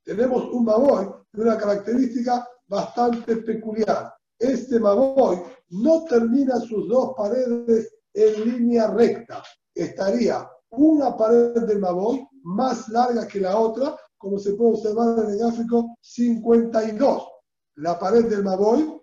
tenemos 0.03 0.45
un 0.51 0.65
Maboy 0.65 1.07
de 1.31 1.41
una 1.41 1.57
característica 1.57 2.47
bastante 2.67 3.37
peculiar. 3.37 4.13
Este 4.37 4.79
Maboy 4.79 5.41
no 5.69 6.03
termina 6.05 6.59
sus 6.59 6.87
dos 6.87 7.13
paredes 7.15 7.93
en 8.13 8.43
línea 8.45 8.87
recta. 8.87 9.43
Estaría 9.73 10.49
una 10.71 11.15
pared 11.15 11.63
del 11.63 11.79
Maboy 11.79 12.27
más 12.43 12.89
larga 12.89 13.27
que 13.27 13.39
la 13.39 13.57
otra 13.57 13.97
como 14.17 14.37
se 14.37 14.53
puede 14.53 14.73
observar 14.73 15.19
en 15.19 15.31
el 15.31 15.39
gráfico 15.39 15.97
52. 16.01 17.27
La 17.75 17.97
pared 17.97 18.25
del 18.25 18.43
Maboy 18.43 19.01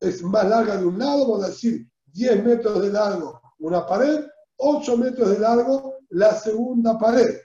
es 0.00 0.22
más 0.22 0.48
larga 0.48 0.76
de 0.76 0.86
un 0.86 0.98
lado, 0.98 1.26
vamos 1.28 1.44
a 1.44 1.48
decir 1.48 1.86
10 2.06 2.44
metros 2.44 2.80
de 2.80 2.90
largo 2.90 3.40
una 3.58 3.86
pared, 3.86 4.24
8 4.56 4.96
metros 4.96 5.30
de 5.30 5.38
largo 5.38 5.94
la 6.10 6.34
segunda 6.34 6.98
pared. 6.98 7.38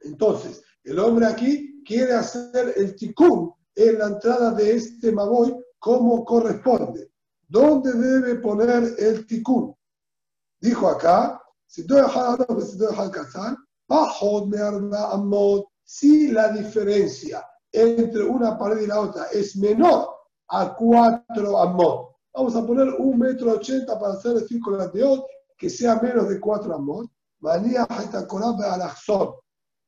Entonces, 0.00 0.62
el 0.84 0.98
hombre 0.98 1.26
aquí 1.26 1.71
quiere 1.84 2.14
hacer 2.14 2.74
el 2.76 2.94
ticún 2.96 3.52
en 3.74 3.98
la 3.98 4.06
entrada 4.06 4.52
de 4.52 4.76
este 4.76 5.12
Maboy 5.12 5.54
como 5.78 6.24
corresponde. 6.24 7.10
¿Dónde 7.48 7.92
debe 7.92 8.36
poner 8.36 8.94
el 8.98 9.26
ticún? 9.26 9.74
Dijo 10.60 10.88
acá, 10.88 11.42
si 11.66 11.84
si 15.84 16.28
la 16.28 16.48
diferencia 16.52 17.46
entre 17.72 18.24
una 18.24 18.56
pared 18.56 18.82
y 18.82 18.86
la 18.86 19.00
otra 19.00 19.26
es 19.32 19.56
menor 19.56 20.08
a 20.48 20.74
4 20.74 21.58
amot, 21.58 22.16
vamos 22.32 22.56
a 22.56 22.66
poner 22.66 22.88
un 22.98 23.18
metro 23.18 23.52
ochenta 23.52 23.98
para 23.98 24.14
hacer 24.14 24.36
el 24.36 24.46
círculo 24.46 24.78
de 24.78 24.86
que 25.58 25.68
sea 25.68 25.96
menos 26.00 26.28
de 26.28 26.38
4 26.38 26.74
amot, 26.74 27.10
manía 27.40 27.86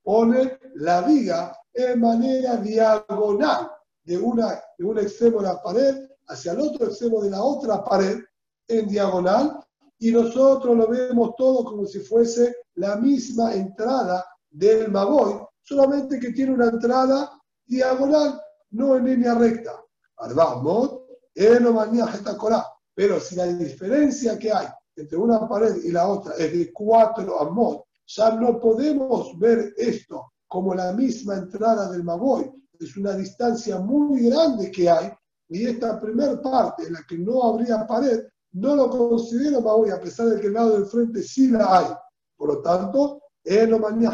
pone 0.02 0.59
la 0.74 1.02
viga 1.02 1.56
en 1.74 2.01
manera 2.01 2.56
diagonal 2.56 3.70
de, 4.05 4.16
una, 4.16 4.62
de 4.78 4.84
un 4.84 4.98
extremo 4.98 5.40
de 5.40 5.48
la 5.48 5.62
pared 5.62 6.09
hacia 6.28 6.52
el 6.52 6.60
otro 6.60 6.86
extremo 6.86 7.20
de 7.20 7.30
la 7.30 7.42
otra 7.42 7.84
pared 7.84 8.20
en 8.68 8.88
diagonal 8.88 9.60
y 9.98 10.12
nosotros 10.12 10.76
lo 10.76 10.88
vemos 10.88 11.34
todo 11.36 11.64
como 11.64 11.84
si 11.84 12.01
fuese 12.01 12.56
la 12.76 12.96
misma 12.96 13.55
entrada 13.55 14.24
del 14.51 14.90
Maboy 14.90 15.40
solamente 15.62 16.20
que 16.20 16.32
tiene 16.32 16.52
una 16.52 16.68
entrada 16.68 17.30
diagonal, 17.66 18.40
no 18.70 18.96
en 18.96 19.05
línea 19.05 19.34
recta. 19.34 19.82
Pero 22.94 23.20
si 23.20 23.34
la 23.34 23.46
diferencia 23.46 24.38
que 24.38 24.52
hay 24.52 24.68
entre 24.96 25.18
una 25.18 25.48
pared 25.48 25.76
y 25.82 25.90
la 25.90 26.06
otra 26.06 26.34
es 26.34 26.52
de 26.52 26.72
4 26.72 27.40
amot, 27.40 27.84
ya 28.06 28.30
no 28.32 28.60
podemos 28.60 29.36
ver 29.38 29.74
esto 29.76 30.34
como 30.55 30.72
la 30.72 30.93
misma 30.93 31.35
entrada 31.35 31.90
del 31.90 32.05
Maboy. 32.05 32.48
Es 32.78 32.97
una 32.97 33.14
distancia 33.14 33.81
muy 33.81 34.31
grande 34.31 34.70
que 34.70 34.89
hay 34.89 35.12
y 35.48 35.66
esta 35.66 36.01
primera 36.01 36.40
parte 36.40 36.85
en 36.86 36.93
la 36.93 37.01
que 37.09 37.18
no 37.18 37.43
habría 37.43 37.85
pared, 37.85 38.20
no 38.52 38.76
lo 38.76 38.89
considero 38.89 39.60
Maboy, 39.60 39.90
a 39.90 40.01
pesar 40.01 40.28
de 40.28 40.40
que 40.40 40.47
el 40.47 40.52
lado 40.52 40.74
del 40.74 40.86
frente 40.86 41.22
sí 41.22 41.48
la 41.48 41.78
hay. 41.78 41.86
Por 42.36 42.55
lo 42.55 42.62
tanto, 42.62 43.20
Enomanía 43.43 44.12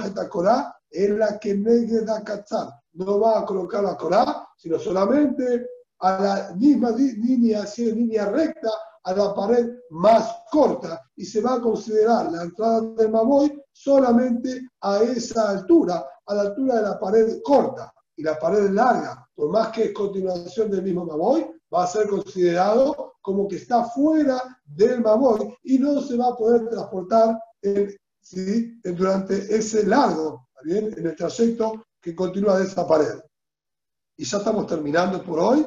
es 0.91 1.11
la 1.11 1.39
que 1.39 1.55
negue 1.55 2.01
da 2.07 2.25
cachar. 2.25 2.69
No 2.95 3.21
va 3.21 3.41
a 3.41 3.45
colocar 3.45 3.85
la 3.85 3.99
Corá, 3.99 4.49
sino 4.57 4.79
solamente 4.79 5.67
a 5.99 6.23
la 6.23 6.55
misma 6.57 6.91
línea, 6.93 7.65
así 7.65 7.91
en 7.91 7.97
línea 7.97 8.31
recta, 8.31 8.71
a 9.05 9.15
la 9.15 9.35
pared 9.35 9.71
más 9.91 10.45
corta 10.51 11.03
y 11.17 11.25
se 11.25 11.41
va 11.41 11.55
a 11.55 11.61
considerar 11.61 12.31
la 12.31 12.43
entrada 12.43 12.81
del 12.81 13.11
Maboy 13.11 13.63
solamente 13.73 14.69
a 14.81 15.03
esa 15.03 15.51
altura, 15.51 16.05
a 16.27 16.35
la 16.35 16.43
altura 16.43 16.77
de 16.77 16.83
la 16.83 16.99
pared 16.99 17.41
corta. 17.43 17.93
Y 18.17 18.23
la 18.23 18.39
pared 18.39 18.69
larga, 18.71 19.27
por 19.35 19.51
más 19.51 19.69
que 19.69 19.85
es 19.85 19.93
continuación 19.95 20.71
del 20.71 20.83
mismo 20.83 21.07
Maboy, 21.07 21.51
va 21.73 21.85
a 21.85 21.87
ser 21.87 22.09
considerado 22.09 23.15
como 23.23 23.49
que 23.49 23.57
está 23.57 23.85
fuera 23.85 24.43
del 24.65 25.01
Maboy 25.01 25.55
y 25.63 25.79
no 25.79 26.01
se 26.01 26.17
va 26.17 26.29
a 26.29 26.37
poder 26.37 26.69
transportar 26.69 27.39
en 27.63 27.97
¿sí? 28.21 28.79
durante 28.83 29.55
ese 29.55 29.87
largo, 29.87 30.49
¿bien? 30.63 30.93
en 30.97 31.07
el 31.07 31.17
trayecto 31.17 31.85
que 32.01 32.15
continúa 32.15 32.59
de 32.59 32.65
esa 32.65 32.87
pared. 32.87 33.21
Y 34.17 34.25
ya 34.25 34.39
estamos 34.39 34.67
terminando 34.67 35.23
por 35.23 35.39
hoy. 35.39 35.67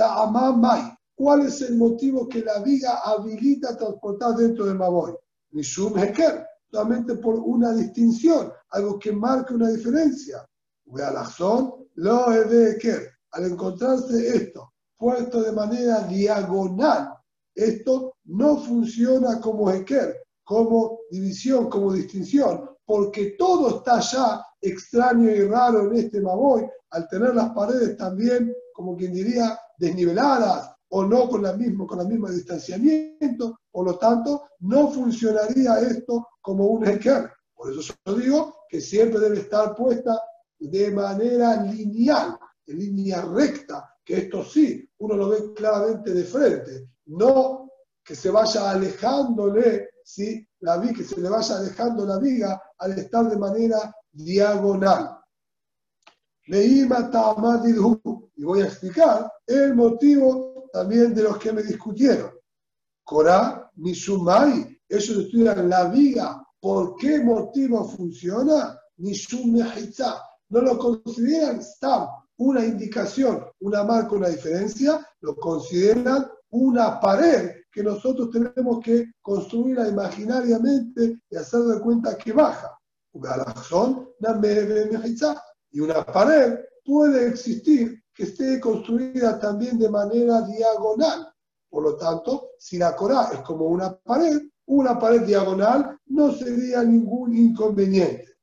Ta'amamai. 0.00 0.96
¿Cuál 1.14 1.44
es 1.46 1.60
el 1.60 1.76
motivo 1.76 2.26
que 2.26 2.40
la 2.40 2.60
viga 2.60 3.00
habilita 3.04 3.76
transportar 3.76 4.34
dentro 4.34 4.64
del 4.64 4.76
Maboy? 4.76 5.14
Mishum 5.50 5.98
Heker, 5.98 6.46
solamente 6.70 7.16
por 7.16 7.34
una 7.34 7.74
distinción, 7.74 8.50
algo 8.70 8.98
que 8.98 9.12
marca 9.12 9.52
una 9.52 9.68
diferencia. 9.68 10.42
La 10.86 11.30
lo 11.96 12.32
Heker. 12.32 13.10
Al 13.32 13.44
encontrarse 13.44 14.36
esto 14.36 14.72
puesto 14.96 15.42
de 15.42 15.52
manera 15.52 16.00
diagonal, 16.04 17.14
esto 17.54 18.14
no 18.24 18.56
funciona 18.56 19.38
como 19.38 19.70
Heker, 19.70 20.16
como 20.44 21.00
división, 21.10 21.68
como 21.68 21.92
distinción, 21.92 22.70
porque 22.86 23.34
todo 23.38 23.76
está 23.76 24.00
ya 24.00 24.42
extraño 24.62 25.30
y 25.30 25.42
raro 25.42 25.90
en 25.90 25.96
este 25.98 26.22
Maboy, 26.22 26.66
al 26.88 27.06
tener 27.08 27.34
las 27.34 27.50
paredes 27.50 27.98
también, 27.98 28.54
como 28.72 28.96
quien 28.96 29.12
diría, 29.12 29.58
desniveladas 29.80 30.70
o 30.90 31.04
no 31.04 31.28
con, 31.28 31.42
la 31.42 31.54
misma, 31.54 31.86
con 31.86 32.00
el 32.00 32.08
mismo 32.08 32.28
distanciamiento, 32.28 33.60
por 33.70 33.86
lo 33.86 33.98
tanto, 33.98 34.44
no 34.60 34.90
funcionaría 34.90 35.80
esto 35.80 36.28
como 36.40 36.66
un 36.66 36.86
Heker. 36.86 37.30
Por 37.54 37.72
eso 37.72 37.94
yo 38.04 38.14
digo 38.14 38.56
que 38.68 38.80
siempre 38.80 39.20
debe 39.20 39.38
estar 39.38 39.74
puesta 39.74 40.20
de 40.58 40.90
manera 40.90 41.62
lineal, 41.62 42.38
en 42.66 42.78
línea 42.78 43.22
recta, 43.22 43.96
que 44.04 44.18
esto 44.18 44.44
sí, 44.44 44.88
uno 44.98 45.16
lo 45.16 45.28
ve 45.30 45.54
claramente 45.54 46.12
de 46.12 46.24
frente, 46.24 46.88
no 47.06 47.70
que 48.04 48.14
se 48.14 48.30
vaya 48.30 48.70
alejándole, 48.70 49.88
¿sí? 50.04 50.46
la 50.60 50.80
que 50.80 51.04
se 51.04 51.20
le 51.20 51.28
vaya 51.28 51.56
alejando 51.58 52.04
la 52.04 52.18
viga 52.18 52.60
al 52.78 52.98
estar 52.98 53.28
de 53.28 53.36
manera 53.36 53.94
diagonal. 54.12 55.19
Y 56.52 58.44
voy 58.44 58.62
a 58.62 58.64
explicar 58.64 59.32
el 59.46 59.74
motivo 59.74 60.68
también 60.72 61.14
de 61.14 61.22
los 61.22 61.38
que 61.38 61.52
me 61.52 61.62
discutieron. 61.62 62.32
Corá, 63.04 63.70
Mishumai, 63.76 64.80
ellos 64.88 65.16
estudian 65.24 65.68
la 65.68 65.84
viga, 65.84 66.44
¿por 66.60 66.96
qué 66.96 67.20
motivo 67.20 67.88
funciona? 67.88 68.76
Mishum 68.96 69.58
No 70.48 70.60
lo 70.60 70.78
consideran 70.78 71.62
Stam, 71.62 72.08
una 72.38 72.64
indicación, 72.64 73.44
una 73.60 73.84
marca, 73.84 74.16
una 74.16 74.28
diferencia, 74.28 75.06
lo 75.20 75.36
consideran 75.36 76.26
una 76.50 76.98
pared 76.98 77.52
que 77.70 77.84
nosotros 77.84 78.30
tenemos 78.30 78.80
que 78.82 79.12
construirla 79.22 79.88
imaginariamente 79.88 81.20
y 81.30 81.36
hacer 81.36 81.60
de 81.60 81.80
cuenta 81.80 82.18
que 82.18 82.32
baja. 82.32 82.76
Y 85.70 85.80
una 85.80 86.04
pared 86.04 86.58
puede 86.84 87.28
existir 87.28 88.02
que 88.12 88.24
esté 88.24 88.60
construida 88.60 89.38
también 89.38 89.78
de 89.78 89.88
manera 89.88 90.42
diagonal. 90.42 91.32
Por 91.68 91.84
lo 91.84 91.96
tanto, 91.96 92.50
si 92.58 92.78
la 92.78 92.96
Corá 92.96 93.30
es 93.32 93.40
como 93.40 93.66
una 93.66 93.96
pared, 93.96 94.40
una 94.66 94.98
pared 94.98 95.22
diagonal 95.22 95.98
no 96.06 96.32
sería 96.32 96.82
ningún 96.82 97.36
inconveniente. 97.36 98.36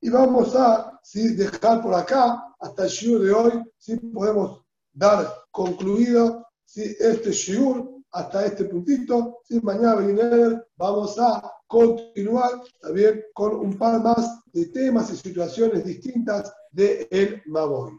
Y 0.00 0.08
vamos 0.08 0.54
a 0.54 1.00
dejar 1.12 1.82
por 1.82 1.94
acá 1.94 2.54
hasta 2.58 2.84
el 2.84 2.90
shiur 2.90 3.22
de 3.22 3.32
hoy, 3.32 3.52
si 3.76 3.96
podemos 3.96 4.64
dar 4.92 5.30
concluido 5.50 6.46
este 6.74 7.32
shiur 7.32 7.95
hasta 8.16 8.46
este 8.46 8.64
puntito. 8.64 9.40
Si 9.44 9.60
mañana 9.60 10.64
vamos 10.76 11.18
a 11.18 11.52
continuar 11.66 12.62
también 12.80 13.22
con 13.34 13.56
un 13.56 13.76
par 13.76 14.02
más 14.02 14.40
de 14.52 14.66
temas 14.66 15.12
y 15.12 15.16
situaciones 15.16 15.84
distintas 15.84 16.52
de 16.72 17.06
el 17.10 17.42
Maboy. 17.46 17.92